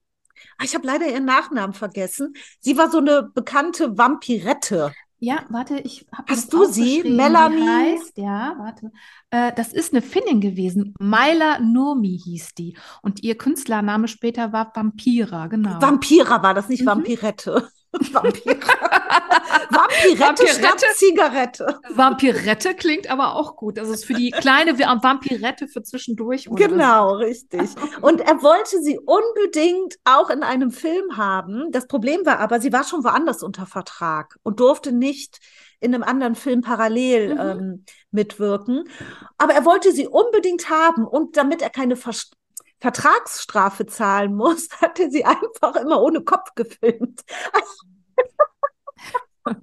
Ah, 0.59 0.65
ich 0.65 0.75
habe 0.75 0.87
leider 0.87 1.07
ihren 1.07 1.25
Nachnamen 1.25 1.73
vergessen. 1.73 2.35
Sie 2.61 2.77
war 2.77 2.91
so 2.91 2.99
eine 2.99 3.23
bekannte 3.23 3.97
Vampirette. 3.97 4.93
Ja, 5.19 5.47
warte, 5.49 5.79
ich 5.79 6.07
habe 6.13 6.31
Hast 6.31 6.53
du 6.53 6.67
sie? 6.67 7.03
Melanie? 7.03 7.67
Heißt, 7.67 8.19
ja, 8.19 8.55
warte. 8.59 8.93
Äh, 9.31 9.53
das 9.55 9.73
ist 9.73 9.93
eine 9.93 10.03
Finnin 10.03 10.41
gewesen. 10.41 10.95
Myla 10.99 11.59
Nurmi 11.59 12.21
hieß 12.23 12.55
die. 12.55 12.77
Und 13.01 13.23
ihr 13.23 13.39
Künstlername 13.39 14.09
später 14.09 14.53
war 14.53 14.73
Vampira, 14.75 15.47
genau. 15.47 15.81
Vampira 15.81 16.43
war 16.43 16.53
das, 16.53 16.69
nicht 16.69 16.83
mhm. 16.83 16.89
Vampirette. 16.89 17.69
Vampire. 18.13 18.59
Vampirette, 19.71 20.19
Vampirette 20.19 20.47
statt 20.49 20.85
Zigarette. 20.95 21.81
Vampirette 21.91 22.75
klingt 22.75 23.11
aber 23.11 23.35
auch 23.35 23.57
gut. 23.57 23.79
Das 23.79 23.89
ist 23.89 24.05
für 24.05 24.15
die 24.15 24.31
kleine 24.31 24.79
Vampirette 24.79 25.69
für 25.69 25.83
zwischendurch. 25.83 26.49
Genau, 26.51 27.15
richtig. 27.15 27.71
Und 28.01 28.21
er 28.21 28.43
wollte 28.43 28.81
sie 28.83 28.99
unbedingt 28.99 29.97
auch 30.05 30.31
in 30.31 30.43
einem 30.43 30.71
Film 30.71 31.17
haben. 31.17 31.71
Das 31.73 31.87
Problem 31.87 32.25
war 32.25 32.41
aber, 32.41 32.61
sie 32.61 32.73
war 32.73 32.85
schon 32.85 33.05
woanders 33.05 33.43
unter 33.43 33.67
Vertrag 33.67 34.37
und 34.43 34.61
durfte 34.61 34.93
nicht 34.93 35.41
in 35.81 35.95
einem 35.95 36.03
anderen 36.03 36.35
Film 36.35 36.63
parallel 36.63 37.35
mhm. 37.35 37.41
ähm, 37.41 37.85
mitwirken. 38.11 38.85
Aber 39.39 39.55
er 39.55 39.65
wollte 39.65 39.93
sie 39.93 40.07
unbedingt 40.07 40.71
haben 40.71 41.07
und 41.07 41.37
damit 41.37 41.63
er 41.63 41.71
keine 41.71 41.97
Ver 41.97 42.13
Vertragsstrafe 42.87 43.87
zahlen 43.87 44.37
muss, 44.37 44.69
hat 44.81 45.01
er 45.01 45.11
sie 45.11 45.25
einfach 45.25 45.75
immer 45.75 46.01
ohne 46.01 46.23
Kopf 46.23 46.55
gefilmt. 46.55 47.25
oh 49.45 49.55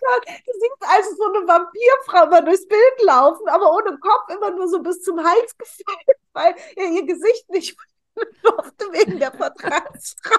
Gott, 0.00 0.24
du 0.26 0.52
siehst 0.52 0.82
also 0.82 1.16
so 1.16 1.24
eine 1.34 1.48
Vampirfrau 1.48 2.26
immer 2.26 2.42
durchs 2.42 2.68
Bild 2.68 3.02
laufen, 3.02 3.48
aber 3.48 3.74
ohne 3.74 3.98
Kopf 3.98 4.30
immer 4.36 4.52
nur 4.52 4.68
so 4.68 4.80
bis 4.82 5.02
zum 5.02 5.18
Hals 5.18 5.58
gefilmt, 5.58 6.20
weil 6.32 6.54
er 6.76 6.86
ihr 6.86 7.06
Gesicht 7.06 7.50
nicht 7.50 7.76
durfte 8.44 8.84
wegen 8.92 9.18
der 9.18 9.32
Vertragsstrafe. 9.32 10.38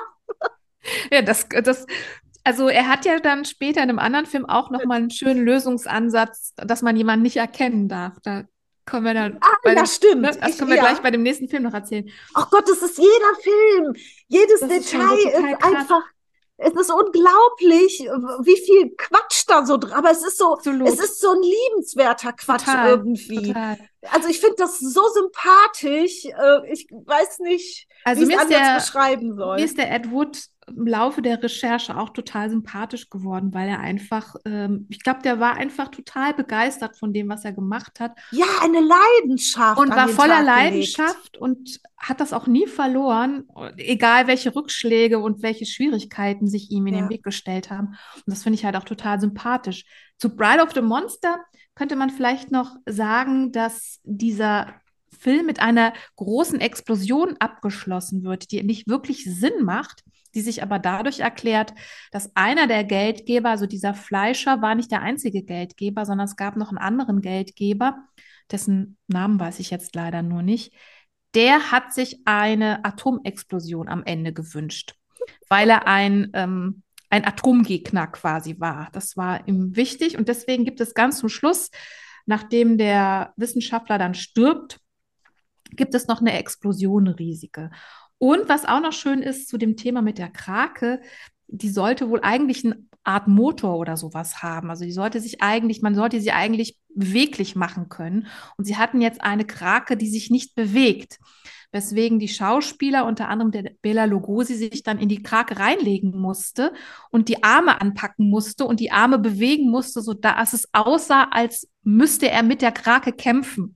Ja, 1.12 1.22
das, 1.22 1.50
das, 1.50 1.86
also 2.46 2.70
er 2.70 2.88
hat 2.88 3.04
ja 3.04 3.20
dann 3.20 3.44
später 3.44 3.84
in 3.84 3.90
einem 3.90 4.00
anderen 4.00 4.26
Film 4.26 4.46
auch 4.46 4.70
nochmal 4.70 5.00
einen 5.00 5.12
schönen 5.12 5.44
Lösungsansatz, 5.44 6.54
dass 6.56 6.82
man 6.82 6.96
jemanden 6.96 7.24
nicht 7.24 7.38
erkennen 7.38 7.90
darf. 7.90 8.14
Da 8.24 8.46
kommen 8.86 9.06
wir 9.06 9.14
dann. 9.14 9.38
Ah, 9.42 9.56
ja, 9.66 9.76
dem, 9.76 9.86
stimmt. 9.86 10.22
Ne, 10.22 10.38
das 10.40 10.58
können 10.58 10.70
wir 10.70 10.78
ja. 10.78 10.84
gleich 10.84 11.02
bei 11.02 11.12
dem 11.12 11.24
nächsten 11.24 11.48
Film 11.48 11.64
noch 11.64 11.74
erzählen. 11.74 12.10
Ach 12.34 12.50
Gott, 12.50 12.68
das 12.70 12.82
ist 12.82 12.98
jeder 12.98 13.36
Film. 13.42 13.96
Jedes 14.28 14.60
das 14.60 14.70
Detail 14.70 15.18
ist, 15.18 15.26
ist 15.26 15.64
einfach. 15.64 16.04
Es 16.58 16.72
ist 16.72 16.90
unglaublich, 16.90 18.00
wie 18.00 18.58
viel 18.62 18.96
Quatsch 18.96 19.44
da 19.46 19.66
so 19.66 19.76
drin. 19.76 19.92
Aber 19.92 20.10
es 20.12 20.26
ist 20.26 20.38
so, 20.38 20.54
Absolut. 20.54 20.88
es 20.88 21.00
ist 21.00 21.20
so 21.20 21.32
ein 21.32 21.42
liebenswerter 21.42 22.32
Quatsch 22.32 22.64
total, 22.64 22.92
irgendwie. 22.92 23.48
Total. 23.48 23.78
Also 24.12 24.30
ich 24.30 24.40
finde 24.40 24.56
das 24.58 24.80
so 24.80 25.02
sympathisch. 25.14 26.26
Äh, 26.26 26.72
ich 26.72 26.88
weiß 26.90 27.40
nicht, 27.40 27.88
also 28.04 28.22
wie 28.22 28.34
ich 28.34 28.36
es 28.36 28.42
anders 28.42 28.86
beschreiben 28.86 29.36
soll. 29.36 29.58
Mir 29.58 29.66
ist 29.66 29.78
der 29.78 29.92
Ed 29.92 30.12
Wood 30.12 30.40
im 30.68 30.88
Laufe 30.88 31.22
der 31.22 31.42
Recherche 31.42 31.96
auch 31.96 32.10
total 32.10 32.50
sympathisch 32.50 33.10
geworden, 33.10 33.54
weil 33.54 33.70
er 33.70 33.80
einfach, 33.80 34.36
ähm, 34.46 34.88
ich 34.90 35.04
glaube, 35.04 35.22
der 35.22 35.40
war 35.40 35.56
einfach 35.56 35.90
total 35.90 36.34
begeistert 36.34 36.98
von 36.98 37.14
dem, 37.14 37.30
was 37.30 37.46
er 37.46 37.54
gemacht 37.54 38.00
hat. 38.00 38.14
Ja, 38.32 38.46
eine 38.62 38.80
Leidenschaft. 38.80 39.80
Und 39.80 39.90
war 39.92 40.08
voller 40.08 40.42
Leidenschaft 40.42 41.38
und 41.38 41.80
hat 41.98 42.20
das 42.20 42.34
auch 42.34 42.48
nie 42.48 42.68
verloren, 42.68 43.48
egal 43.78 44.28
welche 44.28 44.56
Rückschläge 44.56 45.20
und 45.20 45.44
welche 45.44 45.66
Schwierigkeiten 45.66 46.48
sich 46.48 46.72
ihm 46.72 46.88
in 46.88 46.96
ja. 46.96 47.02
den 47.02 47.10
Weg 47.10 47.24
gestellt 47.24 47.70
haben. 47.70 47.98
Und 48.16 48.24
das 48.28 48.44
finde 48.44 48.58
ich 48.58 48.66
halt 48.66 48.76
auch 48.76 48.84
total 48.84 49.20
sympathisch. 49.20 49.86
Zu 50.18 50.36
Bride 50.36 50.64
of 50.64 50.74
the 50.74 50.82
Monster 50.82 51.40
könnte 51.76 51.96
man 51.96 52.10
vielleicht 52.10 52.52
noch 52.52 52.76
sagen, 52.86 53.52
dass 53.52 54.00
dieser 54.04 54.74
Film 55.20 55.46
mit 55.46 55.60
einer 55.60 55.94
großen 56.16 56.60
Explosion 56.62 57.36
abgeschlossen 57.40 58.24
wird, 58.24 58.52
die 58.52 58.64
nicht 58.64 58.88
wirklich 58.88 59.26
Sinn 59.26 59.64
macht, 59.64 60.04
die 60.34 60.42
sich 60.42 60.62
aber 60.62 60.80
dadurch 60.80 61.20
erklärt, 61.22 61.74
dass 62.12 62.36
einer 62.36 62.68
der 62.68 62.84
Geldgeber, 62.84 63.50
also 63.50 63.66
dieser 63.66 63.94
Fleischer, 63.94 64.62
war 64.62 64.76
nicht 64.76 64.92
der 64.92 65.02
einzige 65.02 65.44
Geldgeber, 65.44 66.06
sondern 66.06 66.26
es 66.26 66.36
gab 66.36 66.58
noch 66.58 66.70
einen 66.70 66.78
anderen 66.78 67.22
Geldgeber, 67.22 67.98
dessen 68.52 68.98
Namen 69.08 69.40
weiß 69.40 69.60
ich 69.60 69.70
jetzt 69.70 69.96
leider 69.96 70.22
nur 70.22 70.42
nicht. 70.42 70.74
Der 71.34 71.72
hat 71.72 71.94
sich 71.94 72.22
eine 72.26 72.84
Atomexplosion 72.86 73.88
am 73.88 74.04
Ende 74.04 74.34
gewünscht, 74.34 74.96
weil 75.50 75.70
er 75.70 75.88
ein, 75.88 76.32
ähm, 76.34 76.84
ein 77.16 77.26
Atomgegner 77.26 78.08
quasi 78.08 78.60
war. 78.60 78.90
Das 78.92 79.16
war 79.16 79.48
ihm 79.48 79.76
wichtig 79.76 80.18
und 80.18 80.28
deswegen 80.28 80.66
gibt 80.66 80.82
es 80.82 80.94
ganz 80.94 81.20
zum 81.20 81.30
Schluss, 81.30 81.72
nachdem 82.26 82.78
der 82.78 83.34
Wissenschaftler 83.38 83.98
dann 83.98 84.14
stirbt, 84.14 84.80
gibt 85.72 85.96
es 85.96 86.08
noch 86.08 86.20
eine 86.20 86.38
Explosion 86.38 87.08
riesige. 87.08 87.72
Und 88.18 88.50
was 88.50 88.66
auch 88.66 88.82
noch 88.82 88.94
schön 88.94 89.22
ist 89.22 89.48
zu 89.48 89.58
dem 89.58 89.78
Thema 89.78 90.02
mit 90.02 90.18
der 90.18 90.30
Krake, 90.30 91.02
die 91.48 91.70
sollte 91.70 92.10
wohl 92.10 92.22
eigentlich 92.22 92.66
eine 92.66 92.78
Art 93.04 93.28
Motor 93.28 93.78
oder 93.78 93.98
sowas 93.98 94.42
haben. 94.42 94.70
Also 94.70 94.84
die 94.84 94.92
sollte 94.92 95.20
sich 95.20 95.42
eigentlich, 95.42 95.82
man 95.82 95.96
sollte 95.96 96.20
sie 96.20 96.32
eigentlich 96.32 96.78
beweglich 96.90 97.56
machen 97.56 97.88
können. 97.88 98.28
Und 98.58 98.66
sie 98.66 98.78
hatten 98.78 99.00
jetzt 99.00 99.22
eine 99.22 99.46
Krake, 99.46 99.96
die 99.96 100.10
sich 100.10 100.32
nicht 100.32 100.56
bewegt. 100.56 101.20
Weswegen 101.76 102.20
die 102.20 102.30
Schauspieler, 102.30 103.06
unter 103.06 103.28
anderem 103.28 103.52
der 103.52 103.70
Bela 103.82 104.06
Lugosi, 104.06 104.56
sich 104.56 104.82
dann 104.82 104.98
in 104.98 105.10
die 105.10 105.22
Krake 105.22 105.60
reinlegen 105.60 106.18
musste 106.18 106.72
und 107.12 107.28
die 107.28 107.44
Arme 107.44 107.82
anpacken 107.82 108.30
musste 108.30 108.64
und 108.64 108.80
die 108.80 108.94
Arme 108.94 109.20
bewegen 109.20 109.70
musste, 109.70 110.02
sodass 110.02 110.54
es 110.54 110.70
aussah, 110.72 111.28
als 111.32 111.68
müsste 111.84 112.32
er 112.32 112.44
mit 112.44 112.62
der 112.62 112.72
Krake 112.72 113.12
kämpfen. 113.12 113.76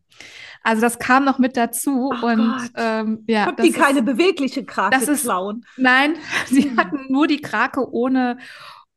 Also 0.63 0.81
das 0.81 0.97
kam 0.97 1.25
noch 1.25 1.39
mit 1.39 1.57
dazu 1.57 2.09
oh 2.09 2.25
und 2.25 2.71
ähm, 2.77 3.25
ja. 3.27 3.43
Konnten 3.47 3.63
die 3.63 3.71
keine 3.73 3.99
ist, 3.99 4.05
bewegliche 4.05 4.63
Krake 4.63 4.97
das 4.97 5.09
ist, 5.09 5.23
klauen? 5.23 5.65
Nein, 5.75 6.15
sie 6.45 6.69
hm. 6.69 6.77
hatten 6.77 6.99
nur 7.09 7.27
die 7.27 7.41
Krake 7.41 7.85
ohne 7.91 8.37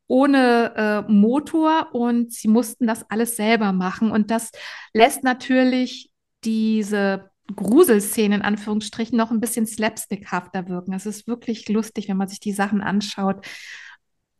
ohne 0.07 0.76
äh, 1.09 1.11
Motor 1.11 1.88
und 1.92 2.32
sie 2.32 2.46
mussten 2.46 2.86
das 2.86 3.05
alles 3.11 3.34
selber 3.34 3.72
machen 3.72 4.12
und 4.12 4.30
das 4.30 4.53
lässt 4.92 5.24
natürlich 5.24 6.12
diese 6.44 7.32
Gruselszenen 7.57 8.40
in 8.40 8.42
Anführungsstrichen 8.42 9.16
noch 9.16 9.30
ein 9.30 9.40
bisschen 9.40 9.66
slapstickhafter 9.66 10.68
wirken. 10.68 10.92
Es 10.92 11.07
ist 11.07 11.26
wirklich 11.26 11.68
lustig, 11.68 12.09
wenn 12.09 12.16
man 12.16 12.28
sich 12.28 12.40
die 12.40 12.53
Sachen 12.53 12.80
anschaut. 12.80 13.44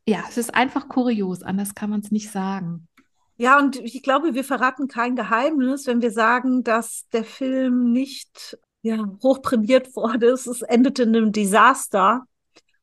Ja, 0.07 0.25
es 0.29 0.37
ist 0.37 0.55
einfach 0.55 0.89
kurios, 0.89 1.43
anders 1.43 1.75
kann 1.75 1.91
man 1.91 2.01
es 2.01 2.11
nicht 2.11 2.31
sagen. 2.31 2.89
Ja, 3.37 3.59
und 3.59 3.77
ich 3.77 4.03
glaube, 4.03 4.35
wir 4.35 4.45
verraten 4.45 4.89
kein 4.89 5.17
Geheimnis, 5.17 5.87
wenn 5.87 6.03
wir 6.03 6.11
sagen, 6.11 6.63
dass 6.65 7.09
der 7.13 7.25
Film 7.25 7.93
nicht 7.93 8.59
ja, 8.83 9.05
hochprämiert 9.23 9.95
wurde. 9.97 10.29
Es 10.29 10.47
endete 10.63 11.05
in 11.05 11.17
einem 11.17 11.33
Desaster 11.33 12.23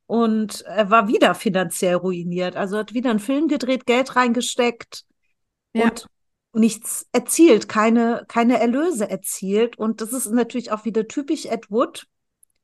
und 0.06 0.62
er 0.62 0.90
war 0.90 1.08
wieder 1.08 1.36
finanziell 1.36 1.96
ruiniert. 1.96 2.56
Also 2.56 2.78
hat 2.78 2.94
wieder 2.94 3.12
einen 3.12 3.20
Film 3.20 3.48
gedreht, 3.48 3.86
Geld 3.86 4.16
reingesteckt 4.16 5.04
ja. 5.74 5.84
und 5.84 6.08
nichts 6.60 7.08
erzielt, 7.12 7.68
keine, 7.70 8.26
keine 8.28 8.60
Erlöse 8.60 9.10
erzielt. 9.10 9.78
Und 9.78 10.02
das 10.02 10.14
ist 10.14 10.28
natürlich 10.28 10.72
auch 10.72 10.86
wieder 10.86 11.08
typisch 11.08 11.46
Ed 11.46 11.72
Wood. 11.72 12.08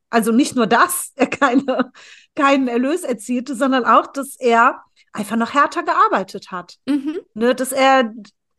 Also 0.10 0.32
nicht 0.32 0.56
nur, 0.56 0.68
dass 0.68 1.12
er 1.16 1.28
keine, 1.28 1.92
keinen 2.36 2.68
Erlös 2.68 3.04
erzielte, 3.04 3.56
sondern 3.56 3.86
auch, 3.86 4.08
dass 4.08 4.36
er 4.40 4.84
einfach 5.14 5.38
noch 5.38 5.54
härter 5.54 5.84
gearbeitet 5.84 6.52
hat. 6.52 6.76
Mhm. 6.86 7.20
Ne, 7.34 7.56
dass 7.56 7.72
er 7.72 8.14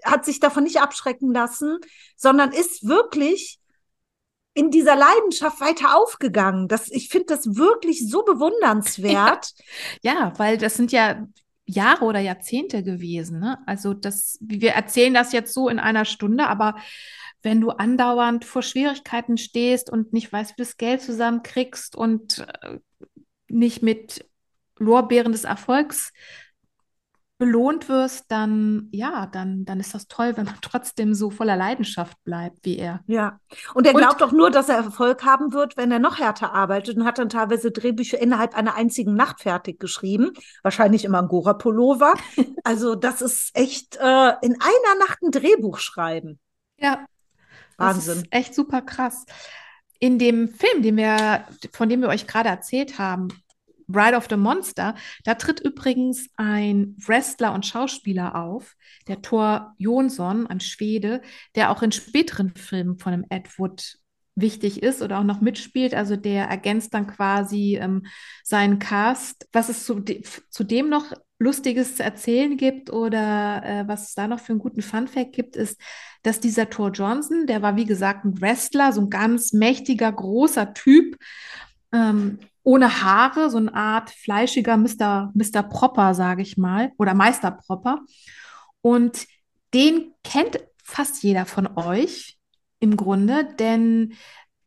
hat 0.05 0.25
sich 0.25 0.41
davon 0.41 0.65
nicht 0.65 0.81
abschrecken 0.81 1.33
lassen, 1.33 1.79
sondern 2.17 2.53
ist 2.53 2.87
wirklich 2.87 3.59
in 4.55 4.71
dieser 4.71 4.97
Leidenschaft 4.97 5.61
weiter 5.61 5.97
aufgegangen. 5.97 6.69
Das, 6.69 6.89
ich 6.91 7.09
finde 7.09 7.27
das 7.27 7.57
wirklich 7.57 8.09
so 8.09 8.23
bewundernswert. 8.23 9.53
Ja. 10.03 10.13
ja, 10.15 10.33
weil 10.39 10.57
das 10.57 10.77
sind 10.77 10.93
ja 10.93 11.27
Jahre 11.67 12.05
oder 12.05 12.21
Jahrzehnte 12.21 12.83
gewesen. 12.83 13.41
Ne? 13.41 13.59
Also 13.67 13.93
das, 13.93 14.39
wir 14.41 14.73
erzählen 14.73 15.13
das 15.13 15.33
jetzt 15.33 15.53
so 15.53 15.69
in 15.69 15.79
einer 15.79 16.05
Stunde, 16.05 16.47
aber 16.47 16.77
wenn 17.43 17.61
du 17.61 17.71
andauernd 17.71 18.45
vor 18.45 18.63
Schwierigkeiten 18.63 19.37
stehst 19.37 19.91
und 19.91 20.13
nicht 20.13 20.33
weißt, 20.33 20.53
wie 20.53 20.57
du 20.57 20.63
das 20.63 20.77
Geld 20.77 21.03
zusammenkriegst 21.03 21.97
und 21.97 22.47
äh, 22.63 22.79
nicht 23.49 23.83
mit 23.83 24.29
Lorbeeren 24.79 25.33
des 25.33 25.45
Erfolgs 25.45 26.13
belohnt 27.39 27.89
wirst, 27.91 28.25
dann 28.29 28.89
ja, 28.93 29.27
dann, 29.27 29.65
dann 29.67 29.79
ist 29.79 29.95
das 29.95 30.09
toll, 30.09 30.37
wenn 30.37 30.47
man 30.47 30.55
trotzdem 30.63 31.15
so 31.15 31.31
voller 31.31 31.57
Leidenschaft 31.57 32.17
bleibt 32.25 32.59
wie 32.63 32.79
er. 32.79 33.01
Ja. 33.07 33.41
Und 33.75 33.87
er 33.87 33.93
glaubt 33.93 34.23
auch 34.23 34.33
nur, 34.33 34.51
dass 34.51 34.69
er 34.69 34.77
Erfolg 34.77 35.25
haben 35.25 35.53
wird, 35.53 35.77
wenn 35.77 35.93
er 35.93 35.99
noch 35.99 36.19
härter 36.19 36.55
arbeitet 36.55 36.97
und 36.97 37.05
hat 37.05 37.19
dann 37.19 37.29
teilweise 37.29 37.71
Drehbücher 37.71 38.19
innerhalb 38.19 38.57
einer 38.57 38.75
einzigen 38.75 39.15
Nacht 39.15 39.41
fertig 39.41 39.79
geschrieben. 39.79 40.33
Wahrscheinlich 40.63 41.05
im 41.05 41.15
Angora-Pullover. 41.15 42.15
also, 42.65 42.95
das 42.95 43.21
ist 43.21 43.55
echt 43.55 43.97
äh, 43.97 44.33
in 44.41 44.57
einer 44.61 44.99
Nacht 45.07 45.23
ein 45.23 45.31
Drehbuch 45.31 45.79
schreiben. 45.79 46.39
Ja. 46.79 47.07
Wahnsinn. 47.77 48.27
echt 48.31 48.55
super 48.55 48.81
krass. 48.81 49.27
In 49.99 50.19
dem 50.19 50.49
Film, 50.49 50.83
den 50.83 50.97
wir, 50.97 51.45
von 51.73 51.91
dem 51.91 52.01
wir 52.01 52.09
euch 52.09 52.27
gerade 52.27 52.49
erzählt 52.49 52.99
haben, 52.99 53.29
Bride 53.89 54.17
of 54.17 54.27
the 54.29 54.37
Monster, 54.37 54.95
da 55.25 55.35
tritt 55.35 55.61
übrigens 55.61 56.29
ein 56.37 56.97
Wrestler 56.99 57.55
und 57.55 57.67
Schauspieler 57.67 58.35
auf, 58.35 58.75
der 59.09 59.23
Thor 59.23 59.75
Jonsson, 59.79 60.47
ein 60.47 60.61
Schwede, 60.61 61.23
der 61.55 61.71
auch 61.71 61.83
in 61.83 61.93
späteren 61.93 62.55
Filmen 62.55 62.99
von 62.99 63.13
dem 63.13 63.25
Ed 63.29 63.59
Wood 63.59 63.99
wichtig 64.37 64.83
ist 64.83 65.03
oder 65.03 65.19
auch 65.19 65.25
noch 65.25 65.41
mitspielt. 65.41 65.95
Also 65.95 66.15
der 66.15 66.45
ergänzt 66.45 66.95
dann 66.95 67.07
quasi 67.07 67.79
ähm, 67.81 68.07
seinen 68.45 68.79
Cast. 68.79 69.49
Was 69.53 69.69
es 69.69 69.85
zu, 69.85 69.99
de 69.99 70.23
zu 70.51 70.63
dem 70.63 70.89
noch 70.89 71.13
Lustiges 71.39 71.97
zu 71.97 72.03
erzählen 72.03 72.57
gibt 72.57 72.91
oder 72.91 73.63
äh, 73.65 73.89
was 73.89 74.09
es 74.09 74.15
da 74.15 74.29
noch 74.29 74.41
für 74.41 74.53
einen 74.53 74.61
guten 74.61 74.83
Funfact 74.83 75.33
gibt, 75.33 75.57
ist, 75.57 75.81
dass 76.23 76.41
dieser 76.41 76.71
Thor 76.71 76.91
Johnson, 76.91 77.47
der 77.47 77.63
war 77.63 77.77
wie 77.77 77.85
gesagt 77.85 78.25
ein 78.25 78.41
Wrestler, 78.41 78.93
so 78.93 79.03
ein 79.03 79.11
ganz 79.11 79.53
mächtiger, 79.53 80.13
großer 80.13 80.75
Typ, 80.75 81.17
ähm, 81.93 82.39
ohne 82.67 83.03
Haare, 83.03 83.49
so 83.49 83.59
eine 83.59 83.73
Art 83.73 84.11
fleischiger 84.11 84.77
Mr. 84.77 85.31
Mr. 85.35 85.63
Propper, 85.63 86.15
sage 86.15 86.43
ich 86.43 86.57
mal, 86.57 86.91
oder 86.99 87.15
Meister 87.15 87.53
Propper. 87.53 88.01
Und 88.81 89.29
den 89.73 90.13
kennt 90.25 90.59
fast 90.83 91.23
jeder 91.23 91.47
von 91.47 91.69
euch 91.77 92.39
im 92.81 92.97
Grunde, 92.97 93.45
denn 93.61 94.15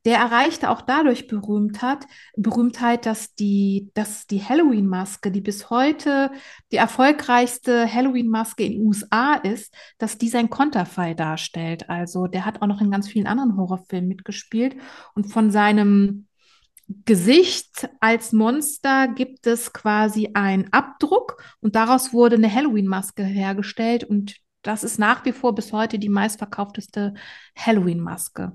der 0.06 0.18
erreichte 0.18 0.70
auch 0.70 0.80
dadurch 0.82 1.28
Berühmtheit, 1.28 2.06
Berühmtheit, 2.38 3.06
dass 3.06 3.36
die, 3.36 3.92
dass 3.96 4.28
die 4.28 4.42
Halloween-Maske, 4.42 5.30
die 5.30 5.42
bis 5.42 5.70
heute 5.70 6.32
die 6.72 6.78
erfolgreichste 6.78 7.94
Halloween-Maske 7.94 8.64
in 8.64 8.72
den 8.74 8.88
USA 8.88 9.34
ist, 9.34 9.76
dass 9.98 10.18
die 10.18 10.30
sein 10.30 10.50
Konterfei 10.50 11.16
darstellt. 11.16 11.90
Also 11.90 12.28
der 12.28 12.46
hat 12.46 12.62
auch 12.62 12.68
noch 12.68 12.80
in 12.80 12.92
ganz 12.92 13.10
vielen 13.10 13.28
anderen 13.28 13.58
Horrorfilmen 13.58 14.08
mitgespielt 14.08 14.78
und 15.16 15.26
von 15.26 15.52
seinem 15.52 16.29
Gesicht 17.06 17.88
als 18.00 18.32
Monster 18.32 19.08
gibt 19.08 19.46
es 19.46 19.74
quasi 19.74 20.32
einen 20.34 20.74
Abdruck 20.74 21.44
und 21.62 21.76
daraus 21.76 22.14
wurde 22.14 22.36
eine 22.36 22.54
Halloween-Maske 22.54 23.24
hergestellt 23.24 24.04
und 24.04 24.38
das 24.64 24.84
ist 24.84 24.98
nach 24.98 25.24
wie 25.24 25.32
vor 25.32 25.54
bis 25.54 25.72
heute 25.72 26.00
die 26.00 26.10
meistverkaufteste 26.10 27.14
Halloween-Maske 27.56 28.54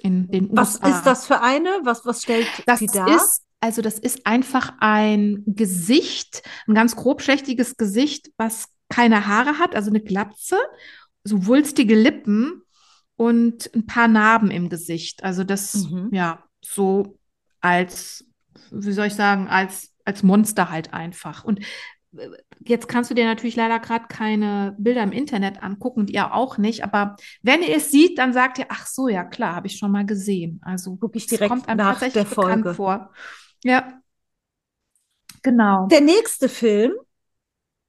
in 0.00 0.28
den 0.28 0.48
was 0.56 0.76
USA. 0.76 0.88
Was 0.88 0.96
ist 0.96 1.06
das 1.06 1.26
für 1.26 1.42
eine? 1.42 1.68
Was, 1.84 2.04
was 2.06 2.22
stellt 2.22 2.48
das 2.66 2.78
sie 2.78 2.86
da? 2.86 3.14
Ist, 3.14 3.42
also 3.60 3.82
das 3.82 3.98
ist 3.98 4.26
einfach 4.26 4.72
ein 4.80 5.42
Gesicht, 5.46 6.42
ein 6.66 6.74
ganz 6.74 6.96
grobschlächtiges 6.96 7.76
Gesicht, 7.76 8.30
was 8.38 8.68
keine 8.88 9.26
Haare 9.26 9.58
hat, 9.58 9.74
also 9.74 9.90
eine 9.90 10.00
Glatze, 10.00 10.56
so 11.24 11.46
wulstige 11.46 11.94
Lippen 11.94 12.62
und 13.16 13.70
ein 13.74 13.86
paar 13.86 14.08
Narben 14.08 14.50
im 14.50 14.70
Gesicht. 14.70 15.24
Also 15.24 15.44
das, 15.44 15.74
mhm. 15.90 16.10
ja, 16.12 16.44
so 16.62 17.18
als, 17.66 18.24
wie 18.70 18.92
soll 18.92 19.06
ich 19.06 19.14
sagen, 19.14 19.48
als, 19.48 19.92
als 20.04 20.22
Monster 20.22 20.70
halt 20.70 20.94
einfach. 20.94 21.44
Und 21.44 21.60
äh, 22.16 22.28
jetzt 22.60 22.88
kannst 22.88 23.10
du 23.10 23.14
dir 23.14 23.24
natürlich 23.24 23.56
leider 23.56 23.78
gerade 23.80 24.06
keine 24.08 24.74
Bilder 24.78 25.02
im 25.02 25.12
Internet 25.12 25.62
angucken 25.62 26.00
und 26.00 26.10
ihr 26.10 26.32
auch 26.32 26.58
nicht, 26.58 26.84
aber 26.84 27.16
wenn 27.42 27.62
ihr 27.62 27.76
es 27.76 27.90
sieht, 27.90 28.18
dann 28.18 28.32
sagt 28.32 28.58
ihr, 28.58 28.66
ach 28.68 28.86
so, 28.86 29.08
ja 29.08 29.24
klar, 29.24 29.54
habe 29.56 29.66
ich 29.66 29.78
schon 29.78 29.90
mal 29.90 30.06
gesehen. 30.06 30.60
Also 30.62 30.96
gucke 30.96 31.18
ich 31.18 31.26
direkt 31.26 31.50
kommt 31.50 31.68
einem 31.68 31.78
nach 31.78 31.98
tatsächlich 31.98 32.24
der 32.24 32.26
Folge 32.26 32.74
vor. 32.74 33.12
Ja, 33.64 34.00
genau. 35.42 35.86
Der 35.88 36.00
nächste 36.00 36.48
Film 36.48 36.92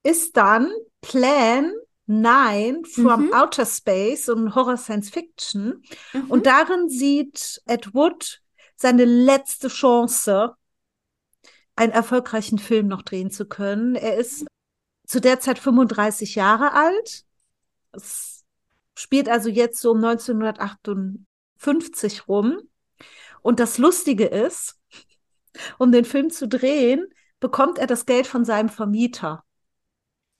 ist 0.03 0.37
dann 0.37 0.71
Plan 1.01 1.71
9 2.07 2.85
from 2.85 3.25
mhm. 3.25 3.33
Outer 3.33 3.65
Space 3.65 4.29
und 4.29 4.55
Horror 4.55 4.77
Science 4.77 5.09
Fiction. 5.09 5.83
Mhm. 6.13 6.25
Und 6.29 6.45
darin 6.45 6.89
sieht 6.89 7.61
Ed 7.65 7.93
Wood 7.93 8.41
seine 8.77 9.05
letzte 9.05 9.67
Chance, 9.67 10.55
einen 11.75 11.91
erfolgreichen 11.91 12.59
Film 12.59 12.87
noch 12.87 13.01
drehen 13.01 13.31
zu 13.31 13.47
können. 13.47 13.95
Er 13.95 14.15
ist 14.15 14.45
zu 15.05 15.19
der 15.19 15.39
Zeit 15.39 15.59
35 15.59 16.35
Jahre 16.35 16.73
alt. 16.73 17.23
Es 17.91 18.45
spielt 18.95 19.29
also 19.29 19.49
jetzt 19.49 19.79
so 19.79 19.91
um 19.91 20.03
1958 20.03 22.27
rum. 22.27 22.61
Und 23.41 23.59
das 23.59 23.77
Lustige 23.77 24.25
ist, 24.25 24.79
um 25.77 25.91
den 25.91 26.05
Film 26.05 26.29
zu 26.29 26.47
drehen, 26.47 27.05
bekommt 27.39 27.77
er 27.77 27.87
das 27.87 28.05
Geld 28.05 28.27
von 28.27 28.45
seinem 28.45 28.69
Vermieter. 28.69 29.43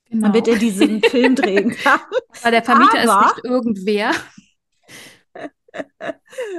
Genau. 0.06 0.28
Damit 0.28 0.48
er 0.48 0.56
diesen 0.56 1.02
Film 1.02 1.34
drehen 1.34 1.70
kann. 1.70 2.00
Aber 2.42 2.50
der 2.50 2.62
Vermieter 2.62 3.10
Aber, 3.10 3.26
ist 3.26 3.36
nicht 3.36 3.44
irgendwer. 3.44 4.12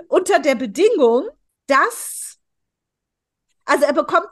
unter 0.08 0.40
der 0.40 0.56
Bedingung, 0.56 1.30
dass, 1.70 2.38
also 3.66 3.86
er 3.86 3.94
bekommt, 3.94 4.28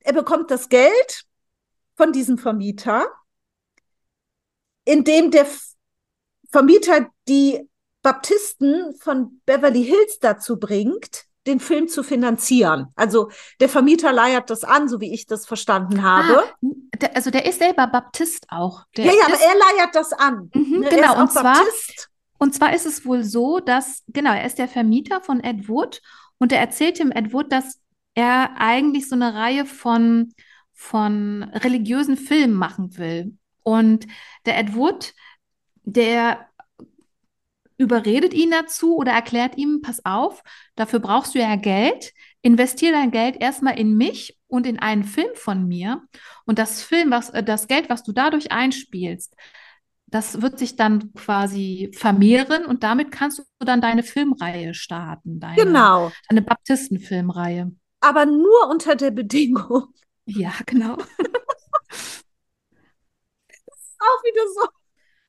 er 0.00 0.12
bekommt 0.12 0.50
das 0.50 0.68
Geld 0.68 1.24
von 1.96 2.12
diesem 2.12 2.38
Vermieter, 2.38 3.06
indem 4.84 5.30
der 5.30 5.46
Vermieter 6.50 7.10
die 7.28 7.68
Baptisten 8.02 8.96
von 8.98 9.40
Beverly 9.44 9.84
Hills 9.84 10.18
dazu 10.20 10.58
bringt, 10.58 11.24
den 11.46 11.60
Film 11.60 11.88
zu 11.88 12.02
finanzieren. 12.02 12.88
Also 12.94 13.30
der 13.60 13.68
Vermieter 13.68 14.12
leiert 14.12 14.50
das 14.50 14.64
an, 14.64 14.88
so 14.88 15.00
wie 15.00 15.12
ich 15.12 15.26
das 15.26 15.46
verstanden 15.46 16.02
habe. 16.02 16.44
Ah, 16.44 16.68
der, 16.96 17.16
also 17.16 17.30
der 17.30 17.46
ist 17.46 17.58
selber 17.58 17.86
Baptist 17.86 18.46
auch. 18.50 18.84
Der 18.96 19.06
ja, 19.06 19.12
ja, 19.12 19.26
aber 19.26 19.40
er 19.40 19.76
leiert 19.76 19.94
das 19.94 20.12
an. 20.12 20.50
Mhm, 20.54 20.80
ne? 20.80 20.88
Genau, 20.90 21.20
und 21.20 21.32
zwar, 21.32 21.56
und 22.38 22.54
zwar 22.54 22.74
ist 22.74 22.86
es 22.86 23.04
wohl 23.04 23.24
so, 23.24 23.60
dass, 23.60 24.04
genau, 24.08 24.32
er 24.32 24.46
ist 24.46 24.58
der 24.58 24.68
Vermieter 24.68 25.20
von 25.20 25.40
Ed 25.40 25.68
Wood 25.68 26.00
und 26.38 26.52
er 26.52 26.60
erzählt 26.60 26.98
dem 26.98 27.12
Ed 27.12 27.32
Wood, 27.32 27.52
dass 27.52 27.80
er 28.14 28.56
eigentlich 28.58 29.08
so 29.08 29.14
eine 29.14 29.34
Reihe 29.34 29.66
von, 29.66 30.32
von 30.72 31.44
religiösen 31.44 32.16
Filmen 32.16 32.54
machen 32.54 32.96
will. 32.98 33.36
Und 33.62 34.06
der 34.46 34.58
Ed 34.58 34.74
Wood, 34.74 35.14
der 35.84 36.48
überredet 37.76 38.34
ihn 38.34 38.50
dazu 38.50 38.96
oder 38.96 39.12
erklärt 39.12 39.56
ihm, 39.56 39.80
pass 39.82 40.04
auf, 40.04 40.42
dafür 40.74 40.98
brauchst 40.98 41.34
du 41.34 41.38
ja 41.38 41.54
Geld, 41.56 42.12
investiere 42.42 42.92
dein 42.92 43.12
Geld 43.12 43.36
erstmal 43.40 43.78
in 43.78 43.96
mich 43.96 44.36
und 44.48 44.66
in 44.66 44.78
einen 44.80 45.04
Film 45.04 45.30
von 45.34 45.66
mir. 45.66 46.02
Und 46.44 46.58
das 46.58 46.82
Film, 46.82 47.10
was, 47.10 47.30
äh, 47.30 47.42
das 47.42 47.68
Geld, 47.68 47.88
was 47.88 48.02
du 48.02 48.12
dadurch 48.12 48.50
einspielst, 48.50 49.34
das 50.10 50.42
wird 50.42 50.58
sich 50.58 50.76
dann 50.76 51.12
quasi 51.12 51.90
vermehren 51.94 52.64
und 52.64 52.82
damit 52.82 53.12
kannst 53.12 53.38
du 53.38 53.44
dann 53.60 53.80
deine 53.80 54.02
Filmreihe 54.02 54.74
starten. 54.74 55.40
Deine, 55.40 55.56
genau. 55.56 56.12
Deine 56.28 56.42
Baptistenfilmreihe. 56.42 57.72
Aber 58.00 58.26
nur 58.26 58.68
unter 58.70 58.96
der 58.96 59.10
Bedingung. 59.10 59.88
Ja, 60.24 60.52
genau. 60.66 60.94
auch 63.98 64.22
wieder 64.24 64.42
so 64.54 64.68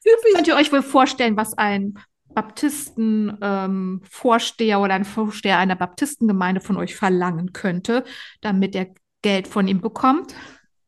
typisch. 0.03 0.33
Könnt 0.33 0.47
ihr 0.47 0.55
euch 0.55 0.71
wohl 0.71 0.83
vorstellen, 0.83 1.35
was 1.35 1.57
ein 1.57 1.99
Baptisten-Vorsteher 2.33 4.77
ähm, 4.77 4.83
oder 4.83 4.93
ein 4.93 5.05
Vorsteher 5.05 5.57
einer 5.57 5.75
Baptistengemeinde 5.75 6.61
von 6.61 6.77
euch 6.77 6.95
verlangen 6.95 7.53
könnte, 7.53 8.03
damit 8.41 8.75
er 8.75 8.93
Geld 9.21 9.47
von 9.47 9.67
ihm 9.67 9.81
bekommt? 9.81 10.35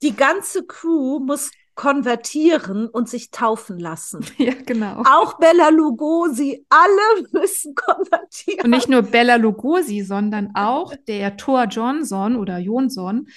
Die 0.02 0.16
ganze 0.16 0.66
Crew 0.66 1.20
muss 1.20 1.52
konvertieren 1.76 2.88
und 2.88 3.09
sich 3.09 3.32
taufen 3.32 3.80
lassen. 3.80 4.26
Ja, 4.38 4.53
genau. 4.65 5.03
Auch 5.05 5.38
Bella 5.38 5.69
Lugosi, 5.69 6.65
alle 6.69 7.28
müssen 7.32 7.76
konvertieren. 7.76 8.65
Und 8.65 8.72
nicht 8.72 8.89
nur 8.89 9.03
Bella 9.03 9.36
Lugosi, 9.36 10.01
sondern 10.01 10.51
auch 10.55 10.95
der 11.07 11.38
Thor 11.38 11.65
Johnson 11.65 12.36
oder 12.36 12.57
Jonsson, 12.57 13.28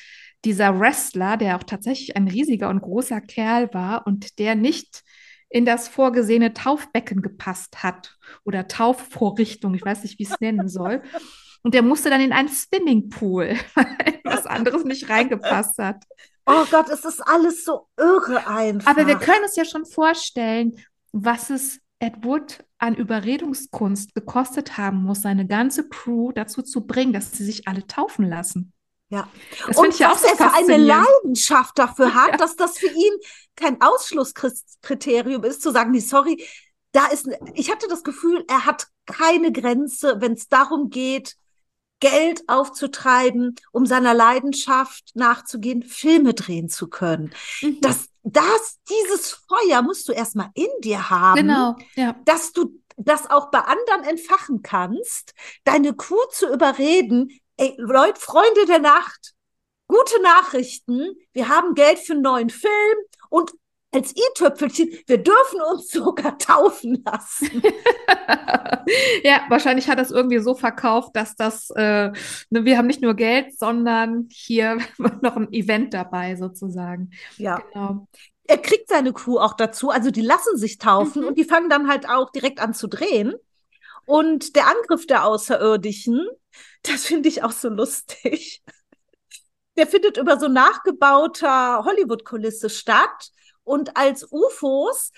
dieser 0.45 0.79
Wrestler, 0.79 1.37
der 1.37 1.57
auch 1.57 1.63
tatsächlich 1.63 2.17
ein 2.17 2.29
riesiger 2.29 2.69
und 2.69 2.81
großer 2.81 3.21
Kerl 3.21 3.73
war 3.73 4.07
und 4.07 4.39
der 4.39 4.55
nicht 4.55 5.03
in 5.49 5.65
das 5.65 5.89
vorgesehene 5.89 6.53
Taufbecken 6.53 7.23
gepasst 7.23 7.83
hat 7.83 8.17
oder 8.45 8.67
Taufvorrichtung, 8.67 9.75
ich 9.75 9.85
weiß 9.85 10.03
nicht, 10.03 10.19
wie 10.19 10.25
ich 10.25 10.31
es 10.31 10.41
nennen 10.41 10.69
soll. 10.69 11.03
Und 11.63 11.75
der 11.75 11.83
musste 11.83 12.11
dann 12.11 12.21
in 12.21 12.33
einen 12.33 12.49
Swimmingpool, 12.49 13.57
weil 13.75 14.21
was 14.25 14.47
anderes 14.47 14.85
nicht 14.85 15.09
reingepasst 15.09 15.79
hat. 15.79 16.05
Oh 16.47 16.65
Gott, 16.71 16.89
es 16.91 17.05
ist 17.05 17.21
alles 17.21 17.65
so 17.65 17.89
irre 17.97 18.47
einfach. 18.47 18.91
Aber 18.91 19.07
wir 19.07 19.19
können 19.19 19.45
uns 19.45 19.57
ja 19.57 19.65
schon 19.65 19.87
vorstellen, 19.87 20.79
was 21.13 21.51
es 21.51 21.81
Ed 22.01 22.25
Wood 22.25 22.65
an 22.79 22.95
Überredungskunst 22.95 24.15
gekostet 24.15 24.77
haben 24.77 25.05
muss, 25.05 25.23
seine 25.23 25.47
ganze 25.47 25.89
Crew 25.89 26.33
dazu 26.33 26.63
zu 26.63 26.87
bringen, 26.87 27.13
dass 27.13 27.33
sie 27.33 27.45
sich 27.45 27.67
alle 27.67 27.87
taufen 27.87 28.29
lassen. 28.29 28.73
Ja. 29.09 29.29
Das 29.67 29.79
und 29.79 29.89
ich 29.89 30.01
ja 30.01 30.13
auch 30.13 30.19
so 30.19 30.27
er 30.27 30.37
für 30.37 30.53
eine 30.55 30.77
Leidenschaft 30.77 31.79
dafür 31.79 32.15
hat, 32.15 32.33
ja. 32.33 32.37
dass 32.37 32.57
das 32.57 32.79
für 32.79 32.89
ihn 32.89 33.13
kein 33.57 33.81
Ausschlusskriterium 33.81 35.45
ist, 35.45 35.63
zu 35.63 35.71
sagen, 35.71 35.93
nee, 35.93 36.01
sorry, 36.01 36.45
da 36.93 37.07
ist, 37.07 37.29
ich 37.55 37.71
hatte 37.71 37.89
das 37.89 38.03
Gefühl, 38.03 38.45
er 38.49 38.67
hat 38.67 38.87
keine 39.07 39.53
Grenze, 39.53 40.17
wenn 40.21 40.33
es 40.33 40.49
darum 40.49 40.91
geht, 40.91 41.37
Geld 42.01 42.43
aufzutreiben, 42.49 43.55
um 43.73 43.87
seiner 43.87 44.15
Leidenschaft 44.15 45.13
nachzugehen, 45.15 45.83
Filme 45.83 46.35
drehen 46.35 46.69
zu 46.69 46.89
können. 46.89 47.33
Mhm. 47.63 47.81
Das, 47.81 48.09
das, 48.23 48.79
dieses 48.89 49.33
Feuer 49.33 49.83
musst 49.83 50.09
du 50.09 50.13
erstmal 50.13 50.51
in 50.55 50.69
dir 50.81 51.11
haben, 51.11 51.37
genau, 51.37 51.77
ja. 51.95 52.15
dass 52.25 52.53
du 52.53 52.81
das 52.97 53.29
auch 53.29 53.51
bei 53.51 53.61
anderen 53.61 54.05
entfachen 54.05 54.63
kannst, 54.63 55.35
deine 55.65 55.95
Crew 55.95 56.25
zu 56.31 56.53
überreden, 56.53 57.29
ey, 57.57 57.75
Leute, 57.79 58.21
Freunde 58.21 58.67
der 58.67 58.79
Nacht, 58.79 59.35
gute 59.89 60.23
Nachrichten, 60.23 61.15
wir 61.33 61.49
haben 61.49 61.75
Geld 61.75 61.99
für 61.99 62.13
einen 62.13 62.23
neuen 62.23 62.51
Film 62.51 62.97
und 63.31 63.53
als 63.95 64.13
i-Töpfelchen, 64.13 64.91
wir 65.07 65.19
dürfen 65.19 65.61
uns 65.73 65.89
sogar 65.91 66.37
taufen 66.39 67.03
lassen. 67.05 67.63
ja, 69.23 69.43
wahrscheinlich 69.49 69.89
hat 69.89 69.99
er 69.99 70.05
es 70.05 70.11
irgendwie 70.11 70.39
so 70.39 70.55
verkauft, 70.55 71.11
dass 71.15 71.37
das, 71.37 71.71
äh, 71.71 72.11
ne, 72.51 72.65
wir 72.65 72.77
haben 72.77 72.87
nicht 72.87 73.03
nur 73.03 73.15
Geld, 73.15 73.59
sondern 73.59 74.29
hier 74.31 74.79
noch 75.23 75.37
ein 75.37 75.53
Event 75.53 75.95
dabei 75.95 76.37
sozusagen. 76.37 77.11
Ja. 77.37 77.63
Genau. 77.73 78.09
Er 78.47 78.59
kriegt 78.59 78.89
seine 78.89 79.15
Crew 79.15 79.39
auch 79.39 79.55
dazu, 79.55 79.89
also 79.89 80.11
die 80.11 80.21
lassen 80.21 80.59
sich 80.59 80.77
taufen 80.77 81.23
mhm. 81.23 81.29
und 81.29 81.39
die 81.39 81.45
fangen 81.45 81.71
dann 81.71 81.89
halt 81.89 82.09
auch 82.09 82.31
direkt 82.31 82.61
an 82.61 82.75
zu 82.75 82.89
drehen. 82.89 83.35
Und 84.07 84.55
der 84.55 84.67
Angriff 84.67 85.07
der 85.07 85.25
Außerirdischen, 85.25 86.29
das 86.83 87.07
finde 87.07 87.31
ich 87.31 87.43
auch 87.43 87.53
so 87.53 87.71
lustig. 87.71 88.63
Der 89.77 89.87
findet 89.87 90.19
über 90.19 90.39
so 90.39 90.49
nachgebauter 90.49 91.85
Hollywood-Kulisse 91.85 92.69
statt. 92.69 93.31
Und 93.65 93.97
als 93.97 94.31
UFOs 94.31 95.11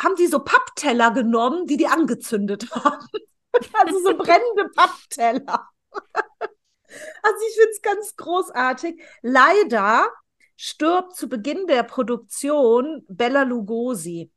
haben 0.00 0.16
die 0.16 0.26
so 0.26 0.40
Pappteller 0.40 1.12
genommen, 1.12 1.66
die 1.66 1.76
die 1.76 1.86
angezündet 1.86 2.70
haben. 2.74 3.06
also 3.72 3.98
so 4.00 4.16
brennende 4.16 4.68
Pappteller. 4.74 5.68
also 5.90 7.40
ich 7.48 7.54
finde 7.54 7.70
es 7.70 7.82
ganz 7.82 8.16
großartig. 8.16 9.02
Leider 9.22 10.08
stirbt 10.56 11.14
zu 11.14 11.28
Beginn 11.28 11.66
der 11.66 11.82
Produktion 11.82 13.04
Bella 13.08 13.42
Lugosi. 13.42 14.30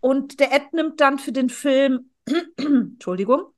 Und 0.00 0.38
der 0.38 0.52
Ed 0.52 0.72
nimmt 0.72 1.00
dann 1.00 1.18
für 1.18 1.32
den 1.32 1.48
Film, 1.48 2.10
Entschuldigung, 2.56 3.52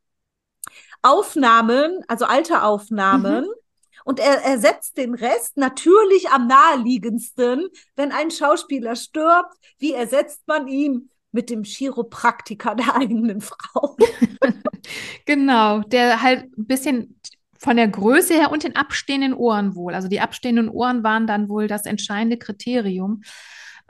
Aufnahmen, 1.03 2.05
also 2.09 2.25
alte 2.25 2.63
Aufnahmen, 2.63 3.47
mhm 3.47 3.66
und 4.07 4.21
er 4.21 4.45
ersetzt 4.45 4.99
den 4.99 5.15
Rest 5.15 5.57
natürlich 5.57 6.29
am 6.31 6.47
naheliegendsten, 6.47 7.67
wenn 7.97 8.13
ein 8.13 8.31
Schauspieler 8.31 8.95
stirbt, 8.95 9.53
wie 9.79 9.95
ersetzt 9.95 10.47
man 10.47 10.69
ihn? 10.69 11.11
Mit 11.33 11.51
dem 11.51 11.65
Chiropraktiker 11.65 12.77
der 12.77 12.95
eigenen 12.95 13.41
Frau. 13.41 13.97
genau, 15.27 15.81
der 15.81 16.23
halt 16.23 16.45
ein 16.57 16.67
bisschen 16.67 17.21
von 17.59 17.77
der 17.77 17.89
Größe 17.89 18.35
her 18.35 18.53
und 18.53 18.63
den 18.63 18.77
abstehenden 18.77 19.35
Ohren 19.35 19.75
wohl. 19.75 19.93
Also 19.93 20.07
die 20.07 20.21
abstehenden 20.21 20.69
Ohren 20.69 21.03
waren 21.03 21.27
dann 21.27 21.49
wohl 21.49 21.67
das 21.67 21.85
entscheidende 21.85 22.39
Kriterium. 22.39 23.23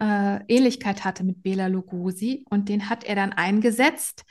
Äh, 0.00 0.40
Ähnlichkeit 0.48 1.04
hatte 1.04 1.24
mit 1.24 1.42
Bela 1.42 1.66
Lugosi 1.66 2.46
und 2.48 2.70
den 2.70 2.88
hat 2.88 3.04
er 3.04 3.16
dann 3.16 3.34
eingesetzt 3.34 4.24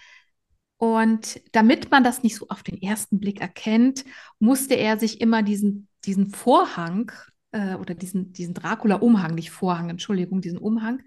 und 0.77 1.41
damit 1.53 1.89
man 1.91 2.03
das 2.03 2.23
nicht 2.23 2.35
so 2.35 2.47
auf 2.49 2.63
den 2.63 2.81
ersten 2.81 3.19
Blick 3.19 3.41
erkennt, 3.41 4.03
musste 4.39 4.75
er 4.75 4.99
sich 4.99 5.21
immer 5.21 5.41
diesen, 5.41 5.87
diesen 6.03 6.29
Vorhang 6.31 7.11
äh, 7.51 7.75
oder 7.75 7.95
diesen, 7.95 8.33
diesen 8.33 8.53
Dracula-Umhang, 8.53 9.35
nicht 9.35 9.51
Vorhang, 9.51 9.89
Entschuldigung, 9.89 10.41
diesen 10.41 10.59
Umhang, 10.59 11.01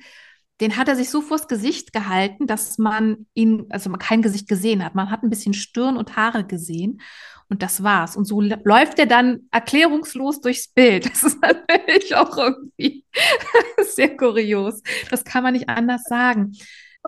den 0.61 0.77
hat 0.77 0.89
er 0.89 0.97
sich 0.97 1.11
so 1.11 1.21
vors 1.21 1.47
Gesicht 1.47 1.93
gehalten, 1.93 2.47
dass 2.47 2.79
man 2.79 3.27
ihn, 3.35 3.67
also 3.71 3.91
man 3.91 4.01
kein 4.01 4.23
Gesicht 4.23 4.49
gesehen 4.49 4.85
hat. 4.85 4.95
Man 4.95 5.11
hat 5.11 5.23
ein 5.23 5.31
bisschen 5.31 5.55
Stirn 5.55 5.97
und 5.97 6.17
Haare 6.17 6.45
gesehen 6.45 7.01
und 7.49 7.63
das 7.63 7.83
war's. 7.83 8.17
Und 8.17 8.25
so 8.25 8.41
läuft 8.41 8.99
er 8.99 9.07
dann 9.07 9.49
erklärungslos 9.51 10.41
durchs 10.41 10.69
Bild. 10.69 11.05
Das 11.11 11.23
ist 11.23 11.41
natürlich 11.41 12.17
auch 12.17 12.37
irgendwie 12.37 13.05
sehr 13.95 14.17
kurios. 14.17 14.83
Das 15.11 15.25
kann 15.25 15.43
man 15.43 15.53
nicht 15.53 15.69
anders 15.69 16.03
sagen. 16.05 16.53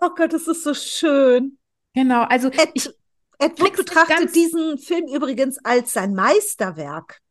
Oh 0.01 0.09
Gott, 0.15 0.31
das 0.31 0.47
ist 0.47 0.63
so 0.63 0.73
schön. 0.73 1.57
Genau, 1.93 2.23
also 2.23 2.49
Ed, 2.49 2.69
ich 2.73 2.89
Ed 3.39 3.59
Wood 3.59 3.75
betrachtet 3.75 4.35
diesen 4.35 4.77
Film 4.77 5.07
übrigens 5.07 5.57
als 5.63 5.93
sein 5.93 6.13
Meisterwerk. 6.13 7.21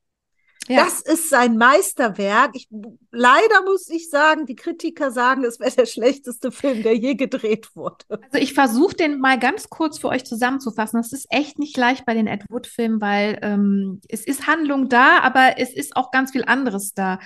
Ja. 0.68 0.84
Das 0.84 1.00
ist 1.00 1.30
sein 1.30 1.56
Meisterwerk. 1.56 2.50
Ich, 2.54 2.68
leider 3.11 3.62
muss 3.64 3.88
ich 3.88 4.08
sagen, 4.08 4.46
die 4.46 4.54
Kritiker 4.54 5.11
sagen, 5.11 5.44
es 5.44 5.58
wäre 5.58 5.70
der 5.70 5.86
schlechteste 5.86 6.52
Film, 6.52 6.82
der 6.82 6.96
je 6.96 7.14
gedreht 7.14 7.74
wurde. 7.74 8.04
Also 8.08 8.38
ich 8.38 8.54
versuche 8.54 8.94
den 8.94 9.18
mal 9.18 9.38
ganz 9.38 9.68
kurz 9.68 9.98
für 9.98 10.08
euch 10.08 10.24
zusammenzufassen. 10.24 11.00
Das 11.00 11.12
ist 11.12 11.26
echt 11.30 11.58
nicht 11.58 11.76
leicht 11.76 12.04
bei 12.06 12.14
den 12.14 12.26
Ed 12.26 12.44
Wood-Filmen, 12.48 13.00
weil 13.00 13.38
ähm, 13.42 14.00
es 14.08 14.24
ist 14.24 14.46
Handlung 14.46 14.88
da, 14.88 15.20
aber 15.20 15.58
es 15.58 15.72
ist 15.72 15.96
auch 15.96 16.11
ganz 16.11 16.32
viel 16.32 16.44
anderes 16.44 16.92
da. 16.94 17.18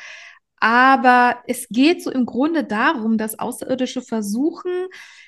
Aber 0.58 1.42
es 1.46 1.68
geht 1.68 2.02
so 2.02 2.10
im 2.10 2.24
Grunde 2.24 2.64
darum, 2.64 3.18
dass 3.18 3.38
Außerirdische 3.38 4.00
versuchen, 4.00 4.86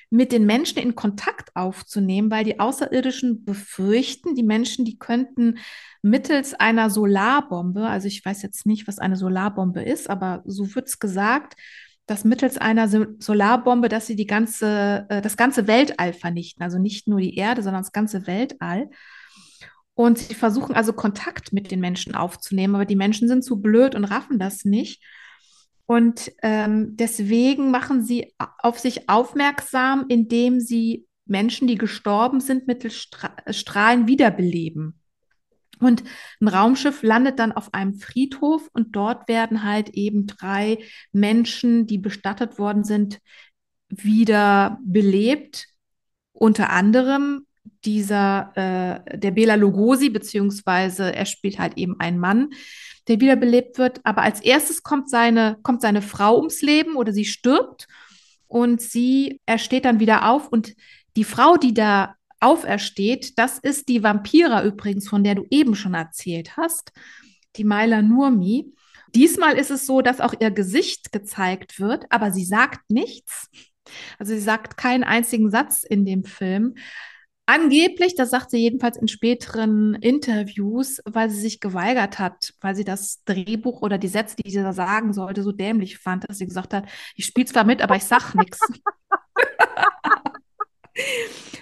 mit 0.09 0.31
den 0.31 0.45
Menschen 0.45 0.79
in 0.79 0.95
Kontakt 0.95 1.55
aufzunehmen, 1.55 2.31
weil 2.31 2.45
die 2.45 2.59
Außerirdischen 2.59 3.43
befürchten, 3.43 4.35
die 4.35 4.43
Menschen, 4.43 4.85
die 4.85 4.97
könnten 4.97 5.57
mittels 6.01 6.53
einer 6.53 6.89
Solarbombe, 6.89 7.87
also 7.87 8.07
ich 8.07 8.23
weiß 8.23 8.41
jetzt 8.41 8.65
nicht, 8.65 8.87
was 8.87 8.99
eine 8.99 9.17
Solarbombe 9.17 9.81
ist, 9.83 10.09
aber 10.09 10.43
so 10.45 10.73
wird 10.75 10.87
es 10.87 10.99
gesagt, 10.99 11.55
dass 12.05 12.23
mittels 12.23 12.57
einer 12.57 12.87
Solarbombe, 13.19 13.89
dass 13.89 14.07
sie 14.07 14.15
die 14.15 14.27
ganze, 14.27 15.05
äh, 15.09 15.21
das 15.21 15.35
ganze 15.35 15.67
Weltall 15.67 16.13
vernichten, 16.13 16.63
also 16.63 16.79
nicht 16.79 17.07
nur 17.07 17.19
die 17.19 17.35
Erde, 17.35 17.61
sondern 17.61 17.83
das 17.83 17.91
ganze 17.91 18.25
Weltall. 18.27 18.89
Und 19.93 20.19
sie 20.19 20.35
versuchen 20.35 20.73
also 20.73 20.93
Kontakt 20.93 21.51
mit 21.51 21.69
den 21.69 21.81
Menschen 21.81 22.15
aufzunehmen, 22.15 22.75
aber 22.75 22.85
die 22.85 22.95
Menschen 22.95 23.27
sind 23.27 23.43
zu 23.43 23.59
blöd 23.59 23.93
und 23.93 24.05
raffen 24.05 24.39
das 24.39 24.63
nicht. 24.63 25.03
Und 25.87 26.31
ähm, 26.43 26.97
deswegen 26.97 27.71
machen 27.71 28.03
sie 28.03 28.35
auf 28.59 28.77
sich 28.77 29.09
aufmerksam, 29.09 30.05
indem 30.09 30.59
sie 30.59 31.07
Menschen, 31.25 31.67
die 31.67 31.77
gestorben 31.77 32.41
sind, 32.41 32.67
mittels 32.67 32.95
Stra 32.95 33.33
Strahlen 33.49 34.05
wiederbeleben. 34.05 34.99
Und 35.79 36.03
ein 36.41 36.47
Raumschiff 36.47 37.03
landet 37.03 37.39
dann 37.39 37.51
auf 37.51 37.73
einem 37.73 37.93
Friedhof 37.93 38.69
und 38.73 38.95
dort 38.95 39.27
werden 39.27 39.63
halt 39.63 39.89
eben 39.89 40.25
drei 40.27 40.79
Menschen, 41.11 41.87
die 41.87 41.99
bestattet 41.99 42.59
worden 42.59 42.83
sind, 42.83 43.19
wieder 43.87 44.79
belebt. 44.83 45.67
Unter 46.33 46.71
anderem 46.71 47.45
dieser, 47.85 48.51
äh, 48.55 49.17
der 49.17 49.31
Bela 49.31 49.55
Lugosi, 49.55 50.09
beziehungsweise 50.09 51.15
er 51.15 51.25
spielt 51.25 51.59
halt 51.59 51.77
eben 51.77 51.99
einen 51.99 52.19
Mann, 52.19 52.49
der 53.07 53.19
wiederbelebt 53.19 53.77
wird. 53.77 54.01
Aber 54.03 54.21
als 54.21 54.41
erstes 54.41 54.83
kommt 54.83 55.09
seine, 55.09 55.57
kommt 55.63 55.81
seine 55.81 56.01
Frau 56.01 56.37
ums 56.37 56.61
Leben 56.61 56.95
oder 56.95 57.13
sie 57.13 57.25
stirbt 57.25 57.87
und 58.47 58.81
sie, 58.81 59.41
er 59.45 59.57
steht 59.57 59.85
dann 59.85 59.99
wieder 59.99 60.29
auf 60.29 60.49
und 60.49 60.73
die 61.15 61.23
Frau, 61.23 61.57
die 61.57 61.73
da 61.73 62.15
aufersteht, 62.39 63.37
das 63.37 63.57
ist 63.57 63.89
die 63.89 64.03
Vampira 64.03 64.63
übrigens, 64.63 65.09
von 65.09 65.23
der 65.23 65.35
du 65.35 65.45
eben 65.49 65.75
schon 65.75 65.95
erzählt 65.95 66.55
hast, 66.55 66.91
die 67.55 67.63
Maila 67.63 68.01
Nurmi. 68.01 68.73
Diesmal 69.15 69.57
ist 69.57 69.71
es 69.71 69.87
so, 69.87 70.01
dass 70.01 70.21
auch 70.21 70.35
ihr 70.39 70.51
Gesicht 70.51 71.11
gezeigt 71.11 71.79
wird, 71.79 72.05
aber 72.09 72.31
sie 72.31 72.45
sagt 72.45 72.91
nichts. 72.91 73.49
Also 74.19 74.33
sie 74.33 74.41
sagt 74.41 74.77
keinen 74.77 75.03
einzigen 75.03 75.49
Satz 75.49 75.83
in 75.83 76.05
dem 76.05 76.23
Film. 76.23 76.75
Angeblich, 77.49 78.13
das 78.15 78.29
sagt 78.29 78.51
sie 78.51 78.57
jedenfalls 78.57 78.97
in 78.97 79.07
späteren 79.07 79.93
Interviews, 79.95 80.99
weil 81.05 81.29
sie 81.29 81.39
sich 81.39 81.61
geweigert 81.61 82.19
hat, 82.19 82.53
weil 82.59 82.75
sie 82.75 82.83
das 82.83 83.23
Drehbuch 83.23 83.81
oder 83.81 83.97
die 83.97 84.09
Sätze, 84.09 84.35
die 84.35 84.51
sie 84.51 84.61
da 84.61 84.73
sagen 84.73 85.13
sollte, 85.13 85.43
so 85.43 85.53
dämlich 85.53 85.97
fand, 85.97 86.29
dass 86.29 86.39
sie 86.39 86.45
gesagt 86.45 86.73
hat, 86.73 86.89
ich 87.15 87.25
spiele 87.25 87.47
zwar 87.47 87.63
mit, 87.63 87.81
aber 87.81 87.95
ich 87.95 88.03
sag 88.03 88.35
nichts. 88.35 88.59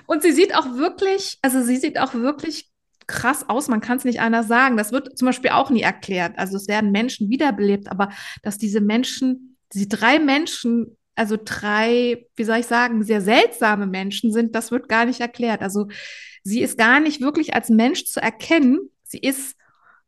Und 0.08 0.24
sie 0.24 0.32
sieht 0.32 0.56
auch 0.56 0.66
wirklich, 0.74 1.38
also 1.44 1.62
sie 1.62 1.78
sieht 1.78 2.00
auch 2.00 2.16
wirklich 2.16 2.72
krass 3.06 3.48
aus, 3.48 3.68
man 3.68 3.82
kann 3.82 3.98
es 3.98 4.06
nicht 4.06 4.22
anders 4.22 4.48
sagen. 4.48 4.78
Das 4.78 4.92
wird 4.92 5.16
zum 5.16 5.28
Beispiel 5.28 5.52
auch 5.52 5.70
nie 5.70 5.84
erklärt. 5.84 6.40
Also 6.40 6.58
es 6.58 6.68
werden 6.68 6.92
Menschen 6.92 7.30
wiederbelebt, 7.30 7.92
aber 7.92 8.10
dass 8.42 8.58
diese 8.58 8.82
Menschen, 8.82 9.58
diese 9.72 9.88
drei 9.88 10.18
Menschen 10.18 10.98
also 11.16 11.38
drei, 11.44 12.28
wie 12.36 12.44
soll 12.44 12.58
ich 12.58 12.68
sagen, 12.68 13.04
sehr 13.04 13.22
seltsame 13.22 13.88
Menschen 13.88 14.32
sind, 14.32 14.54
das 14.54 14.72
wird 14.72 14.90
gar 14.90 15.06
nicht 15.06 15.22
erklärt. 15.22 15.62
Also 15.62 15.88
sie 16.44 16.62
ist 16.62 16.78
gar 16.78 17.00
nicht 17.00 17.22
wirklich 17.22 17.54
als 17.54 17.70
Mensch 17.70 18.06
zu 18.06 18.22
erkennen. 18.22 18.90
Sie 19.04 19.20
ist, 19.20 19.56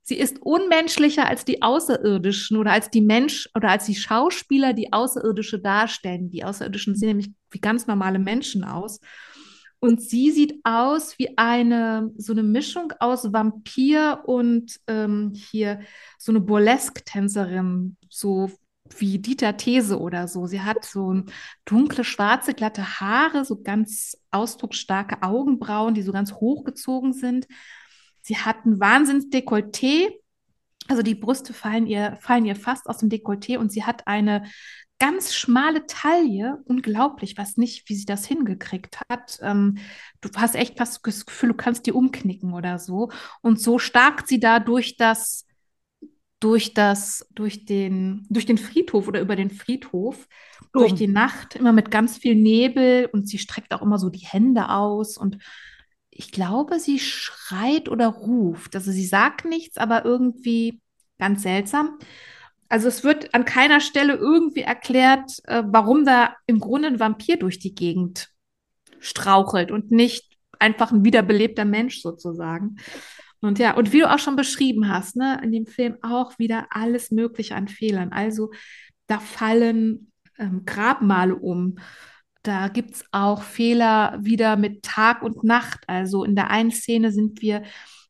sie 0.04 0.18
ist 0.18 0.42
unmenschlicher 0.42 1.28
als 1.28 1.46
die 1.46 1.62
Außerirdischen 1.62 2.58
oder 2.58 2.72
als 2.72 2.90
die 2.90 3.02
Mensch 3.02 3.50
oder 3.56 3.70
als 3.70 3.86
die 3.86 3.96
Schauspieler, 3.96 4.74
die 4.74 4.92
Außerirdische 4.92 5.60
darstellen. 5.60 6.30
Die 6.30 6.44
Außerirdischen 6.44 6.96
sehen 6.96 7.10
nämlich 7.10 7.32
wie 7.52 7.60
ganz 7.60 7.88
normale 7.88 8.20
Menschen 8.20 8.64
aus. 8.64 9.00
Und 9.80 10.02
sie 10.02 10.32
sieht 10.32 10.60
aus 10.64 11.20
wie 11.20 11.38
eine, 11.38 12.12
so 12.18 12.34
eine 12.34 12.44
Mischung 12.44 12.94
aus 13.00 13.32
Vampir 13.32 14.24
und 14.26 14.80
ähm, 14.88 15.34
hier 15.34 15.82
so 16.18 16.32
eine 16.32 16.42
Burlesque-Tänzerin, 16.42 17.96
so 18.10 18.50
wie 18.98 19.20
Dieter 19.20 19.58
These 19.58 20.00
oder 20.00 20.28
so. 20.28 20.48
Sie 20.48 20.62
hat 20.62 20.86
so 20.86 21.24
dunkle, 21.66 22.04
schwarze, 22.04 22.54
glatte 22.54 23.00
Haare, 23.00 23.46
so 23.46 23.62
ganz 23.62 24.18
ausdrucksstarke 24.32 25.24
Augenbrauen, 25.24 25.94
die 25.94 26.02
so 26.02 26.12
ganz 26.12 26.34
hochgezogen 26.34 27.14
sind. 27.14 27.48
Sie 28.22 28.38
hat 28.38 28.66
ein 28.66 28.80
Wahnsinns-Dekolleté. 28.80 30.10
Also 30.90 31.02
die 31.02 31.16
Brüste 31.16 31.54
fallen 31.54 31.88
ihr, 31.88 32.18
fallen 32.22 32.46
ihr 32.46 32.56
fast 32.56 32.88
aus 32.88 32.98
dem 32.98 33.10
Dekolleté 33.10 33.58
und 33.58 33.72
sie 33.72 33.84
hat 33.84 34.08
eine 34.08 34.44
ganz 35.00 35.34
schmale 35.34 35.86
Taille. 35.86 36.62
Unglaublich, 36.66 37.38
was 37.38 37.58
nicht, 37.58 37.90
wie 37.90 37.96
sie 37.96 38.06
das 38.06 38.26
hingekriegt 38.26 39.00
hat. 39.10 39.40
Ähm, 39.42 39.78
du 40.22 40.30
hast 40.36 40.56
echt 40.56 40.78
fast 40.78 41.06
das 41.06 41.26
Gefühl, 41.26 41.50
du 41.50 41.56
kannst 41.56 41.86
die 41.86 41.92
umknicken 41.92 42.54
oder 42.54 42.80
so. 42.80 43.12
Und 43.42 43.60
so 43.62 43.80
stark 43.80 44.28
sie 44.28 44.40
da 44.40 44.60
durch 44.60 44.98
das 44.98 45.47
durch 46.40 46.74
das, 46.74 47.28
durch 47.34 47.66
den, 47.66 48.26
durch 48.30 48.46
den 48.46 48.58
Friedhof 48.58 49.08
oder 49.08 49.22
über 49.22 49.36
den 49.36 49.50
Friedhof, 49.50 50.28
Sturm. 50.56 50.70
durch 50.74 50.94
die 50.94 51.08
Nacht, 51.08 51.56
immer 51.56 51.74
mit 51.74 51.90
ganz 51.90 52.18
viel 52.18 52.36
Nebel 52.36 53.10
und 53.12 53.28
sie 53.28 53.40
streckt 53.40 53.74
auch 53.74 53.82
immer 53.82 53.98
so 53.98 54.10
die 54.10 54.26
Hände 54.26 54.70
aus 54.70 55.18
und 55.18 55.40
ich 56.10 56.32
glaube, 56.32 56.80
sie 56.80 57.00
schreit 57.00 57.90
oder 57.90 58.08
ruft. 58.08 58.76
Also 58.76 58.92
sie 58.92 59.06
sagt 59.06 59.46
nichts, 59.46 59.78
aber 59.78 60.04
irgendwie 60.04 60.82
ganz 61.20 61.44
seltsam. 61.44 62.00
Also 62.70 62.88
es 62.88 63.04
wird 63.04 63.34
an 63.34 63.46
keiner 63.46 63.80
Stelle 63.80 64.16
irgendwie 64.16 64.62
erklärt, 64.62 65.40
äh, 65.46 65.64
warum 65.66 66.06
da 66.06 66.36
im 66.48 66.60
Grunde 66.60 66.88
ein 66.88 67.00
Vampir 67.00 67.38
durch 67.38 67.60
die 67.60 67.76
Gegend 67.76 68.30
strauchelt 69.00 69.72
und 69.72 69.92
nicht 69.92 70.38
einfach 70.60 70.92
ein 70.92 71.06
wiederbelebter 71.06 71.66
Mensch 71.66 72.02
sozusagen. 72.02 72.78
Und 73.42 73.60
ja, 73.60 73.76
und 73.76 73.94
wie 73.94 74.00
du 74.00 74.12
auch 74.12 74.20
schon 74.20 74.36
beschrieben 74.36 74.90
hast, 74.90 75.16
ne, 75.16 75.40
in 75.44 75.52
dem 75.52 75.66
Film 75.68 75.98
auch 76.02 76.38
wieder 76.40 76.68
alles 76.72 77.12
Mögliche 77.12 77.56
an 77.56 77.68
Fehlern. 77.68 78.12
Also 78.12 78.52
da 79.08 79.20
fallen 79.20 80.12
ähm, 80.38 80.64
Grabmale 80.66 81.36
um. 81.36 81.78
Da 82.44 82.68
gibt 82.70 82.96
es 82.96 83.06
auch 83.12 83.44
Fehler 83.44 84.18
wieder 84.22 84.56
mit 84.56 84.84
Tag 84.84 85.22
und 85.22 85.44
Nacht. 85.44 85.84
Also 85.88 86.24
in 86.24 86.36
der 86.36 86.50
einen 86.50 86.72
Szene 86.72 87.12
sind 87.12 87.42
wir 87.42 87.64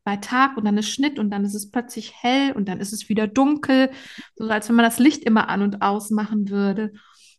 bei 0.04 0.16
Tag 0.16 0.56
und 0.56 0.64
dann 0.64 0.78
ist 0.78 0.88
Schnitt 0.88 1.18
und 1.18 1.30
dann 1.30 1.44
ist 1.44 1.54
es 1.54 1.70
plötzlich 1.70 2.14
hell 2.22 2.52
und 2.52 2.66
dann 2.68 2.80
ist 2.80 2.92
es 2.92 3.08
wieder 3.10 3.26
dunkel, 3.26 3.90
so 4.36 4.48
als 4.48 4.68
wenn 4.68 4.76
man 4.76 4.84
das 4.84 4.98
Licht 4.98 5.22
immer 5.24 5.48
an 5.50 5.60
und 5.60 5.82
aus 5.82 6.10
machen 6.10 6.48
würde. 6.48 6.92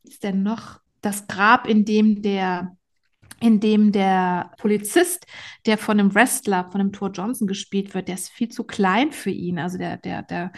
Ist 0.03 0.23
denn 0.23 0.43
noch 0.43 0.79
das 1.01 1.27
Grab, 1.27 1.67
in 1.67 1.85
dem 1.85 2.21
der 2.21 2.77
in 3.41 3.59
dem 3.59 3.91
der 3.91 4.51
Polizist, 4.57 5.25
der 5.65 5.77
von 5.77 5.99
einem 5.99 6.13
Wrestler, 6.13 6.69
von 6.71 6.81
einem 6.81 6.91
Thor 6.91 7.11
Johnson 7.11 7.47
gespielt 7.47 7.93
wird, 7.93 8.07
der 8.07 8.15
ist 8.15 8.29
viel 8.29 8.49
zu 8.49 8.63
klein 8.63 9.11
für 9.11 9.29
ihn. 9.29 9.59
Also 9.59 9.77
der, 9.77 9.97
der, 9.97 10.23
der, 10.23 10.51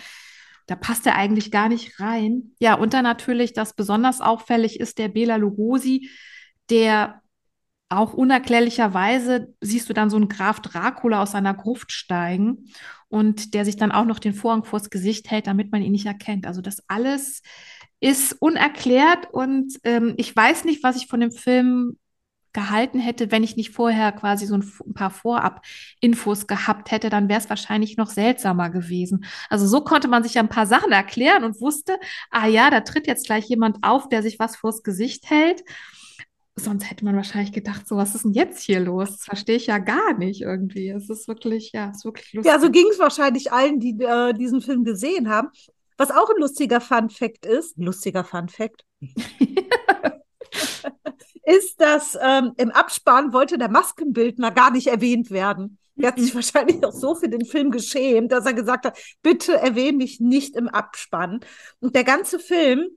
da 0.68 0.76
passt 0.76 1.06
er 1.06 1.16
eigentlich 1.16 1.52
gar 1.52 1.70
nicht 1.70 2.00
rein. 2.00 2.54
Ja, 2.60 2.76
und 2.76 2.94
dann 2.94 3.04
natürlich, 3.04 3.54
das 3.54 3.76
besonders 3.76 4.22
auffällig 4.22 4.80
ist, 4.80 4.98
der 4.98 5.10
Bela 5.10 5.36
Lugosi, 5.36 6.10
der 6.70 7.22
auch 7.90 8.14
unerklärlicherweise 8.14 9.54
siehst 9.60 9.90
du 9.90 9.94
dann 9.94 10.10
so 10.10 10.16
einen 10.16 10.30
Graf 10.30 10.62
Dracula 10.62 11.22
aus 11.22 11.32
seiner 11.32 11.54
Gruft 11.54 11.92
steigen 11.92 12.70
und 13.10 13.54
der 13.54 13.66
sich 13.66 13.76
dann 13.76 13.92
auch 13.92 14.06
noch 14.06 14.20
den 14.20 14.34
Vorhang 14.34 14.64
vors 14.64 14.90
Gesicht 14.90 15.30
hält, 15.30 15.48
damit 15.48 15.74
man 15.74 15.82
ihn 15.82 15.92
nicht 15.92 16.06
erkennt. 16.06 16.48
Also 16.48 16.62
das 16.62 16.84
alles 16.88 17.42
ist 18.00 18.34
unerklärt 18.40 19.28
und 19.32 19.78
ähm, 19.84 20.14
ich 20.18 20.34
weiß 20.34 20.64
nicht, 20.64 20.84
was 20.84 20.96
ich 20.96 21.08
von 21.08 21.20
dem 21.20 21.32
Film 21.32 21.98
gehalten 22.54 23.00
hätte, 23.00 23.32
wenn 23.32 23.44
ich 23.44 23.56
nicht 23.56 23.72
vorher 23.72 24.12
quasi 24.12 24.46
so 24.46 24.56
ein, 24.56 24.94
paar 24.94 25.12
Vorab-Infos 25.12 26.48
gehabt 26.48 26.92
hätte, 26.92 27.10
dann 27.10 27.30
wäre 27.30 27.40
es 27.40 27.50
wahrscheinlich 27.50 27.98
noch 27.98 28.10
seltsamer 28.10 28.70
gewesen. 28.70 29.26
Also 29.50 29.68
so 29.68 29.82
konnte 29.82 30.08
man 30.08 30.24
sich 30.24 30.36
ja 30.36 30.42
ein 30.42 30.50
paar 30.50 30.66
Sachen 30.66 30.92
erklären 30.92 31.44
und 31.44 31.62
wusste, 31.62 31.98
ah 32.30 32.48
ja, 32.48 32.70
da 32.70 32.82
tritt 32.82 33.08
jetzt 33.08 33.26
gleich 33.26 33.46
jemand 33.46 33.78
auf, 33.82 34.10
der 34.10 34.24
sich 34.24 34.40
was 34.40 34.56
vors 34.56 34.84
Gesicht 34.84 35.30
hält. 35.30 35.64
Sonst 36.56 36.90
hätte 36.90 37.06
man 37.06 37.16
wahrscheinlich 37.16 37.54
gedacht, 37.54 37.88
so 37.88 37.96
was 37.96 38.14
ist 38.14 38.26
denn 38.26 38.34
jetzt 38.34 38.62
hier 38.62 38.82
los? 38.82 39.12
Das 39.12 39.24
verstehe 39.24 39.56
ich 39.56 39.68
ja 39.68 39.78
gar 39.78 40.18
nicht 40.18 40.42
irgendwie. 40.42 40.90
Es 40.90 41.10
ist 41.10 41.28
wirklich, 41.28 41.72
ja, 41.74 41.90
es 41.90 41.98
ist 41.98 42.06
wirklich 42.06 42.34
lustig. 42.34 42.52
Ja, 42.52 42.60
so 42.60 42.70
ging 42.70 42.86
es 42.92 43.00
wahrscheinlich 43.00 43.52
allen, 43.54 43.80
die 43.80 43.98
äh, 44.02 44.34
diesen 44.34 44.62
Film 44.62 44.84
gesehen 44.84 45.30
haben. 45.30 45.48
Was 45.98 46.12
auch 46.12 46.30
ein 46.30 46.40
lustiger 46.40 46.82
Fun-Fact 46.82 47.46
ist, 47.46 47.78
lustiger 47.78 48.24
Fun-Fact. 48.24 48.84
ist, 51.44 51.82
dass 51.82 52.18
ähm, 52.22 52.54
im 52.58 52.72
Abspann 52.72 53.34
wollte 53.34 53.58
der 53.58 53.70
Maskenbildner 53.70 54.52
gar 54.52 54.72
nicht 54.72 54.88
erwähnt 54.88 55.32
werden. 55.32 55.78
Er 55.98 56.10
hat 56.10 56.20
sich 56.20 56.34
wahrscheinlich 56.36 56.84
auch 56.84 56.94
so 56.94 57.16
für 57.16 57.30
den 57.30 57.46
Film 57.46 57.72
geschämt, 57.72 58.32
dass 58.32 58.46
er 58.46 58.54
gesagt 58.54 58.86
hat, 58.86 58.98
bitte 59.22 59.54
erwähne 59.54 59.98
mich 59.98 60.20
nicht 60.20 60.56
im 60.56 60.68
Abspann. 60.68 61.42
Und 61.80 61.96
der 61.96 62.04
ganze 62.04 62.40
Film 62.40 62.88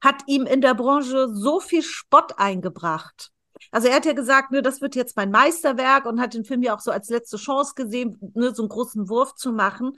hat 0.00 0.22
ihm 0.26 0.46
in 0.46 0.60
der 0.60 0.74
Branche 0.74 1.28
so 1.32 1.60
viel 1.60 1.82
Spott 1.82 2.38
eingebracht. 2.38 3.30
Also 3.72 3.88
er 3.88 3.96
hat 3.96 4.06
ja 4.06 4.12
gesagt, 4.12 4.52
ne, 4.52 4.62
das 4.62 4.80
wird 4.80 4.94
jetzt 4.94 5.16
mein 5.16 5.30
Meisterwerk 5.30 6.06
und 6.06 6.20
hat 6.20 6.34
den 6.34 6.44
Film 6.44 6.62
ja 6.62 6.76
auch 6.76 6.80
so 6.80 6.92
als 6.92 7.08
letzte 7.08 7.36
Chance 7.36 7.72
gesehen, 7.74 8.16
ne, 8.34 8.54
so 8.54 8.62
einen 8.62 8.68
großen 8.68 9.08
Wurf 9.08 9.34
zu 9.34 9.52
machen. 9.52 9.92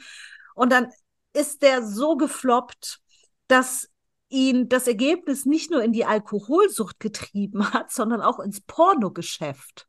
Und 0.55 0.73
dann 0.73 0.89
ist 1.35 1.63
der 1.63 1.87
so 1.87 2.17
gefloppt, 2.17 3.01
dass 3.47 3.90
ihn 4.31 4.69
das 4.69 4.87
Ergebnis 4.87 5.45
nicht 5.45 5.71
nur 5.71 5.83
in 5.83 5.93
die 5.93 6.05
Alkoholsucht 6.05 7.01
getrieben 7.01 7.73
hat, 7.73 7.93
sondern 7.93 8.23
auch 8.23 8.39
ins 8.39 8.61
Pornogeschäft. 8.63 9.87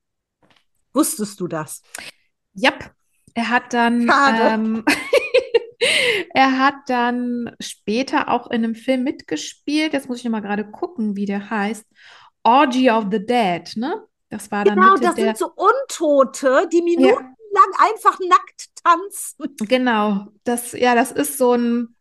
Wusstest 0.93 1.39
du 1.39 1.47
das? 1.47 1.81
Ja, 2.53 2.73
er 3.33 3.49
hat 3.49 3.73
dann. 3.73 4.11
Ähm, 4.41 4.85
er 6.33 6.59
hat 6.59 6.75
dann 6.87 7.55
später 7.61 8.27
auch 8.29 8.47
in 8.47 8.63
einem 8.63 8.75
Film 8.75 9.03
mitgespielt. 9.03 9.93
Jetzt 9.93 10.09
muss 10.09 10.19
ich 10.19 10.25
noch 10.25 10.31
mal 10.31 10.41
gerade 10.41 10.69
gucken, 10.69 11.15
wie 11.15 11.25
der 11.25 11.49
heißt. 11.49 11.85
Orgy 12.43 12.89
of 12.89 13.05
the 13.11 13.25
Dead, 13.25 13.71
ne? 13.75 14.05
Das 14.29 14.49
war 14.49 14.65
dann 14.65 14.75
genau, 14.75 14.95
das 14.95 15.15
der... 15.15 15.25
sind 15.25 15.37
so 15.37 15.51
Untote, 15.55 16.67
die 16.71 16.81
minutenlang 16.81 17.35
ja. 17.53 17.85
einfach 17.89 18.17
nackt 18.27 18.69
tanzen. 18.83 19.55
Genau, 19.67 20.27
das 20.43 20.71
ja, 20.71 20.95
das 20.95 21.11
ist 21.11 21.37
so 21.37 21.53
ein 21.53 21.95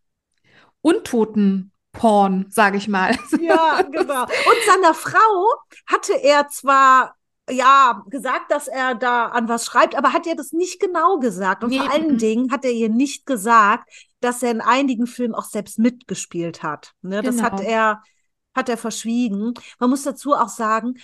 Untoten 0.80 1.72
Porn, 1.92 2.46
sage 2.50 2.76
ich 2.76 2.88
mal. 2.88 3.16
Ja, 3.40 3.82
genau. 3.82 4.22
Und 4.22 4.58
seiner 4.66 4.94
Frau 4.94 5.54
hatte 5.86 6.12
er 6.22 6.48
zwar 6.48 7.16
ja 7.50 8.04
gesagt, 8.08 8.50
dass 8.50 8.68
er 8.68 8.94
da 8.94 9.26
an 9.26 9.48
was 9.48 9.66
schreibt, 9.66 9.96
aber 9.96 10.12
hat 10.12 10.26
er 10.26 10.36
das 10.36 10.52
nicht 10.52 10.80
genau 10.80 11.18
gesagt. 11.18 11.64
Und 11.64 11.70
nee. 11.70 11.78
vor 11.78 11.90
allen 11.90 12.18
Dingen 12.18 12.52
hat 12.52 12.64
er 12.64 12.70
ihr 12.70 12.88
nicht 12.88 13.26
gesagt, 13.26 13.90
dass 14.20 14.42
er 14.42 14.50
in 14.50 14.60
einigen 14.60 15.06
Filmen 15.06 15.34
auch 15.34 15.44
selbst 15.44 15.78
mitgespielt 15.78 16.62
hat. 16.62 16.92
Ne, 17.02 17.22
genau. 17.22 17.22
Das 17.22 17.42
hat 17.42 17.58
genau. 17.58 17.70
er, 17.70 18.02
hat 18.54 18.68
er 18.68 18.76
verschwiegen. 18.76 19.54
Man 19.78 19.90
muss 19.90 20.02
dazu 20.02 20.34
auch 20.34 20.48
sagen, 20.48 20.94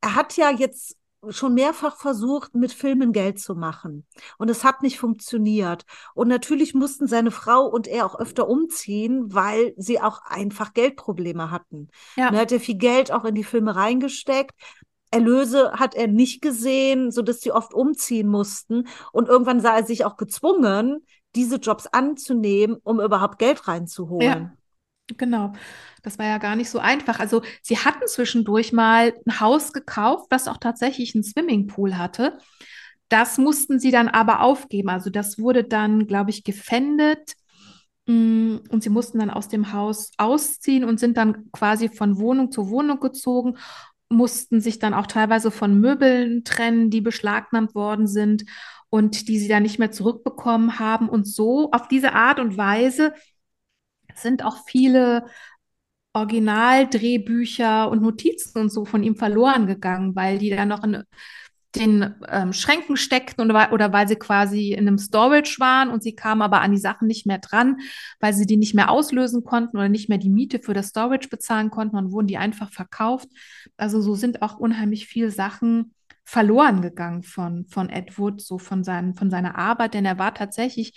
er 0.00 0.14
hat 0.14 0.36
ja 0.36 0.50
jetzt 0.50 0.96
schon 1.30 1.54
mehrfach 1.54 1.96
versucht, 1.96 2.54
mit 2.54 2.72
Filmen 2.72 3.12
Geld 3.12 3.38
zu 3.38 3.54
machen. 3.54 4.06
Und 4.38 4.50
es 4.50 4.64
hat 4.64 4.82
nicht 4.82 4.98
funktioniert. 4.98 5.84
Und 6.14 6.28
natürlich 6.28 6.74
mussten 6.74 7.06
seine 7.06 7.30
Frau 7.30 7.66
und 7.66 7.86
er 7.86 8.06
auch 8.06 8.18
öfter 8.18 8.48
umziehen, 8.48 9.32
weil 9.32 9.74
sie 9.76 10.00
auch 10.00 10.22
einfach 10.24 10.74
Geldprobleme 10.74 11.50
hatten. 11.50 11.88
Ja. 12.16 12.28
Und 12.28 12.34
er 12.34 12.40
hat 12.40 12.50
ja 12.50 12.58
viel 12.58 12.76
Geld 12.76 13.12
auch 13.12 13.24
in 13.24 13.34
die 13.34 13.44
Filme 13.44 13.76
reingesteckt. 13.76 14.52
Erlöse 15.10 15.72
hat 15.74 15.94
er 15.94 16.08
nicht 16.08 16.42
gesehen, 16.42 17.12
sodass 17.12 17.40
sie 17.40 17.52
oft 17.52 17.72
umziehen 17.72 18.26
mussten. 18.26 18.88
Und 19.12 19.28
irgendwann 19.28 19.60
sah 19.60 19.76
er 19.76 19.84
sich 19.84 20.04
auch 20.04 20.16
gezwungen, 20.16 21.06
diese 21.36 21.56
Jobs 21.56 21.86
anzunehmen, 21.86 22.78
um 22.82 23.00
überhaupt 23.00 23.38
Geld 23.38 23.66
reinzuholen. 23.68 24.22
Ja. 24.22 24.52
Genau, 25.18 25.52
das 26.02 26.18
war 26.18 26.26
ja 26.26 26.38
gar 26.38 26.56
nicht 26.56 26.70
so 26.70 26.78
einfach. 26.78 27.20
Also 27.20 27.42
sie 27.62 27.76
hatten 27.78 28.06
zwischendurch 28.06 28.72
mal 28.72 29.12
ein 29.26 29.40
Haus 29.40 29.72
gekauft, 29.72 30.26
das 30.30 30.48
auch 30.48 30.56
tatsächlich 30.56 31.14
einen 31.14 31.24
Swimmingpool 31.24 31.98
hatte. 31.98 32.38
Das 33.10 33.36
mussten 33.36 33.78
sie 33.78 33.90
dann 33.90 34.08
aber 34.08 34.40
aufgeben. 34.40 34.88
Also 34.88 35.10
das 35.10 35.38
wurde 35.38 35.62
dann, 35.64 36.06
glaube 36.06 36.30
ich, 36.30 36.42
gefändet. 36.42 37.34
Mm, 38.06 38.56
und 38.70 38.82
sie 38.82 38.90
mussten 38.90 39.18
dann 39.18 39.30
aus 39.30 39.48
dem 39.48 39.72
Haus 39.72 40.12
ausziehen 40.16 40.84
und 40.84 40.98
sind 40.98 41.16
dann 41.18 41.50
quasi 41.52 41.88
von 41.90 42.18
Wohnung 42.18 42.50
zu 42.50 42.70
Wohnung 42.70 43.00
gezogen, 43.00 43.58
mussten 44.08 44.60
sich 44.60 44.78
dann 44.78 44.94
auch 44.94 45.06
teilweise 45.06 45.50
von 45.50 45.80
Möbeln 45.80 46.44
trennen, 46.44 46.90
die 46.90 47.00
beschlagnahmt 47.00 47.74
worden 47.74 48.06
sind 48.06 48.44
und 48.90 49.28
die 49.28 49.38
sie 49.38 49.48
dann 49.48 49.64
nicht 49.64 49.78
mehr 49.78 49.90
zurückbekommen 49.92 50.78
haben. 50.78 51.08
Und 51.08 51.26
so 51.26 51.70
auf 51.72 51.88
diese 51.88 52.12
Art 52.14 52.40
und 52.40 52.56
Weise 52.56 53.12
sind 54.16 54.44
auch 54.44 54.64
viele 54.66 55.26
Originaldrehbücher 56.12 57.90
und 57.90 58.02
Notizen 58.02 58.58
und 58.58 58.70
so 58.70 58.84
von 58.84 59.02
ihm 59.02 59.16
verloren 59.16 59.66
gegangen, 59.66 60.14
weil 60.14 60.38
die 60.38 60.50
dann 60.50 60.68
noch 60.68 60.84
in 60.84 61.02
den 61.74 62.14
ähm, 62.28 62.52
Schränken 62.52 62.96
steckten 62.96 63.50
oder, 63.50 63.72
oder 63.72 63.92
weil 63.92 64.06
sie 64.06 64.16
quasi 64.16 64.72
in 64.72 64.86
einem 64.86 64.98
Storage 64.98 65.56
waren 65.58 65.90
und 65.90 66.04
sie 66.04 66.14
kamen 66.14 66.42
aber 66.42 66.60
an 66.60 66.70
die 66.70 66.78
Sachen 66.78 67.08
nicht 67.08 67.26
mehr 67.26 67.38
dran, 67.38 67.78
weil 68.20 68.32
sie 68.32 68.46
die 68.46 68.56
nicht 68.56 68.74
mehr 68.74 68.90
auslösen 68.90 69.42
konnten 69.42 69.76
oder 69.76 69.88
nicht 69.88 70.08
mehr 70.08 70.18
die 70.18 70.30
Miete 70.30 70.60
für 70.60 70.72
das 70.72 70.88
Storage 70.88 71.28
bezahlen 71.28 71.70
konnten 71.70 71.96
und 71.96 72.12
wurden 72.12 72.28
die 72.28 72.38
einfach 72.38 72.70
verkauft. 72.70 73.28
Also 73.76 74.00
so 74.00 74.14
sind 74.14 74.40
auch 74.42 74.56
unheimlich 74.56 75.06
viele 75.06 75.32
Sachen 75.32 75.94
verloren 76.24 76.80
gegangen 76.80 77.22
von, 77.22 77.66
von 77.66 77.90
Ed 77.90 78.18
Wood, 78.18 78.40
so 78.40 78.58
von, 78.58 78.84
seinen, 78.84 79.14
von 79.14 79.30
seiner 79.30 79.58
Arbeit, 79.58 79.94
denn 79.94 80.04
er 80.04 80.18
war 80.18 80.32
tatsächlich 80.32 80.94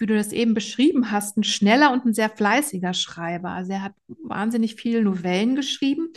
wie 0.00 0.06
du 0.06 0.16
das 0.16 0.32
eben 0.32 0.54
beschrieben 0.54 1.10
hast, 1.10 1.36
ein 1.36 1.44
schneller 1.44 1.92
und 1.92 2.06
ein 2.06 2.14
sehr 2.14 2.30
fleißiger 2.30 2.94
Schreiber. 2.94 3.50
Also 3.50 3.72
er 3.72 3.82
hat 3.82 3.94
wahnsinnig 4.08 4.76
viele 4.76 5.02
Novellen 5.02 5.56
geschrieben 5.56 6.12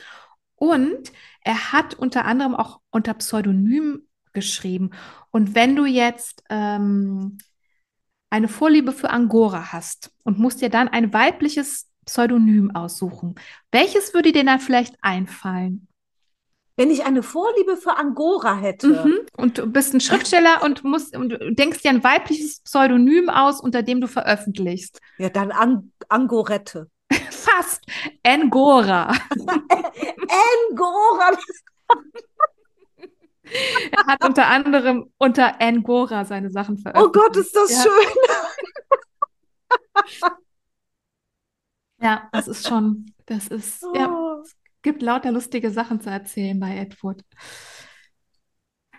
und 0.55 1.11
er 1.41 1.73
hat 1.73 1.93
unter 1.93 2.25
anderem 2.25 2.55
auch 2.55 2.79
unter 2.89 3.13
Pseudonym 3.15 4.07
geschrieben. 4.31 4.91
Und 5.31 5.55
wenn 5.55 5.75
du 5.75 5.86
jetzt 5.86 6.43
ähm, 6.49 7.38
eine 8.29 8.47
Vorliebe 8.47 8.93
für 8.93 9.09
Angora 9.09 9.71
hast 9.73 10.11
und 10.23 10.39
musst 10.39 10.61
dir 10.61 10.69
dann 10.69 10.88
ein 10.88 11.13
weibliches 11.13 11.89
Pseudonym 12.05 12.71
aussuchen, 12.75 13.36
welches 13.71 14.13
würde 14.13 14.31
dir 14.31 14.43
dann 14.45 14.59
vielleicht 14.59 14.95
einfallen? 15.01 15.88
Wenn 16.76 16.89
ich 16.89 17.05
eine 17.05 17.21
Vorliebe 17.21 17.78
für 17.78 17.97
Angora 17.97 18.55
hätte. 18.55 18.88
Mhm. 18.88 19.19
Und 19.38 19.59
du 19.59 19.67
bist 19.67 19.93
ein 19.93 20.01
Schriftsteller 20.01 20.63
und 20.63 20.84
musst 20.84 21.15
und 21.15 21.38
denkst 21.41 21.84
dir 21.84 21.89
ein 21.89 22.03
weibliches 22.03 22.61
Pseudonym 22.61 23.30
aus, 23.30 23.61
unter 23.61 23.84
dem 23.84 24.01
du 24.01 24.07
veröffentlichst. 24.07 24.99
Ja, 25.19 25.30
dann 25.30 25.51
Ang 25.51 25.91
Angorette. 26.09 26.89
Fast. 27.30 27.86
Angora. 28.24 29.09
Angora. 30.69 31.38
er 33.91 34.05
hat 34.07 34.26
unter 34.26 34.47
anderem 34.47 35.11
unter 35.17 35.61
Angora 35.61 36.26
seine 36.26 36.49
Sachen 36.49 36.80
veröffentlicht. 36.80 37.15
Oh 37.15 37.21
Gott, 37.21 37.38
ist 37.38 37.55
das 37.55 37.71
ja. 37.71 37.84
schön. 37.84 38.09
ja, 42.01 42.30
das 42.32 42.47
ist 42.47 42.67
schon, 42.67 43.13
das 43.28 43.47
ist, 43.47 43.84
oh. 43.84 43.93
ja, 43.95 44.22
gibt 44.84 45.01
lauter 45.01 45.31
lustige 45.31 45.71
Sachen 45.71 45.99
zu 46.01 46.09
erzählen 46.09 46.59
bei 46.59 46.77
Edward. 46.77 47.23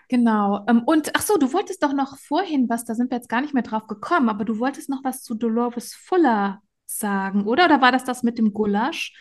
Genau. 0.09 0.65
Ähm, 0.67 0.83
und 0.85 1.15
ach 1.15 1.21
so, 1.21 1.37
du 1.37 1.51
wolltest 1.53 1.81
doch 1.81 1.93
noch 1.93 2.17
vorhin 2.17 2.69
was, 2.69 2.85
da 2.85 2.93
sind 2.93 3.09
wir 3.11 3.17
jetzt 3.17 3.29
gar 3.29 3.41
nicht 3.41 3.53
mehr 3.53 3.63
drauf 3.63 3.87
gekommen, 3.87 4.29
aber 4.29 4.45
du 4.45 4.59
wolltest 4.59 4.89
noch 4.89 5.03
was 5.03 5.23
zu 5.23 5.35
Dolores 5.35 5.95
Fuller 5.95 6.61
sagen, 6.85 7.45
oder? 7.45 7.65
Oder 7.65 7.81
war 7.81 7.91
das 7.91 8.03
das 8.03 8.21
mit 8.21 8.37
dem 8.37 8.53
Gulasch? 8.53 9.13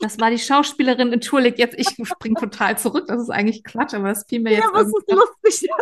Das 0.00 0.20
war 0.20 0.30
die 0.30 0.38
Schauspielerin, 0.38 1.12
entschuldigt 1.12 1.58
jetzt, 1.58 1.76
ich 1.76 1.88
springe 2.06 2.38
total 2.38 2.78
zurück, 2.78 3.06
das 3.08 3.20
ist 3.20 3.30
eigentlich 3.30 3.64
Quatsch, 3.64 3.94
aber 3.94 4.08
das 4.08 4.26
fiel 4.28 4.40
mir 4.40 4.52
jetzt. 4.52 4.62
Ja, 4.62 4.70
was 4.72 4.86
ist 4.86 5.10
lustig? 5.10 5.70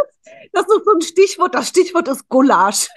Das 0.52 0.62
ist 0.62 0.84
so 0.84 0.92
ein 0.92 1.02
Stichwort, 1.02 1.54
das 1.54 1.68
Stichwort 1.68 2.08
ist 2.08 2.28
Gulasch. 2.28 2.88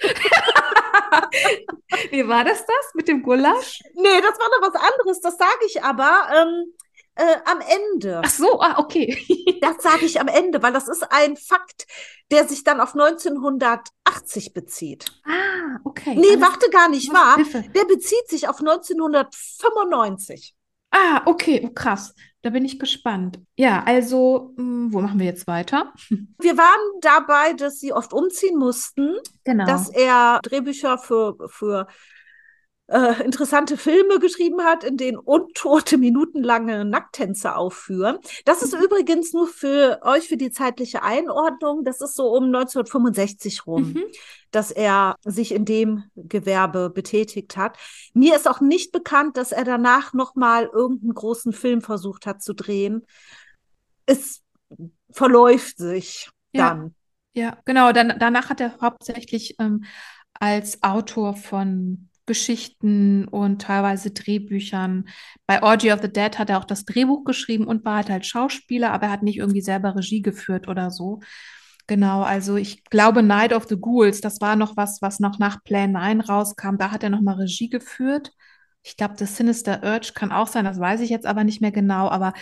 Wie 2.10 2.26
war 2.26 2.44
das 2.44 2.64
das 2.66 2.94
mit 2.94 3.06
dem 3.06 3.22
Gulasch? 3.22 3.82
Nee, 3.94 4.20
das 4.20 4.38
war 4.38 4.48
noch 4.48 4.62
was 4.68 4.74
anderes, 4.74 5.20
das 5.20 5.36
sage 5.36 5.66
ich 5.66 5.82
aber. 5.82 6.28
Ähm, 6.34 6.72
äh, 7.20 7.36
am 7.44 7.60
Ende. 7.60 8.22
Ach 8.24 8.30
so, 8.30 8.60
ah, 8.60 8.78
okay. 8.78 9.16
das 9.60 9.82
sage 9.82 10.06
ich 10.06 10.20
am 10.20 10.28
Ende, 10.28 10.62
weil 10.62 10.72
das 10.72 10.88
ist 10.88 11.04
ein 11.10 11.36
Fakt, 11.36 11.86
der 12.30 12.48
sich 12.48 12.64
dann 12.64 12.80
auf 12.80 12.94
1980 12.94 14.54
bezieht. 14.54 15.04
Ah, 15.24 15.78
okay. 15.84 16.14
Nee, 16.14 16.28
Alles 16.30 16.40
warte 16.40 16.70
gar 16.70 16.88
nicht 16.88 17.12
wahr. 17.12 17.36
Der 17.74 17.84
bezieht 17.84 18.28
sich 18.28 18.48
auf 18.48 18.60
1995. 18.60 20.54
Ah, 20.92 21.22
okay, 21.26 21.60
oh, 21.64 21.70
krass. 21.72 22.14
Da 22.42 22.48
bin 22.50 22.64
ich 22.64 22.78
gespannt. 22.78 23.38
Ja, 23.56 23.82
also, 23.84 24.54
hm, 24.56 24.92
wo 24.92 25.00
machen 25.02 25.18
wir 25.18 25.26
jetzt 25.26 25.46
weiter? 25.46 25.92
Wir 26.38 26.56
waren 26.56 27.00
dabei, 27.02 27.52
dass 27.52 27.80
sie 27.80 27.92
oft 27.92 28.14
umziehen 28.14 28.56
mussten. 28.56 29.16
Genau. 29.44 29.66
Dass 29.66 29.90
er 29.90 30.40
Drehbücher 30.42 30.96
für, 30.96 31.36
für 31.48 31.86
äh, 32.90 33.22
interessante 33.22 33.76
Filme 33.76 34.18
geschrieben 34.18 34.62
hat, 34.62 34.82
in 34.82 34.96
denen 34.96 35.16
untote, 35.16 35.96
minutenlange 35.96 36.84
Nacktänze 36.84 37.54
aufführen. 37.54 38.18
Das 38.44 38.62
ist 38.62 38.74
mhm. 38.74 38.84
übrigens 38.84 39.32
nur 39.32 39.46
für 39.46 40.00
euch 40.02 40.28
für 40.28 40.36
die 40.36 40.50
zeitliche 40.50 41.02
Einordnung. 41.02 41.84
Das 41.84 42.00
ist 42.00 42.16
so 42.16 42.34
um 42.36 42.46
1965 42.46 43.66
rum, 43.66 43.92
mhm. 43.92 44.04
dass 44.50 44.72
er 44.72 45.14
sich 45.24 45.52
in 45.52 45.64
dem 45.64 46.02
Gewerbe 46.16 46.90
betätigt 46.90 47.56
hat. 47.56 47.78
Mir 48.12 48.34
ist 48.34 48.48
auch 48.48 48.60
nicht 48.60 48.90
bekannt, 48.90 49.36
dass 49.36 49.52
er 49.52 49.64
danach 49.64 50.12
noch 50.12 50.34
mal 50.34 50.66
irgendeinen 50.66 51.14
großen 51.14 51.52
Film 51.52 51.82
versucht 51.82 52.26
hat 52.26 52.42
zu 52.42 52.54
drehen. 52.54 53.06
Es 54.04 54.42
verläuft 55.12 55.78
sich 55.78 56.28
ja. 56.52 56.70
dann. 56.70 56.94
Ja, 57.34 57.56
genau. 57.64 57.92
Dann, 57.92 58.16
danach 58.18 58.50
hat 58.50 58.60
er 58.60 58.76
hauptsächlich 58.80 59.54
ähm, 59.60 59.84
als 60.34 60.82
Autor 60.82 61.36
von 61.36 62.09
Geschichten 62.30 63.26
und 63.26 63.60
teilweise 63.60 64.12
Drehbüchern. 64.12 65.08
Bei 65.48 65.64
Orgy 65.64 65.90
of 65.90 66.00
the 66.00 66.12
Dead 66.12 66.38
hat 66.38 66.48
er 66.48 66.58
auch 66.58 66.64
das 66.64 66.84
Drehbuch 66.84 67.24
geschrieben 67.24 67.66
und 67.66 67.84
war 67.84 67.96
halt, 67.96 68.08
halt 68.08 68.24
Schauspieler, 68.24 68.92
aber 68.92 69.06
er 69.06 69.10
hat 69.10 69.24
nicht 69.24 69.38
irgendwie 69.38 69.62
selber 69.62 69.96
Regie 69.96 70.22
geführt 70.22 70.68
oder 70.68 70.92
so. 70.92 71.18
Genau, 71.88 72.22
also 72.22 72.54
ich 72.54 72.84
glaube 72.84 73.24
Night 73.24 73.52
of 73.52 73.66
the 73.68 73.76
Ghouls, 73.76 74.20
das 74.20 74.40
war 74.40 74.54
noch 74.54 74.76
was, 74.76 75.02
was 75.02 75.18
noch 75.18 75.40
nach 75.40 75.64
Plan 75.64 75.90
9 75.90 76.20
rauskam. 76.20 76.76
Da 76.78 76.92
hat 76.92 77.02
er 77.02 77.10
noch 77.10 77.20
mal 77.20 77.34
Regie 77.34 77.68
geführt. 77.68 78.30
Ich 78.84 78.96
glaube, 78.96 79.14
das 79.18 79.36
Sinister 79.36 79.82
Urge 79.82 80.12
kann 80.14 80.30
auch 80.30 80.46
sein, 80.46 80.64
das 80.64 80.78
weiß 80.78 81.00
ich 81.00 81.10
jetzt 81.10 81.26
aber 81.26 81.42
nicht 81.42 81.60
mehr 81.60 81.72
genau. 81.72 82.08
Aber 82.08 82.32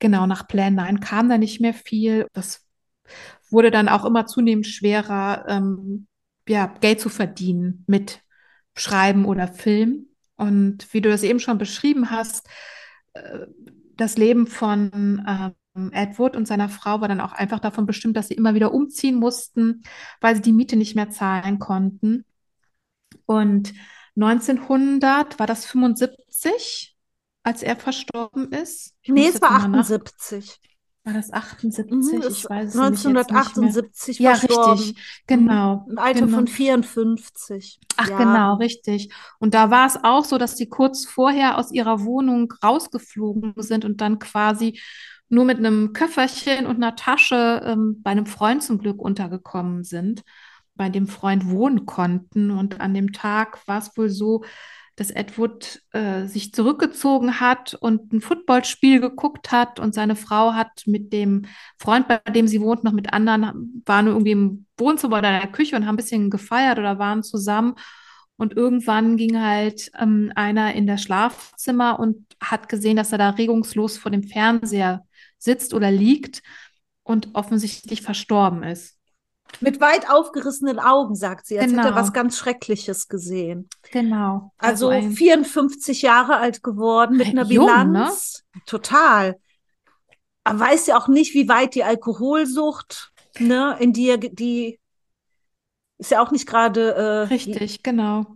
genau, 0.00 0.26
nach 0.26 0.46
Plan 0.48 0.74
9 0.74 1.00
kam 1.00 1.30
da 1.30 1.38
nicht 1.38 1.62
mehr 1.62 1.72
viel. 1.72 2.26
Das 2.34 2.66
wurde 3.48 3.70
dann 3.70 3.88
auch 3.88 4.04
immer 4.04 4.26
zunehmend 4.26 4.66
schwerer, 4.66 5.46
ähm, 5.48 6.08
ja, 6.46 6.66
Geld 6.82 7.00
zu 7.00 7.08
verdienen 7.08 7.84
mit 7.86 8.20
Schreiben 8.74 9.24
oder 9.24 9.48
Film. 9.48 10.06
Und 10.36 10.92
wie 10.92 11.00
du 11.00 11.10
das 11.10 11.22
eben 11.22 11.40
schon 11.40 11.58
beschrieben 11.58 12.10
hast, 12.10 12.48
äh, 13.14 13.46
das 13.96 14.16
Leben 14.16 14.46
von 14.46 15.24
ähm, 15.76 15.92
Edward 15.92 16.36
und 16.36 16.46
seiner 16.46 16.68
Frau 16.68 17.00
war 17.00 17.08
dann 17.08 17.20
auch 17.20 17.32
einfach 17.32 17.60
davon 17.60 17.86
bestimmt, 17.86 18.16
dass 18.16 18.28
sie 18.28 18.34
immer 18.34 18.54
wieder 18.54 18.72
umziehen 18.72 19.16
mussten, 19.16 19.82
weil 20.20 20.34
sie 20.34 20.42
die 20.42 20.52
Miete 20.52 20.76
nicht 20.76 20.96
mehr 20.96 21.10
zahlen 21.10 21.58
konnten. 21.58 22.24
Und 23.26 23.72
1900 24.16 25.38
war 25.38 25.46
das 25.46 25.66
75, 25.66 26.96
als 27.42 27.62
er 27.62 27.76
verstorben 27.76 28.52
ist. 28.52 28.94
Ich 29.02 29.10
nee, 29.10 29.28
es 29.28 29.40
war 29.40 29.52
78. 29.52 30.58
War 31.04 31.14
das 31.14 31.32
78? 31.32 31.90
Mhm, 31.90 32.22
ich 32.28 32.48
weiß 32.48 32.74
es 32.74 32.78
1978 32.78 34.08
nicht. 34.08 34.20
Ja, 34.20 34.32
richtig. 34.32 35.22
Genau. 35.26 35.86
Im 35.88 35.98
Alter 35.98 36.26
genau. 36.26 36.36
von 36.36 36.46
54. 36.46 37.80
Ach, 37.96 38.08
Jahren. 38.08 38.18
genau, 38.18 38.54
richtig. 38.56 39.10
Und 39.38 39.54
da 39.54 39.70
war 39.70 39.86
es 39.86 39.98
auch 40.02 40.26
so, 40.26 40.36
dass 40.36 40.58
sie 40.58 40.68
kurz 40.68 41.06
vorher 41.06 41.56
aus 41.56 41.72
ihrer 41.72 42.04
Wohnung 42.04 42.52
rausgeflogen 42.62 43.54
sind 43.56 43.86
und 43.86 44.02
dann 44.02 44.18
quasi 44.18 44.78
nur 45.30 45.46
mit 45.46 45.56
einem 45.56 45.94
Köfferchen 45.94 46.66
und 46.66 46.76
einer 46.76 46.96
Tasche 46.96 47.62
ähm, 47.64 48.02
bei 48.02 48.10
einem 48.10 48.26
Freund 48.26 48.62
zum 48.62 48.78
Glück 48.78 49.00
untergekommen 49.00 49.84
sind, 49.84 50.22
bei 50.74 50.90
dem 50.90 51.06
Freund 51.06 51.48
wohnen 51.48 51.86
konnten. 51.86 52.50
Und 52.50 52.80
an 52.80 52.92
dem 52.92 53.12
Tag 53.12 53.66
war 53.66 53.78
es 53.78 53.96
wohl 53.96 54.10
so, 54.10 54.44
dass 55.00 55.10
Edward 55.10 55.80
äh, 55.92 56.26
sich 56.26 56.52
zurückgezogen 56.52 57.40
hat 57.40 57.72
und 57.72 58.12
ein 58.12 58.20
Footballspiel 58.20 59.00
geguckt 59.00 59.50
hat 59.50 59.80
und 59.80 59.94
seine 59.94 60.14
Frau 60.14 60.52
hat 60.52 60.82
mit 60.84 61.14
dem 61.14 61.46
Freund, 61.78 62.06
bei 62.06 62.18
dem 62.18 62.46
sie 62.46 62.60
wohnt, 62.60 62.84
noch 62.84 62.92
mit 62.92 63.10
anderen, 63.14 63.82
waren 63.86 64.08
irgendwie 64.08 64.32
im 64.32 64.66
Wohnzimmer 64.76 65.16
oder 65.16 65.34
in 65.34 65.40
der 65.40 65.52
Küche 65.52 65.74
und 65.74 65.86
haben 65.86 65.94
ein 65.94 65.96
bisschen 65.96 66.28
gefeiert 66.28 66.78
oder 66.78 66.98
waren 66.98 67.22
zusammen. 67.22 67.76
Und 68.36 68.54
irgendwann 68.58 69.16
ging 69.16 69.40
halt 69.40 69.90
ähm, 69.98 70.32
einer 70.34 70.74
in 70.74 70.86
das 70.86 71.00
Schlafzimmer 71.00 71.98
und 71.98 72.26
hat 72.38 72.68
gesehen, 72.68 72.96
dass 72.96 73.12
er 73.12 73.18
da 73.18 73.30
regungslos 73.30 73.96
vor 73.96 74.10
dem 74.10 74.24
Fernseher 74.24 75.06
sitzt 75.38 75.72
oder 75.72 75.90
liegt 75.90 76.42
und 77.04 77.30
offensichtlich 77.32 78.02
verstorben 78.02 78.64
ist. 78.64 78.99
Mit 79.60 79.80
weit 79.80 80.08
aufgerissenen 80.08 80.78
Augen, 80.78 81.14
sagt 81.14 81.46
sie, 81.46 81.58
als 81.58 81.70
genau. 81.70 81.82
hätte 81.82 81.94
er 81.94 82.00
was 82.00 82.12
ganz 82.12 82.38
Schreckliches 82.38 83.08
gesehen. 83.08 83.68
Genau. 83.92 84.52
Also, 84.58 84.88
also 84.88 85.10
54 85.10 86.02
Jahre 86.02 86.36
alt 86.36 86.62
geworden 86.62 87.16
mit 87.16 87.28
einer 87.28 87.44
jung, 87.44 87.66
ne? 87.66 87.84
Bilanz. 87.84 88.44
Ne? 88.54 88.62
Total. 88.66 89.36
Aber 90.44 90.60
weiß 90.60 90.86
ja 90.86 90.96
auch 90.96 91.08
nicht, 91.08 91.34
wie 91.34 91.48
weit 91.48 91.74
die 91.74 91.84
Alkoholsucht, 91.84 93.12
ne, 93.38 93.76
in 93.78 93.92
die, 93.92 94.18
die 94.32 94.80
ist 95.98 96.10
ja 96.10 96.22
auch 96.22 96.30
nicht 96.30 96.46
gerade 96.46 96.94
äh, 96.94 97.18
richtig, 97.24 97.82
genau 97.82 98.26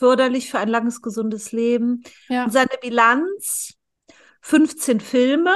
förderlich 0.00 0.50
für 0.50 0.58
ein 0.58 0.68
langes, 0.68 1.02
gesundes 1.02 1.52
Leben. 1.52 2.02
Ja. 2.28 2.44
Und 2.44 2.52
seine 2.52 2.76
Bilanz: 2.80 3.74
15 4.40 4.98
Filme, 4.98 5.54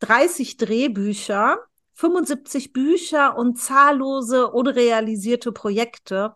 30 0.00 0.56
Drehbücher, 0.56 1.58
75 2.00 2.72
Bücher 2.72 3.36
und 3.36 3.58
zahllose 3.58 4.50
unrealisierte 4.50 5.52
Projekte, 5.52 6.34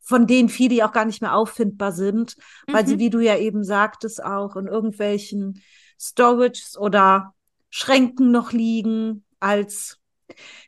von 0.00 0.28
denen 0.28 0.48
viele 0.48 0.86
auch 0.86 0.92
gar 0.92 1.04
nicht 1.04 1.20
mehr 1.20 1.34
auffindbar 1.34 1.90
sind, 1.90 2.36
mhm. 2.68 2.72
weil 2.72 2.86
sie, 2.86 2.94
mhm. 2.94 3.00
wie 3.00 3.10
du 3.10 3.18
ja 3.18 3.36
eben 3.36 3.64
sagtest, 3.64 4.22
auch 4.22 4.54
in 4.54 4.68
irgendwelchen 4.68 5.60
Storages 6.00 6.78
oder 6.78 7.34
Schränken 7.70 8.30
noch 8.30 8.52
liegen, 8.52 9.24
als 9.40 9.98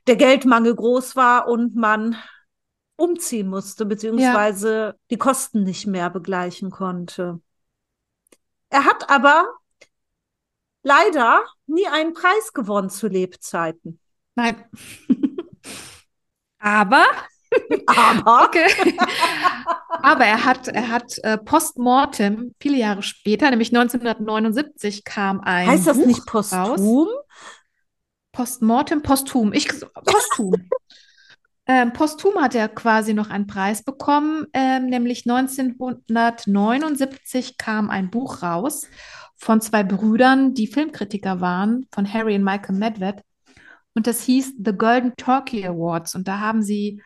der 0.09 0.17
Geldmangel 0.17 0.75
groß 0.75 1.15
war 1.15 1.47
und 1.47 1.77
man 1.77 2.17
umziehen 2.97 3.47
musste, 3.47 3.87
beziehungsweise 3.87 4.71
ja. 4.71 4.95
die 5.11 5.19
Kosten 5.19 5.63
nicht 5.63 5.87
mehr 5.87 6.11
begleichen 6.11 6.71
konnte. 6.71 7.41
Er 8.71 8.87
hat 8.87 9.09
aber 9.09 9.47
leider 10.83 11.45
nie 11.67 11.87
einen 11.87 12.13
Preis 12.13 12.53
gewonnen 12.53 12.91
zu 12.91 13.07
Lebzeiten. 13.07 14.01
Nein. 14.37 14.65
aber. 16.59 17.05
Aber. 17.87 18.27
Okay. 18.47 18.67
aber 20.03 20.25
er 20.25 20.45
hat, 20.45 20.69
er 20.69 20.91
hat 20.91 21.19
äh, 21.23 21.39
postmortem, 21.39 22.55
viele 22.61 22.77
Jahre 22.77 23.03
später, 23.03 23.51
nämlich 23.51 23.75
1979, 23.75 25.05
kam 25.05 25.41
ein. 25.41 25.67
Heißt 25.67 25.87
das 25.87 25.97
Buch 25.97 26.07
nicht 26.07 26.27
posthum? 26.27 26.59
Raus. 26.59 27.09
Postmortem, 28.33 29.01
posthum. 29.03 29.53
Ich, 29.53 29.69
posthum. 30.05 30.53
Ähm, 31.69 31.93
posthum 31.93 32.41
hat 32.41 32.55
er 32.55 32.69
quasi 32.69 33.13
noch 33.13 33.29
einen 33.29 33.49
Preis 33.49 33.83
bekommen, 33.83 34.47
ähm, 34.53 34.87
nämlich 34.87 35.29
1979 35.29 37.59
kam 37.59 37.91
ein 37.91 38.09
Buch 38.09 38.45
raus 38.45 38.87
von 39.37 39.61
zwei 39.61 39.83
Brüdern, 39.83 40.55
die 40.55 40.67
Filmkritiker 40.67 41.41
waren, 41.41 41.87
von 41.93 42.11
Harry 42.13 42.37
und 42.37 42.45
Michael 42.45 42.77
Medved. 42.77 43.23
Und 43.97 44.07
das 44.07 44.23
hieß 44.23 44.57
The 44.63 44.73
Golden 44.73 45.15
Turkey 45.17 45.67
Awards. 45.67 46.15
Und 46.15 46.29
da 46.29 46.39
haben 46.39 46.63
sie 46.63 47.03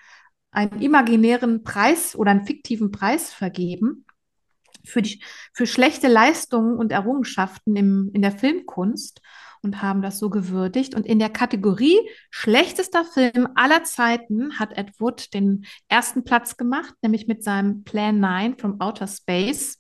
einen 0.51 0.83
imaginären 0.83 1.63
Preis 1.63 2.17
oder 2.17 2.33
einen 2.33 2.45
fiktiven 2.45 2.91
Preis 2.91 3.33
vergeben 3.33 4.05
für, 4.85 5.01
die, 5.01 5.23
für 5.53 5.67
schlechte 5.67 6.09
Leistungen 6.09 6.77
und 6.77 6.91
Errungenschaften 6.91 7.77
im, 7.77 8.11
in 8.13 8.23
der 8.23 8.33
Filmkunst 8.33 9.21
und 9.63 9.83
haben 9.83 10.03
das 10.03 10.19
so 10.19 10.31
gewürdigt. 10.31 10.97
Und 10.97 11.07
in 11.07 11.21
der 11.21 11.31
Kategorie 11.31 11.99
schlechtester 12.31 13.05
Film 13.05 13.49
aller 13.55 13.85
Zeiten 13.85 14.59
hat 14.59 14.77
Ed 14.77 14.99
Wood 14.99 15.33
den 15.33 15.67
ersten 15.89 16.25
Platz 16.25 16.57
gemacht, 16.57 16.95
nämlich 17.03 17.29
mit 17.29 17.45
seinem 17.45 17.85
Plan 17.85 18.19
9 18.19 18.59
from 18.59 18.81
Outer 18.81 19.07
Space. 19.07 19.80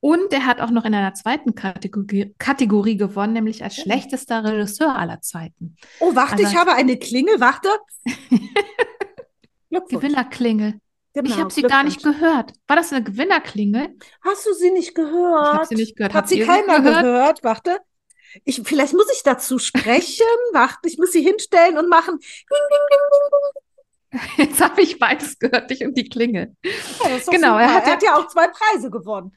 Und 0.00 0.32
er 0.32 0.46
hat 0.46 0.60
auch 0.60 0.70
noch 0.70 0.86
in 0.86 0.94
einer 0.94 1.12
zweiten 1.12 1.54
Kategorie, 1.54 2.34
Kategorie 2.38 2.96
gewonnen, 2.96 3.34
nämlich 3.34 3.62
als 3.62 3.76
schlechtester 3.76 4.42
Regisseur 4.42 4.96
aller 4.96 5.20
Zeiten. 5.20 5.76
Oh, 6.00 6.14
warte, 6.14 6.36
also, 6.36 6.46
ich 6.46 6.56
habe 6.56 6.72
eine 6.72 6.98
Klingel, 6.98 7.38
warte. 7.38 7.68
Gewinnerklingel. 9.88 10.80
Genau, 11.12 11.28
ich 11.28 11.38
habe 11.38 11.52
sie 11.52 11.62
gar 11.62 11.82
nicht 11.82 12.02
gehört. 12.02 12.52
War 12.66 12.76
das 12.76 12.92
eine 12.92 13.02
Gewinnerklingel? 13.02 13.96
Hast 14.22 14.46
du 14.46 14.54
sie 14.54 14.70
nicht 14.70 14.94
gehört? 14.94 15.48
Ich 15.48 15.54
habe 15.54 15.66
sie 15.66 15.74
nicht 15.74 15.96
gehört. 15.96 16.14
Hat 16.14 16.28
sie 16.28 16.40
keiner 16.40 16.80
gehört? 16.80 17.02
gehört? 17.02 17.44
Warte. 17.44 17.78
Ich, 18.44 18.62
vielleicht 18.64 18.94
muss 18.94 19.12
ich 19.12 19.22
dazu 19.22 19.58
sprechen. 19.58 20.24
Warte, 20.52 20.88
ich 20.88 20.98
muss 20.98 21.12
sie 21.12 21.22
hinstellen 21.22 21.78
und 21.78 21.88
machen. 21.88 22.18
Jetzt 24.36 24.60
habe 24.60 24.82
ich 24.82 24.98
beides 24.98 25.38
gehört, 25.38 25.70
dich 25.70 25.84
und 25.84 25.96
die 25.96 26.08
Klingel. 26.08 26.56
Ja, 26.64 27.18
genau, 27.30 27.58
er 27.58 27.74
hat, 27.74 27.86
er 27.86 27.92
hat 27.92 28.02
ja 28.02 28.16
auch 28.16 28.28
zwei 28.28 28.48
Preise 28.48 28.90
gewonnen. 28.90 29.36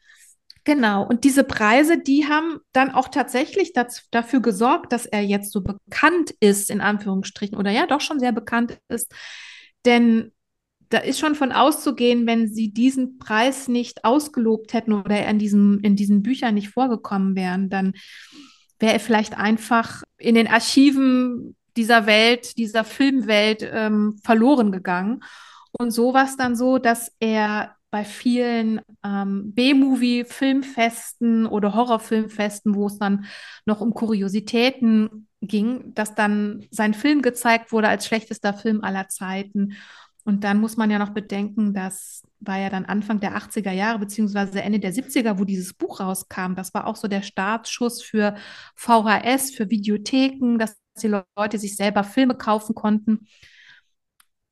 Genau, 0.66 1.06
und 1.06 1.26
diese 1.26 1.44
Preise, 1.44 1.98
die 1.98 2.26
haben 2.28 2.60
dann 2.72 2.92
auch 2.92 3.10
tatsächlich 3.10 3.74
dazu, 3.74 4.02
dafür 4.12 4.40
gesorgt, 4.40 4.94
dass 4.94 5.06
er 5.06 5.22
jetzt 5.22 5.52
so 5.52 5.62
bekannt 5.62 6.34
ist, 6.40 6.70
in 6.70 6.80
Anführungsstrichen, 6.80 7.58
oder 7.58 7.70
ja, 7.70 7.86
doch 7.86 8.00
schon 8.00 8.20
sehr 8.20 8.32
bekannt 8.32 8.80
ist. 8.88 9.14
Denn 9.86 10.32
da 10.88 11.00
ist 11.00 11.20
schon 11.20 11.36
von 11.36 11.52
auszugehen, 11.52 12.28
wenn 12.28 12.48
sie 12.48 12.72
diesen 12.72 13.18
Preis 13.18 13.68
nicht 13.68 14.06
ausgelobt 14.06 14.74
hätten 14.74 14.94
oder 14.94 15.18
er 15.18 15.30
in, 15.30 15.40
diesem, 15.40 15.80
in 15.82 15.96
diesen 15.98 16.24
Büchern 16.24 16.54
nicht 16.54 16.70
vorgekommen 16.70 17.36
wären, 17.36 17.70
dann 17.70 17.94
wäre 18.80 18.94
er 18.94 19.00
vielleicht 19.00 19.38
einfach 19.38 20.04
in 20.18 20.36
den 20.36 20.48
Archiven 20.48 21.56
dieser 21.76 22.06
Welt, 22.06 22.58
dieser 22.58 22.84
Filmwelt 22.84 23.68
ähm, 23.70 24.18
verloren 24.24 24.72
gegangen. 24.72 25.24
Und 25.72 25.92
so 25.92 26.14
war 26.14 26.26
es 26.26 26.38
dann 26.38 26.56
so, 26.56 26.78
dass 26.78 27.12
er 27.20 27.76
bei 27.94 28.04
vielen 28.06 28.82
ähm, 29.06 29.54
B-Movie-Filmfesten 29.54 31.46
oder 31.46 31.76
Horrorfilmfesten, 31.76 32.74
wo 32.74 32.88
es 32.88 32.98
dann 32.98 33.26
noch 33.68 33.82
um 33.82 33.94
Kuriositäten 33.94 35.28
ging, 35.42 35.94
dass 35.94 36.16
dann 36.16 36.66
sein 36.72 36.96
Film 36.96 37.22
gezeigt 37.22 37.72
wurde 37.72 37.90
als 37.90 38.08
schlechtester 38.08 38.56
Film 38.56 38.84
aller 38.84 39.10
Zeiten. 39.10 39.74
Und 40.24 40.44
dann 40.44 40.60
muss 40.60 40.76
man 40.76 40.90
ja 40.90 40.98
noch 40.98 41.12
bedenken, 41.12 41.76
das 41.76 42.24
war 42.40 42.58
ja 42.58 42.72
dann 42.72 42.86
Anfang 42.86 43.20
der 43.20 43.38
80er 43.38 43.74
Jahre, 43.74 44.00
beziehungsweise 44.00 44.64
Ende 44.64 44.80
der 44.80 44.92
70er, 44.92 45.38
wo 45.38 45.44
dieses 45.44 45.76
Buch 45.76 46.00
rauskam. 46.00 46.56
Das 46.56 46.74
war 46.74 46.88
auch 46.88 46.96
so 46.96 47.08
der 47.08 47.22
Startschuss 47.22 48.02
für 48.02 48.34
VHS, 48.76 49.52
für 49.52 49.70
Videotheken, 49.70 50.58
dass 50.58 50.82
die 51.00 51.10
Leute 51.38 51.60
sich 51.60 51.76
selber 51.76 52.04
Filme 52.04 52.34
kaufen 52.34 52.74
konnten. 52.74 53.28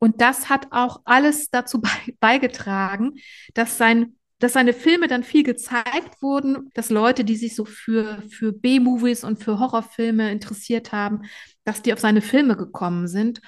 Und 0.04 0.20
das 0.20 0.50
hat 0.50 0.68
auch 0.72 1.02
alles 1.06 1.52
dazu 1.52 1.82
beigetragen, 2.20 3.14
dass 3.54 3.78
sein 3.78 4.18
dass 4.40 4.54
seine 4.54 4.74
Filme 4.74 5.08
dann 5.08 5.24
viel 5.24 5.44
gezeigt 5.44 6.20
wurden, 6.20 6.72
dass 6.74 6.90
Leute, 6.90 7.24
die 7.24 7.36
sich 7.36 7.56
so 7.56 7.64
für, 7.64 8.24
für 8.28 8.52
B-Movies 8.52 9.24
und 9.24 9.44
für 9.44 9.60
Horrorfilme 9.60 10.32
interessiert 10.32 10.92
haben, 10.92 11.22
dass 11.64 11.84
die 11.84 11.94
auf 11.94 12.00
seine 12.00 12.22
Filme 12.22 12.58
gekommen 12.58 13.08
sind. 13.08 13.40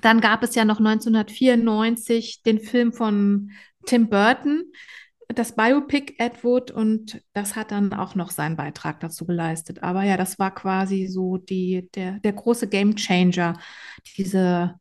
Dann 0.00 0.20
gab 0.20 0.42
es 0.42 0.56
ja 0.56 0.64
noch 0.64 0.80
1994 0.80 2.42
den 2.42 2.58
Film 2.58 2.92
von 2.92 3.52
Tim 3.86 4.08
Burton, 4.08 4.64
das 5.28 5.54
Biopic 5.54 6.14
Edward, 6.18 6.72
und 6.72 7.22
das 7.32 7.54
hat 7.54 7.70
dann 7.70 7.92
auch 7.92 8.16
noch 8.16 8.32
seinen 8.32 8.56
Beitrag 8.56 8.98
dazu 8.98 9.26
geleistet. 9.26 9.84
Aber 9.84 10.02
ja, 10.02 10.16
das 10.16 10.40
war 10.40 10.52
quasi 10.52 11.06
so 11.06 11.36
die, 11.36 11.88
der, 11.94 12.18
der 12.18 12.32
große 12.32 12.68
Game 12.68 12.96
Changer, 12.96 13.56
diese, 14.16 14.74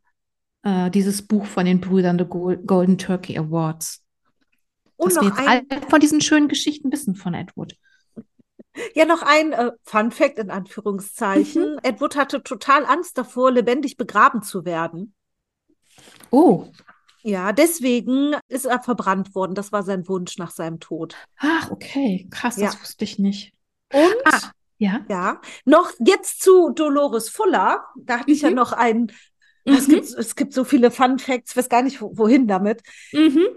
äh, 0.64 0.90
dieses 0.90 1.22
Buch 1.22 1.46
von 1.46 1.66
den 1.66 1.80
Brüdern 1.80 2.18
The 2.18 2.26
Golden 2.26 2.98
Turkey 2.98 3.38
Awards. 3.38 4.02
Und 4.96 5.16
Dass 5.16 5.22
wir 5.22 5.30
jetzt 5.30 5.40
ein... 5.40 5.90
von 5.90 6.00
diesen 6.00 6.22
schönen 6.22 6.48
Geschichten 6.48 6.92
wissen 6.92 7.16
von 7.16 7.34
Edward. 7.34 7.78
Ja, 8.96 9.06
noch 9.06 9.22
ein 9.22 9.54
äh, 9.54 9.72
Fun 9.84 10.12
Fact 10.12 10.40
in 10.40 10.50
Anführungszeichen. 10.50 11.74
Mhm. 11.74 11.80
Edward 11.84 12.16
hatte 12.16 12.42
total 12.42 12.86
Angst 12.86 13.18
davor, 13.18 13.52
lebendig 13.52 13.98
begraben 13.98 14.42
zu 14.42 14.66
werden. 14.66 15.14
Oh. 16.32 16.68
Ja, 17.22 17.54
deswegen 17.54 18.36
ist 18.48 18.66
er 18.66 18.82
verbrannt 18.82 19.36
worden. 19.36 19.56
Das 19.56 19.72
war 19.72 19.84
sein 19.84 20.08
Wunsch 20.08 20.38
nach 20.38 20.52
seinem 20.52 20.80
Tod. 20.80 21.16
Ach, 21.38 21.72
okay. 21.72 22.28
Krass, 22.32 22.58
ja. 22.58 22.68
das 22.68 22.82
wusste 22.82 23.04
ich 23.04 23.20
nicht. 23.20 23.54
Und 23.94 24.16
ah, 24.26 24.52
ja. 24.78 25.06
ja, 25.08 25.42
noch 25.66 25.92
jetzt 26.00 26.42
zu 26.42 26.72
Dolores 26.72 27.30
Fuller. 27.30 27.86
Da 27.96 28.16
hatte 28.16 28.30
mhm. 28.30 28.34
ich 28.34 28.42
ja 28.42 28.50
mhm. 28.50 28.56
noch 28.56 28.74
einen. 28.74 29.12
Mhm. 29.66 29.74
Es, 29.74 29.88
gibt, 29.88 30.06
es 30.06 30.36
gibt 30.36 30.54
so 30.54 30.64
viele 30.64 30.92
Fun 30.92 31.20
Facts, 31.20 31.52
ich 31.52 31.58
weiß 31.58 31.70
gar 31.70 31.82
nicht, 31.82 32.02
wohin 32.02 32.48
damit. 32.48 32.82
Mhm. 33.12 33.48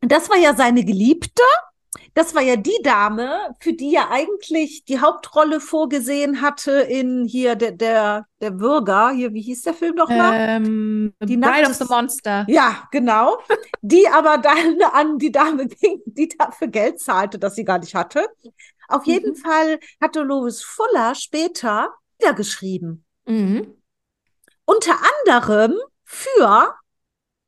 Das 0.00 0.28
war 0.30 0.36
ja 0.36 0.54
seine 0.54 0.84
Geliebte 0.84 1.42
das 2.14 2.34
war 2.34 2.42
ja 2.42 2.56
die 2.56 2.78
Dame, 2.82 3.54
für 3.60 3.72
die 3.72 3.94
er 3.94 4.10
eigentlich 4.10 4.84
die 4.84 5.00
Hauptrolle 5.00 5.60
vorgesehen 5.60 6.42
hatte 6.42 6.72
in 6.72 7.24
hier 7.24 7.54
der, 7.54 7.72
der, 7.72 8.26
der 8.40 8.50
Bürger, 8.50 9.10
hier, 9.10 9.32
wie 9.32 9.40
hieß 9.40 9.62
der 9.62 9.74
Film 9.74 9.94
nochmal? 9.94 10.34
Ähm, 10.34 11.14
die 11.22 11.36
Bride 11.36 11.70
of 11.70 11.74
the 11.74 11.86
Monster. 11.88 12.44
Ja, 12.48 12.86
genau. 12.90 13.38
die 13.82 14.06
aber 14.08 14.38
dann 14.38 14.82
an 14.92 15.18
die 15.18 15.32
Dame 15.32 15.66
ging, 15.66 16.02
die 16.04 16.28
dafür 16.28 16.68
Geld 16.68 17.00
zahlte, 17.00 17.38
das 17.38 17.54
sie 17.54 17.64
gar 17.64 17.78
nicht 17.78 17.94
hatte. 17.94 18.26
Auf 18.88 19.06
jeden 19.06 19.30
mhm. 19.30 19.36
Fall 19.36 19.78
hatte 20.00 20.20
Lois 20.20 20.62
Fuller 20.62 21.14
später 21.14 21.94
niedergeschrieben. 22.20 23.04
Mhm. 23.26 23.74
Unter 24.64 24.94
anderem 25.24 25.76
für 26.04 26.74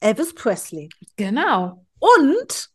Elvis 0.01 0.35
Presley. 0.35 0.89
Genau. 1.17 1.87
Und 1.99 2.71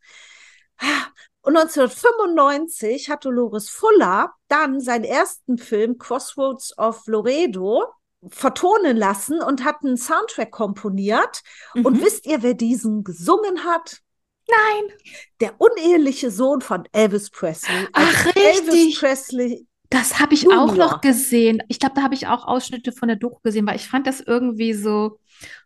und 1.41 1.57
1995 1.57 3.09
hat 3.09 3.25
Dolores 3.25 3.69
Fuller 3.69 4.33
dann 4.49 4.81
seinen 4.81 5.03
ersten 5.03 5.57
Film 5.57 5.97
Crossroads 5.97 6.77
of 6.77 7.07
Loredo 7.07 7.85
vertonen 8.27 8.97
lassen 8.97 9.41
und 9.41 9.63
hat 9.63 9.77
einen 9.83 9.97
Soundtrack 9.97 10.51
komponiert. 10.51 11.41
Mhm. 11.73 11.85
Und 11.85 12.01
wisst 12.03 12.25
ihr, 12.25 12.43
wer 12.43 12.53
diesen 12.53 13.03
gesungen 13.03 13.63
hat? 13.63 13.99
Nein. 14.47 14.97
Der 15.39 15.59
uneheliche 15.59 16.29
Sohn 16.29 16.61
von 16.61 16.87
Elvis 16.91 17.29
Presley. 17.29 17.87
Ach, 17.93 18.25
richtig. 18.25 18.67
Elvis 18.67 18.99
Presley. 18.99 19.67
Das 19.89 20.19
habe 20.19 20.35
ich 20.35 20.43
Junior. 20.43 20.63
auch 20.63 20.75
noch 20.75 21.01
gesehen. 21.01 21.63
Ich 21.67 21.79
glaube, 21.79 21.95
da 21.95 22.03
habe 22.03 22.13
ich 22.13 22.27
auch 22.27 22.45
Ausschnitte 22.45 22.91
von 22.91 23.07
der 23.07 23.17
Doku 23.17 23.39
gesehen, 23.43 23.65
weil 23.65 23.75
ich 23.75 23.87
fand 23.87 24.05
das 24.05 24.21
irgendwie 24.21 24.73
so, 24.73 25.19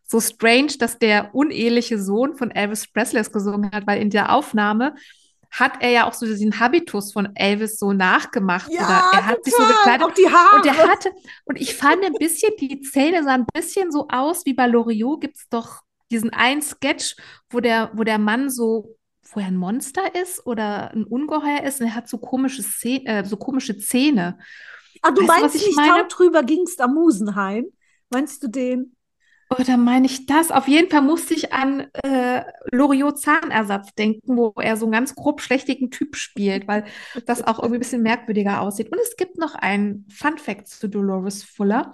so 0.07 0.21
strange, 0.21 0.77
dass 0.79 0.97
der 0.97 1.35
uneheliche 1.35 2.01
Sohn 2.01 2.35
von 2.35 2.51
Elvis 2.51 2.87
Presley 2.87 3.19
es 3.19 3.31
gesungen 3.31 3.71
hat, 3.71 3.85
weil 3.85 4.01
in 4.01 4.09
der 4.09 4.33
Aufnahme 4.33 4.95
hat 5.51 5.73
er 5.81 5.89
ja 5.89 6.07
auch 6.07 6.13
so 6.13 6.25
diesen 6.25 6.59
Habitus 6.59 7.13
von 7.13 7.35
Elvis 7.35 7.77
so 7.77 7.93
nachgemacht. 7.93 8.71
Ja, 8.71 8.79
oder 8.79 9.19
er 9.19 9.25
hat 9.27 9.35
total. 9.35 9.43
sich 9.43 9.53
so 9.53 9.65
gekleidet. 9.65 10.03
Auch 10.03 10.13
die 10.13 10.27
Haare. 10.27 10.55
Und 10.55 10.65
er 10.65 10.77
hatte, 10.87 11.11
und 11.45 11.61
ich 11.61 11.75
fand 11.75 12.03
ein 12.03 12.13
bisschen, 12.13 12.51
die 12.59 12.81
Zähne 12.81 13.23
sahen 13.23 13.41
ein 13.41 13.47
bisschen 13.53 13.91
so 13.91 14.07
aus 14.09 14.45
wie 14.45 14.53
bei 14.53 14.65
Loriot 14.65 15.21
gibt 15.21 15.37
es 15.37 15.47
doch 15.49 15.81
diesen 16.09 16.31
einen 16.31 16.61
Sketch, 16.61 17.15
wo 17.51 17.59
der, 17.59 17.91
wo 17.93 18.03
der 18.03 18.17
Mann 18.17 18.49
so, 18.49 18.95
wo 19.35 19.39
er 19.39 19.47
ein 19.47 19.57
Monster 19.57 20.15
ist 20.21 20.45
oder 20.45 20.91
ein 20.91 21.03
Ungeheuer 21.03 21.63
ist 21.63 21.81
und 21.81 21.87
er 21.87 21.95
hat 21.95 22.07
so 22.07 22.17
komische, 22.17 22.63
Zähne, 22.63 23.05
äh, 23.05 23.25
so 23.25 23.37
komische 23.37 23.77
Zähne. 23.77 24.37
Ah, 25.01 25.11
du 25.11 25.21
weißt 25.21 25.41
meinst 25.41 25.55
du, 25.55 25.65
nicht, 25.67 25.75
meine? 25.75 26.07
drüber 26.07 26.43
gingst 26.43 26.81
am 26.81 26.93
Musenhain? 26.93 27.65
Meinst 28.09 28.43
du 28.43 28.47
den? 28.47 28.95
Oder 29.49 29.77
meine 29.77 30.05
ich 30.05 30.25
das? 30.25 30.51
Auf 30.51 30.67
jeden 30.67 30.89
Fall 30.89 31.01
musste 31.01 31.33
ich 31.33 31.53
an 31.53 31.87
äh, 32.03 32.43
Loriot 32.71 33.19
Zahnersatz 33.19 33.93
denken, 33.93 34.37
wo 34.37 34.53
er 34.57 34.77
so 34.77 34.85
einen 34.85 34.93
ganz 34.93 35.15
grob 35.15 35.41
schlechtigen 35.41 35.91
Typ 35.91 36.15
spielt, 36.15 36.67
weil 36.67 36.85
das 37.25 37.43
auch 37.43 37.59
irgendwie 37.59 37.77
ein 37.77 37.81
bisschen 37.81 38.01
merkwürdiger 38.01 38.61
aussieht. 38.61 38.91
Und 38.91 38.99
es 38.99 39.15
gibt 39.15 39.37
noch 39.37 39.53
einen 39.55 40.07
Fun 40.09 40.37
Fact 40.37 40.67
zu 40.67 40.87
Dolores 40.87 41.43
Fuller. 41.43 41.93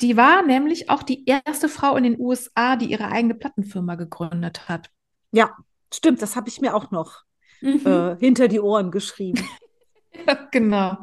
Die 0.00 0.16
war 0.16 0.42
nämlich 0.42 0.90
auch 0.90 1.02
die 1.02 1.24
erste 1.24 1.68
Frau 1.68 1.96
in 1.96 2.04
den 2.04 2.20
USA, 2.20 2.76
die 2.76 2.86
ihre 2.86 3.10
eigene 3.10 3.34
Plattenfirma 3.34 3.94
gegründet 3.94 4.68
hat. 4.68 4.90
Ja, 5.32 5.56
stimmt, 5.92 6.22
das 6.22 6.36
habe 6.36 6.48
ich 6.48 6.60
mir 6.60 6.74
auch 6.74 6.90
noch 6.90 7.22
mhm. 7.60 7.86
äh, 7.86 8.16
hinter 8.18 8.48
die 8.48 8.60
Ohren 8.60 8.90
geschrieben. 8.90 9.46
ja, 10.26 10.34
genau. 10.50 10.98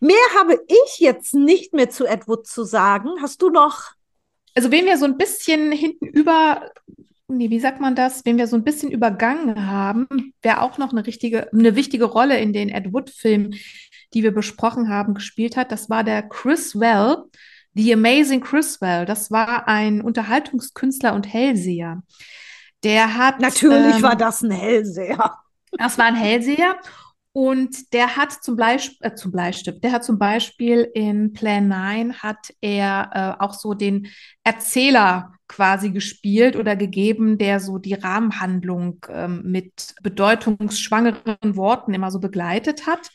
Mehr 0.00 0.16
habe 0.38 0.60
ich 0.66 0.98
jetzt 0.98 1.34
nicht 1.34 1.72
mehr 1.72 1.90
zu 1.90 2.04
Edward 2.04 2.46
zu 2.46 2.64
sagen. 2.64 3.10
Hast 3.20 3.40
du 3.42 3.50
noch 3.50 3.94
also 4.54 4.70
wen 4.70 4.86
wir 4.86 4.96
so 4.98 5.04
ein 5.04 5.18
bisschen 5.18 5.72
hinten 5.72 6.06
über, 6.06 6.70
nee, 7.28 7.50
wie 7.50 7.60
sagt 7.60 7.80
man 7.80 7.96
das, 7.96 8.24
wen 8.24 8.38
wir 8.38 8.46
so 8.46 8.56
ein 8.56 8.64
bisschen 8.64 8.90
übergangen 8.90 9.66
haben, 9.66 10.06
wer 10.42 10.62
auch 10.62 10.78
noch 10.78 10.92
eine 10.92 11.06
richtige, 11.06 11.52
eine 11.52 11.74
wichtige 11.74 12.04
Rolle 12.04 12.38
in 12.38 12.52
den 12.52 12.68
Ed 12.68 12.92
Wood-Filmen, 12.92 13.54
die 14.14 14.22
wir 14.22 14.32
besprochen 14.32 14.88
haben, 14.88 15.14
gespielt 15.14 15.56
hat, 15.56 15.72
das 15.72 15.90
war 15.90 16.04
der 16.04 16.22
Chris 16.22 16.78
Well, 16.78 17.24
The 17.74 17.94
Amazing 17.94 18.40
Chris 18.40 18.80
Well. 18.80 19.04
Das 19.04 19.32
war 19.32 19.66
ein 19.66 20.00
Unterhaltungskünstler 20.00 21.12
und 21.14 21.26
Hellseher. 21.26 22.04
Der 22.84 23.16
hat. 23.16 23.40
Natürlich 23.40 23.96
ähm, 23.96 24.02
war 24.02 24.16
das 24.16 24.42
ein 24.42 24.50
Hellseher. 24.50 25.38
Das 25.72 25.98
war 25.98 26.04
ein 26.04 26.14
Hellseher 26.14 26.76
und 27.36 27.92
der 27.92 28.16
hat 28.16 28.30
zum, 28.30 28.54
Bleist 28.54 28.94
äh, 29.00 29.12
zum 29.16 29.32
Bleistift, 29.32 29.82
der 29.82 29.90
hat 29.90 30.04
zum 30.04 30.20
Beispiel 30.20 30.88
in 30.94 31.32
Plan 31.32 31.66
9 31.66 32.22
hat 32.22 32.54
er 32.60 33.10
äh, 33.40 33.42
auch 33.42 33.54
so 33.54 33.74
den 33.74 34.06
Erzähler 34.44 35.34
quasi 35.48 35.90
gespielt 35.90 36.54
oder 36.54 36.76
gegeben, 36.76 37.36
der 37.36 37.58
so 37.58 37.78
die 37.78 37.94
Rahmenhandlung 37.94 39.04
ähm, 39.08 39.42
mit 39.44 39.96
bedeutungsschwangeren 40.00 41.56
Worten 41.56 41.92
immer 41.92 42.12
so 42.12 42.20
begleitet 42.20 42.86
hat. 42.86 43.10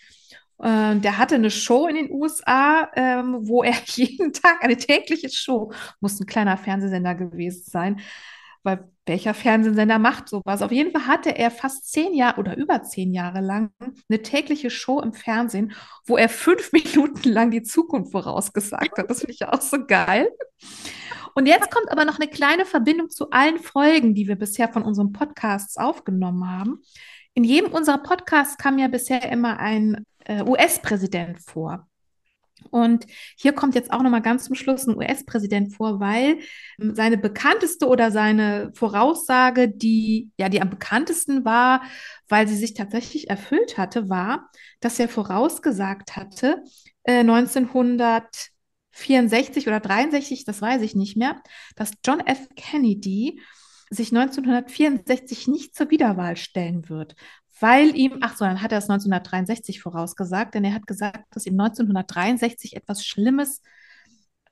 Äh, 0.62 0.98
der 0.98 1.18
hatte 1.18 1.36
eine 1.36 1.50
Show 1.50 1.88
in 1.88 1.96
den 1.96 2.12
USA, 2.12 2.90
ähm, 2.98 3.38
wo 3.48 3.64
er 3.64 3.76
jeden 3.86 4.34
Tag 4.34 4.62
eine 4.62 4.76
tägliche 4.76 5.30
Show, 5.30 5.72
muss 6.02 6.20
ein 6.20 6.26
kleiner 6.26 6.58
Fernsehsender 6.58 7.16
gewesen 7.16 7.64
sein, 7.66 8.02
weil 8.64 8.90
welcher 9.06 9.34
Fernsehsender 9.34 9.98
macht 9.98 10.30
sowas? 10.30 10.62
Auf 10.62 10.72
jeden 10.72 10.92
Fall 10.92 11.08
hatte 11.08 11.36
er 11.36 11.50
fast 11.50 11.92
zehn 11.92 12.14
Jahre 12.14 12.40
oder 12.40 12.56
über 12.58 12.84
zehn 12.84 13.12
Jahre 13.12 13.42
lang 13.42 13.72
eine 14.08 14.22
tägliche 14.22 14.70
Show 14.70 15.02
im 15.02 15.14
Fernsehen, 15.14 15.74
wo 16.06 16.18
er 16.18 16.30
fünf 16.30 16.72
Minuten 16.74 17.30
lang 17.30 17.52
die 17.52 17.64
Zukunft 17.64 18.12
vorausgesagt 18.12 18.98
hat. 18.98 19.10
Das 19.10 19.20
finde 19.20 19.34
ich 19.34 19.46
auch 19.46 19.62
so 19.62 19.86
geil. 19.86 20.30
Und 21.36 21.48
jetzt 21.48 21.72
kommt 21.72 21.92
aber 21.92 22.06
noch 22.06 22.20
eine 22.20 22.30
kleine 22.30 22.66
Verbindung 22.66 23.10
zu 23.10 23.32
allen 23.32 23.60
Folgen, 23.60 24.14
die 24.14 24.28
wir 24.28 24.36
bisher 24.36 24.70
von 24.70 24.84
unseren 24.84 25.12
Podcasts 25.12 25.78
aufgenommen 25.78 26.48
haben. 26.50 26.82
In 27.34 27.44
jedem 27.44 27.72
unserer 27.72 28.00
Podcasts 28.00 28.58
kam 28.58 28.78
ja 28.78 28.88
bisher 28.88 29.32
immer 29.32 29.60
ein 29.60 30.06
äh, 30.26 30.44
US-Präsident 30.44 31.40
vor. 31.40 31.89
Und 32.72 33.06
hier 33.36 33.54
kommt 33.54 33.76
jetzt 33.76 33.92
auch 33.92 34.02
nochmal 34.02 34.22
ganz 34.22 34.46
zum 34.46 34.56
Schluss 34.56 34.88
ein 34.88 34.96
US-Präsident 34.96 35.74
vor, 35.74 36.00
weil 36.00 36.40
ähm, 36.80 36.96
seine 36.96 37.18
bekannteste 37.18 37.88
oder 37.88 38.12
seine 38.12 38.72
Voraussage, 38.76 39.70
die 39.70 40.32
ja 40.38 40.50
die 40.50 40.62
am 40.62 40.70
bekanntesten 40.70 41.46
war, 41.46 41.84
weil 42.28 42.48
sie 42.48 42.56
sich 42.56 42.74
tatsächlich 42.74 43.30
erfüllt 43.30 43.78
hatte, 43.78 44.10
war, 44.10 44.50
dass 44.80 45.00
er 45.00 45.10
vorausgesagt 45.10 46.16
hatte, 46.16 46.64
äh, 47.04 47.24
1964 47.24 49.68
oder 49.68 49.80
63, 49.80 50.46
das 50.46 50.62
weiß 50.62 50.82
ich 50.82 50.96
nicht 50.96 51.18
mehr, 51.18 51.42
dass 51.76 51.94
John 52.06 52.20
F. 52.20 52.48
Kennedy 52.56 53.42
sich 53.90 54.12
1964 54.12 55.48
nicht 55.48 55.76
zur 55.76 55.90
Wiederwahl 55.90 56.38
stellen 56.38 56.90
wird, 56.90 57.16
weil 57.60 57.96
ihm, 57.96 58.20
ach 58.22 58.38
so, 58.38 58.46
dann 58.46 58.62
hat 58.62 58.72
er 58.72 58.78
es 58.78 58.90
1963 58.90 59.82
vorausgesagt, 59.82 60.56
denn 60.56 60.64
er 60.64 60.74
hat 60.74 60.88
gesagt, 60.88 61.24
dass 61.32 61.46
ihm 61.46 61.60
1963 61.60 62.76
etwas 62.76 63.06
Schlimmes 63.06 63.62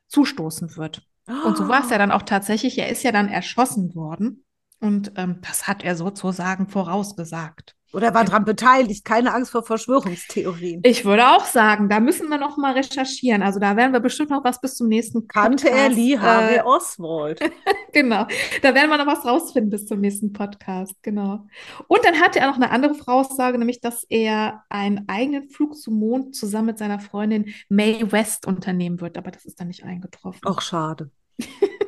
zustoßen 0.07 0.75
wird. 0.77 1.07
Und 1.45 1.57
so 1.57 1.67
war 1.67 1.83
es 1.83 1.89
ja 1.89 1.97
dann 1.97 2.11
auch 2.11 2.23
tatsächlich. 2.23 2.77
Er 2.77 2.89
ist 2.89 3.03
ja 3.03 3.11
dann 3.11 3.27
erschossen 3.27 3.95
worden. 3.95 4.45
Und 4.79 5.13
ähm, 5.15 5.39
das 5.41 5.67
hat 5.67 5.83
er 5.83 5.95
sozusagen 5.95 6.67
vorausgesagt. 6.69 7.76
Oder 7.93 8.13
war 8.13 8.25
daran 8.25 8.43
beteiligt, 8.43 9.05
keine 9.05 9.33
Angst 9.33 9.51
vor 9.51 9.63
Verschwörungstheorien. 9.63 10.81
Ich 10.83 11.05
würde 11.05 11.27
auch 11.29 11.45
sagen, 11.45 11.87
da 11.87 11.99
müssen 11.99 12.27
wir 12.29 12.37
noch 12.37 12.57
mal 12.57 12.73
recherchieren. 12.73 13.41
Also 13.41 13.59
da 13.59 13.77
werden 13.77 13.93
wir 13.93 14.01
bestimmt 14.01 14.29
noch 14.29 14.43
was 14.43 14.59
bis 14.59 14.75
zum 14.75 14.87
nächsten 14.87 15.27
Podcast. 15.27 15.63
Kannte 15.63 15.69
er 15.69 15.89
Lee 15.89 16.17
Harvey 16.17 16.57
äh, 16.57 16.61
Oswald. 16.61 17.39
genau, 17.93 18.27
da 18.61 18.75
werden 18.75 18.89
wir 18.89 18.97
noch 18.97 19.07
was 19.07 19.25
rausfinden 19.25 19.69
bis 19.69 19.85
zum 19.85 20.01
nächsten 20.01 20.33
Podcast, 20.33 20.95
genau. 21.01 21.47
Und 21.87 22.03
dann 22.03 22.19
hatte 22.19 22.39
er 22.39 22.47
noch 22.47 22.57
eine 22.57 22.71
andere 22.71 22.93
Voraussage, 22.93 23.57
nämlich, 23.57 23.79
dass 23.79 24.03
er 24.09 24.63
einen 24.69 25.07
eigenen 25.07 25.49
Flug 25.49 25.75
zum 25.77 25.97
Mond 25.97 26.35
zusammen 26.35 26.67
mit 26.67 26.77
seiner 26.77 26.99
Freundin 26.99 27.53
Mae 27.69 28.11
West 28.11 28.45
unternehmen 28.45 28.99
wird. 28.99 29.17
Aber 29.17 29.31
das 29.31 29.45
ist 29.45 29.59
dann 29.59 29.67
nicht 29.67 29.83
eingetroffen. 29.83 30.41
Auch 30.45 30.61
schade. 30.61 31.09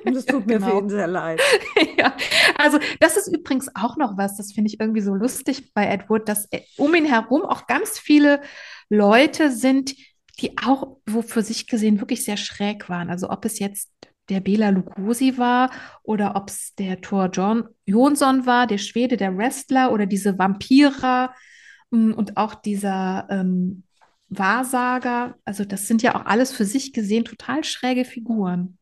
Das 0.06 0.26
tut 0.26 0.45
mir 0.47 0.60
genau. 0.60 0.70
für 0.72 0.84
ihn 0.84 0.89
sehr 0.89 1.08
leid. 1.08 1.41
ja, 1.97 2.16
also 2.58 2.80
das 3.00 3.18
ist 3.18 3.28
übrigens 3.28 3.70
auch 3.76 3.97
noch 3.97 4.18
was, 4.18 4.38
das 4.38 4.54
finde 4.54 4.70
ich 4.70 4.80
irgendwie 4.80 5.02
so 5.02 5.14
lustig 5.14 5.74
bei 5.74 5.86
Edward, 5.86 6.30
dass 6.30 6.47
um 6.78 6.93
ihn 6.95 7.06
herum 7.06 7.43
auch 7.43 7.68
ganz 7.68 8.00
viele 8.00 8.41
Leute 8.89 9.52
sind, 9.52 9.95
die 10.40 10.57
auch 10.57 10.98
wo 11.06 11.22
für 11.22 11.41
sich 11.41 11.68
gesehen 11.68 11.99
wirklich 11.99 12.23
sehr 12.23 12.38
schräg 12.38 12.90
waren. 12.90 13.10
Also 13.10 13.30
ob 13.30 13.45
es 13.45 13.60
jetzt 13.60 13.91
der 14.30 14.40
Bela 14.40 14.69
Lugosi 14.69 15.38
war 15.38 15.72
oder 16.03 16.36
ob 16.36 16.49
es 16.49 16.76
der 16.76 17.02
Thor 17.02 17.30
John 17.32 17.68
Jonsson 17.86 18.45
war, 18.45 18.68
der 18.68 18.78
Schwede, 18.78 19.18
der 19.18 19.36
Wrestler 19.36 19.91
oder 19.91 20.06
diese 20.06 20.38
Vampira 20.38 21.34
mm, 21.90 22.14
und 22.14 22.38
auch 22.38 22.56
dieser 22.56 23.28
ähm, 23.30 23.84
Wahrsager. 24.30 25.36
Also 25.45 25.65
das 25.65 25.88
sind 25.88 26.03
ja 26.03 26.15
auch 26.15 26.26
alles 26.26 26.52
für 26.52 26.65
sich 26.65 26.94
gesehen 26.94 27.26
total 27.26 27.64
schräge 27.64 28.06
Figuren. 28.06 28.78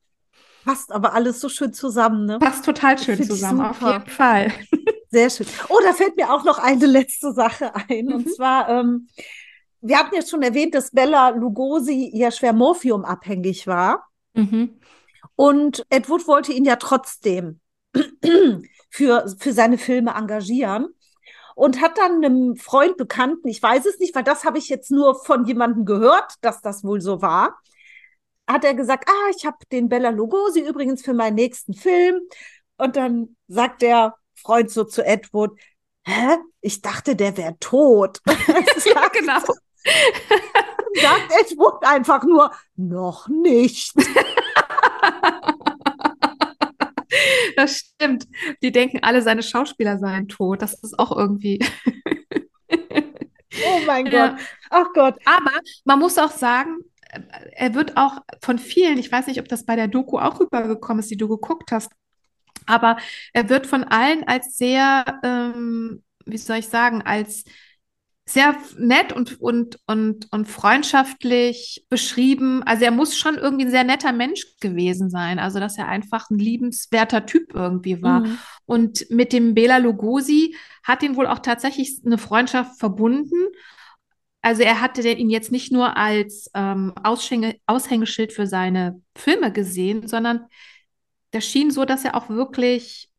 Passt 0.67 0.91
aber 0.91 1.13
alles 1.13 1.39
so 1.39 1.47
schön 1.47 1.71
zusammen, 1.71 2.25
ne? 2.25 2.39
Passt 2.39 2.65
total 2.65 2.97
schön 2.97 3.23
zusammen, 3.23 3.61
auf 3.61 3.81
jeden 3.81 4.07
Fall. 4.07 4.51
Sehr 5.09 5.29
schön. 5.29 5.47
Oh, 5.69 5.79
da 5.81 5.93
fällt 5.93 6.17
mir 6.17 6.29
auch 6.29 6.43
noch 6.43 6.59
eine 6.59 6.85
letzte 6.85 7.31
Sache 7.31 7.73
ein. 7.73 8.07
Mhm. 8.07 8.13
Und 8.13 8.35
zwar, 8.35 8.67
ähm, 8.67 9.07
wir 9.79 9.97
hatten 9.97 10.13
ja 10.13 10.21
schon 10.21 10.41
erwähnt, 10.41 10.75
dass 10.75 10.91
Bella 10.91 11.29
Lugosi 11.29 12.11
ja 12.13 12.31
schwer 12.31 12.51
morphiumabhängig 12.51 13.65
war. 13.65 14.07
Mhm. 14.33 14.77
Und 15.37 15.85
Ed 15.89 16.09
Wood 16.09 16.27
wollte 16.27 16.51
ihn 16.51 16.65
ja 16.65 16.75
trotzdem 16.75 17.61
für, 18.89 19.33
für 19.39 19.53
seine 19.53 19.77
Filme 19.77 20.15
engagieren 20.15 20.87
und 21.55 21.81
hat 21.81 21.97
dann 21.97 22.25
einem 22.25 22.57
Freund, 22.57 22.97
Bekannten, 22.97 23.47
ich 23.47 23.63
weiß 23.63 23.85
es 23.85 23.99
nicht, 23.99 24.13
weil 24.15 24.25
das 24.25 24.43
habe 24.43 24.57
ich 24.57 24.67
jetzt 24.67 24.91
nur 24.91 25.15
von 25.15 25.45
jemandem 25.45 25.85
gehört, 25.85 26.33
dass 26.41 26.61
das 26.61 26.83
wohl 26.83 26.99
so 26.99 27.21
war, 27.21 27.57
hat 28.47 28.63
er 28.63 28.73
gesagt, 28.73 29.09
ah, 29.09 29.29
ich 29.37 29.45
habe 29.45 29.57
den 29.71 29.89
Bella 29.89 30.09
Lugosi 30.09 30.61
übrigens 30.61 31.03
für 31.03 31.13
meinen 31.13 31.35
nächsten 31.35 31.73
Film. 31.73 32.21
Und 32.77 32.95
dann 32.95 33.35
sagt 33.47 33.81
der 33.81 34.15
Freund 34.35 34.71
so 34.71 34.83
zu 34.85 35.05
Edward, 35.05 35.51
hä? 36.05 36.37
Ich 36.61 36.81
dachte, 36.81 37.15
der 37.15 37.35
wäre 37.37 37.57
tot. 37.59 38.19
ja, 38.27 39.07
genau. 39.09 39.39
sagt 41.01 41.31
Edward 41.41 41.85
einfach 41.85 42.23
nur, 42.23 42.51
noch 42.75 43.27
nicht. 43.27 43.93
das 47.55 47.77
stimmt. 47.77 48.27
Die 48.61 48.71
denken 48.71 48.99
alle, 49.01 49.21
seine 49.21 49.43
Schauspieler 49.43 49.97
seien 49.97 50.27
tot. 50.27 50.61
Das 50.61 50.81
ist 50.81 50.97
auch 50.97 51.11
irgendwie. 51.15 51.59
oh 52.69 53.79
mein 53.85 54.09
Gott. 54.09 54.35
Ach 54.69 54.87
Gott. 54.93 55.15
Aber 55.25 55.51
man 55.83 55.99
muss 55.99 56.17
auch 56.17 56.31
sagen, 56.31 56.77
er 57.51 57.73
wird 57.73 57.97
auch 57.97 58.19
von 58.41 58.59
vielen, 58.59 58.97
ich 58.97 59.11
weiß 59.11 59.27
nicht, 59.27 59.39
ob 59.39 59.47
das 59.47 59.65
bei 59.65 59.75
der 59.75 59.87
Doku 59.87 60.17
auch 60.17 60.39
rübergekommen 60.39 60.99
ist, 60.99 61.11
die 61.11 61.17
du 61.17 61.27
geguckt 61.27 61.71
hast, 61.71 61.91
aber 62.65 62.97
er 63.33 63.49
wird 63.49 63.65
von 63.65 63.83
allen 63.85 64.27
als 64.27 64.57
sehr, 64.57 65.05
ähm, 65.23 66.03
wie 66.25 66.37
soll 66.37 66.57
ich 66.57 66.67
sagen, 66.67 67.01
als 67.01 67.45
sehr 68.29 68.57
nett 68.77 69.13
und, 69.13 69.39
und, 69.39 69.79
und, 69.87 70.27
und 70.31 70.47
freundschaftlich 70.49 71.85
beschrieben. 71.89 72.61
Also 72.63 72.83
er 72.83 72.91
muss 72.91 73.17
schon 73.17 73.35
irgendwie 73.35 73.65
ein 73.65 73.71
sehr 73.71 73.85
netter 73.85 74.11
Mensch 74.11 74.45
gewesen 74.59 75.09
sein. 75.09 75.39
Also 75.39 75.61
dass 75.61 75.77
er 75.77 75.87
einfach 75.87 76.29
ein 76.29 76.37
liebenswerter 76.37 77.25
Typ 77.25 77.53
irgendwie 77.53 78.01
war. 78.01 78.19
Mhm. 78.19 78.37
Und 78.65 79.09
mit 79.09 79.31
dem 79.31 79.53
Bela 79.55 79.77
Lugosi 79.77 80.57
hat 80.83 81.03
ihn 81.03 81.15
wohl 81.15 81.25
auch 81.25 81.39
tatsächlich 81.39 82.01
eine 82.05 82.17
Freundschaft 82.17 82.77
verbunden. 82.77 83.47
Also 84.47 84.63
er 84.63 84.79
hatte 84.79 85.05
ihn 85.05 85.29
jetzt 85.29 85.51
nicht 85.51 85.73
nur 85.73 85.97
als 85.97 86.49
ähm, 86.53 86.93
Aushängeschild 87.03 88.31
für 88.31 88.47
seine 88.47 89.01
Filme 89.13 89.51
gesehen, 89.51 90.07
sondern 90.07 90.45
das 91.31 91.43
schien 91.43 91.69
so, 91.69 91.83
dass 91.83 92.05
er 92.05 92.15
auch 92.15 92.29
wirklich 92.29 93.11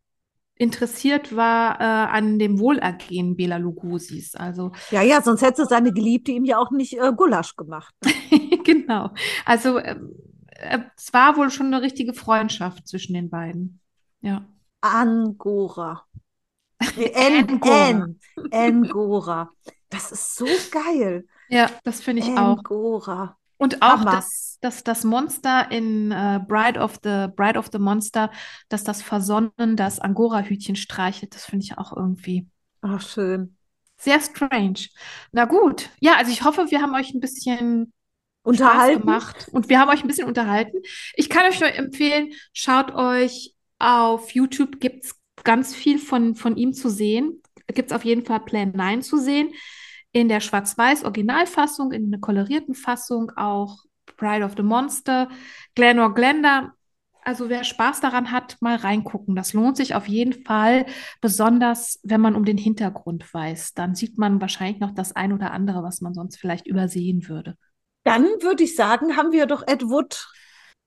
interessiert 0.55 1.37
war 1.37 1.79
äh, 1.83 1.85
an 1.85 2.39
dem 2.39 2.59
Wohlergehen 2.59 3.37
Bela 3.37 3.59
Lugosi's. 3.59 4.37
Also, 4.37 4.73
ja, 4.91 5.03
ja, 5.03 5.21
sonst 5.21 5.43
hätte 5.43 5.67
seine 5.67 5.93
Geliebte 5.93 6.33
ihm 6.33 6.47
ja 6.47 6.57
auch 6.57 6.71
nicht 6.71 6.95
äh, 6.95 7.13
Gulasch 7.15 7.57
gemacht. 7.57 7.95
Ne? 8.03 8.61
genau. 8.65 9.11
Also 9.45 9.81
ähm, 9.81 10.15
äh, 10.47 10.79
es 10.97 11.13
war 11.13 11.37
wohl 11.37 11.51
schon 11.51 11.67
eine 11.67 11.83
richtige 11.83 12.15
Freundschaft 12.15 12.89
zwischen 12.89 13.13
den 13.13 13.29
beiden. 13.29 13.81
Ja. 14.23 14.47
Angora. 14.81 16.07
Angora. 16.81 18.07
Angora. 18.51 19.51
Das 19.89 20.13
ist 20.13 20.37
so 20.37 20.47
geil. 20.71 21.27
Ja, 21.49 21.71
das 21.85 22.01
finde 22.01 22.23
ich 22.23 22.29
auch. 22.31 22.59
Angora. 22.59 23.37
Und 23.57 23.83
auch 23.83 24.05
das, 24.05 24.59
das, 24.61 24.85
das 24.85 25.03
Monster 25.03 25.71
in 25.71 26.13
äh, 26.13 26.41
Bride 26.47 26.79
of 26.79 27.01
the 27.03 27.27
Bride 27.35 27.59
of 27.59 27.71
the 27.73 27.79
Monster, 27.79 28.31
dass 28.69 28.85
das 28.85 29.03
Versonnen 29.03 29.77
das 29.77 29.99
Angora-Hütchen 29.99 30.77
streichelt, 30.77 31.35
das 31.35 31.45
finde 31.45 31.65
ich 31.65 31.77
auch 31.77 31.97
irgendwie. 31.97 32.47
Ach, 32.83 33.01
schön. 33.01 33.57
Sehr 33.97 34.21
strange. 34.21 34.87
Na 35.33 35.45
gut. 35.45 35.91
Ja, 35.99 36.17
also 36.17 36.31
ich 36.31 36.45
hoffe, 36.45 36.71
wir 36.71 36.81
haben 36.81 36.95
euch 36.95 37.13
ein 37.13 37.21
bisschen 37.21 37.93
unterhalten 38.43 39.01
gemacht 39.01 39.49
und 39.51 39.69
wir 39.69 39.81
haben 39.81 39.91
euch 39.91 40.03
ein 40.03 40.07
bisschen 40.07 40.29
unterhalten. 40.29 40.79
Ich 41.15 41.29
kann 41.29 41.47
euch 41.47 41.59
nur 41.59 41.75
empfehlen, 41.75 42.33
schaut 42.53 42.95
euch 42.95 43.55
auf 43.81 44.31
YouTube, 44.31 44.79
gibt 44.79 45.05
es 45.05 45.18
ganz 45.45 45.75
viel 45.75 45.99
von, 45.99 46.35
von 46.35 46.57
ihm 46.57 46.73
zu 46.73 46.89
sehen. 46.89 47.43
Gibt 47.67 47.91
es 47.91 47.97
auf 47.97 48.05
jeden 48.05 48.25
Fall 48.25 48.41
Plan 48.41 48.73
9 48.75 49.03
zu 49.03 49.19
sehen 49.19 49.53
in 50.13 50.29
der 50.29 50.41
Schwarz-Weiß-Originalfassung, 50.41 51.93
in 51.93 52.07
einer 52.07 52.21
kolorierten 52.21 52.75
Fassung 52.75 53.31
auch 53.37 53.85
Pride 54.17 54.45
of 54.45 54.55
the 54.57 54.63
Monster, 54.63 55.29
Glenor 55.75 56.15
Glenda. 56.15 56.73
Also 57.23 57.51
wer 57.51 57.63
Spaß 57.63 58.01
daran 58.01 58.33
hat, 58.33 58.57
mal 58.61 58.77
reingucken. 58.77 59.37
Das 59.37 59.53
lohnt 59.53 59.77
sich 59.77 59.95
auf 59.95 60.09
jeden 60.09 60.45
Fall, 60.45 60.87
besonders 61.21 62.01
wenn 62.03 62.23
man 62.23 62.35
um 62.35 62.45
den 62.45 62.57
Hintergrund 62.57 63.33
weiß. 63.33 63.75
Dann 63.75 63.95
sieht 63.95 64.17
man 64.17 64.41
wahrscheinlich 64.41 64.81
noch 64.81 64.95
das 64.95 65.15
ein 65.15 65.33
oder 65.33 65.53
andere, 65.53 65.83
was 65.83 66.01
man 66.01 66.15
sonst 66.15 66.39
vielleicht 66.39 66.67
übersehen 66.67 67.29
würde. 67.29 67.57
Dann 68.05 68.25
würde 68.41 68.65
ich 68.65 68.75
sagen, 68.75 69.17
haben 69.17 69.33
wir 69.33 69.45
doch 69.45 69.63
Ed 69.67 69.89
Wood 69.91 70.27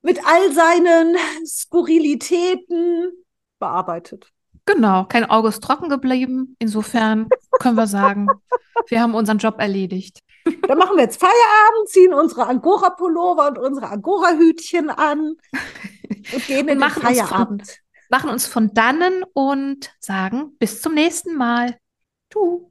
mit 0.02 0.26
all 0.26 0.52
seinen 0.52 1.16
Skurrilitäten 1.46 3.12
bearbeitet. 3.60 4.32
Genau, 4.66 5.06
kein 5.06 5.26
Auge 5.26 5.50
ist 5.50 5.64
trocken 5.64 5.90
geblieben. 5.90 6.56
Insofern 6.60 7.30
können 7.60 7.76
wir 7.76 7.88
sagen, 7.88 8.28
wir 8.88 9.02
haben 9.02 9.16
unseren 9.16 9.38
Job 9.38 9.56
erledigt. 9.60 10.22
Dann 10.68 10.78
machen 10.78 10.96
wir 10.96 11.04
jetzt 11.04 11.20
Feierabend, 11.20 11.88
ziehen 11.88 12.14
unsere 12.14 12.48
Angora-Pullover 12.48 13.50
und 13.50 13.58
unsere 13.58 13.90
Angora-Hütchen 13.90 14.90
an 14.90 15.36
und 16.34 16.48
gehen 16.48 16.68
in 16.68 16.78
machen 16.78 17.02
den 17.02 17.16
Feierabend. 17.16 17.62
Uns 17.62 17.72
von, 17.72 18.08
machen 18.10 18.30
uns 18.30 18.48
von 18.48 18.74
dannen 18.74 19.24
und 19.34 19.94
sagen 20.00 20.56
bis 20.58 20.82
zum 20.82 20.94
nächsten 20.94 21.36
Mal. 21.36 21.78
Tu. 22.30 22.71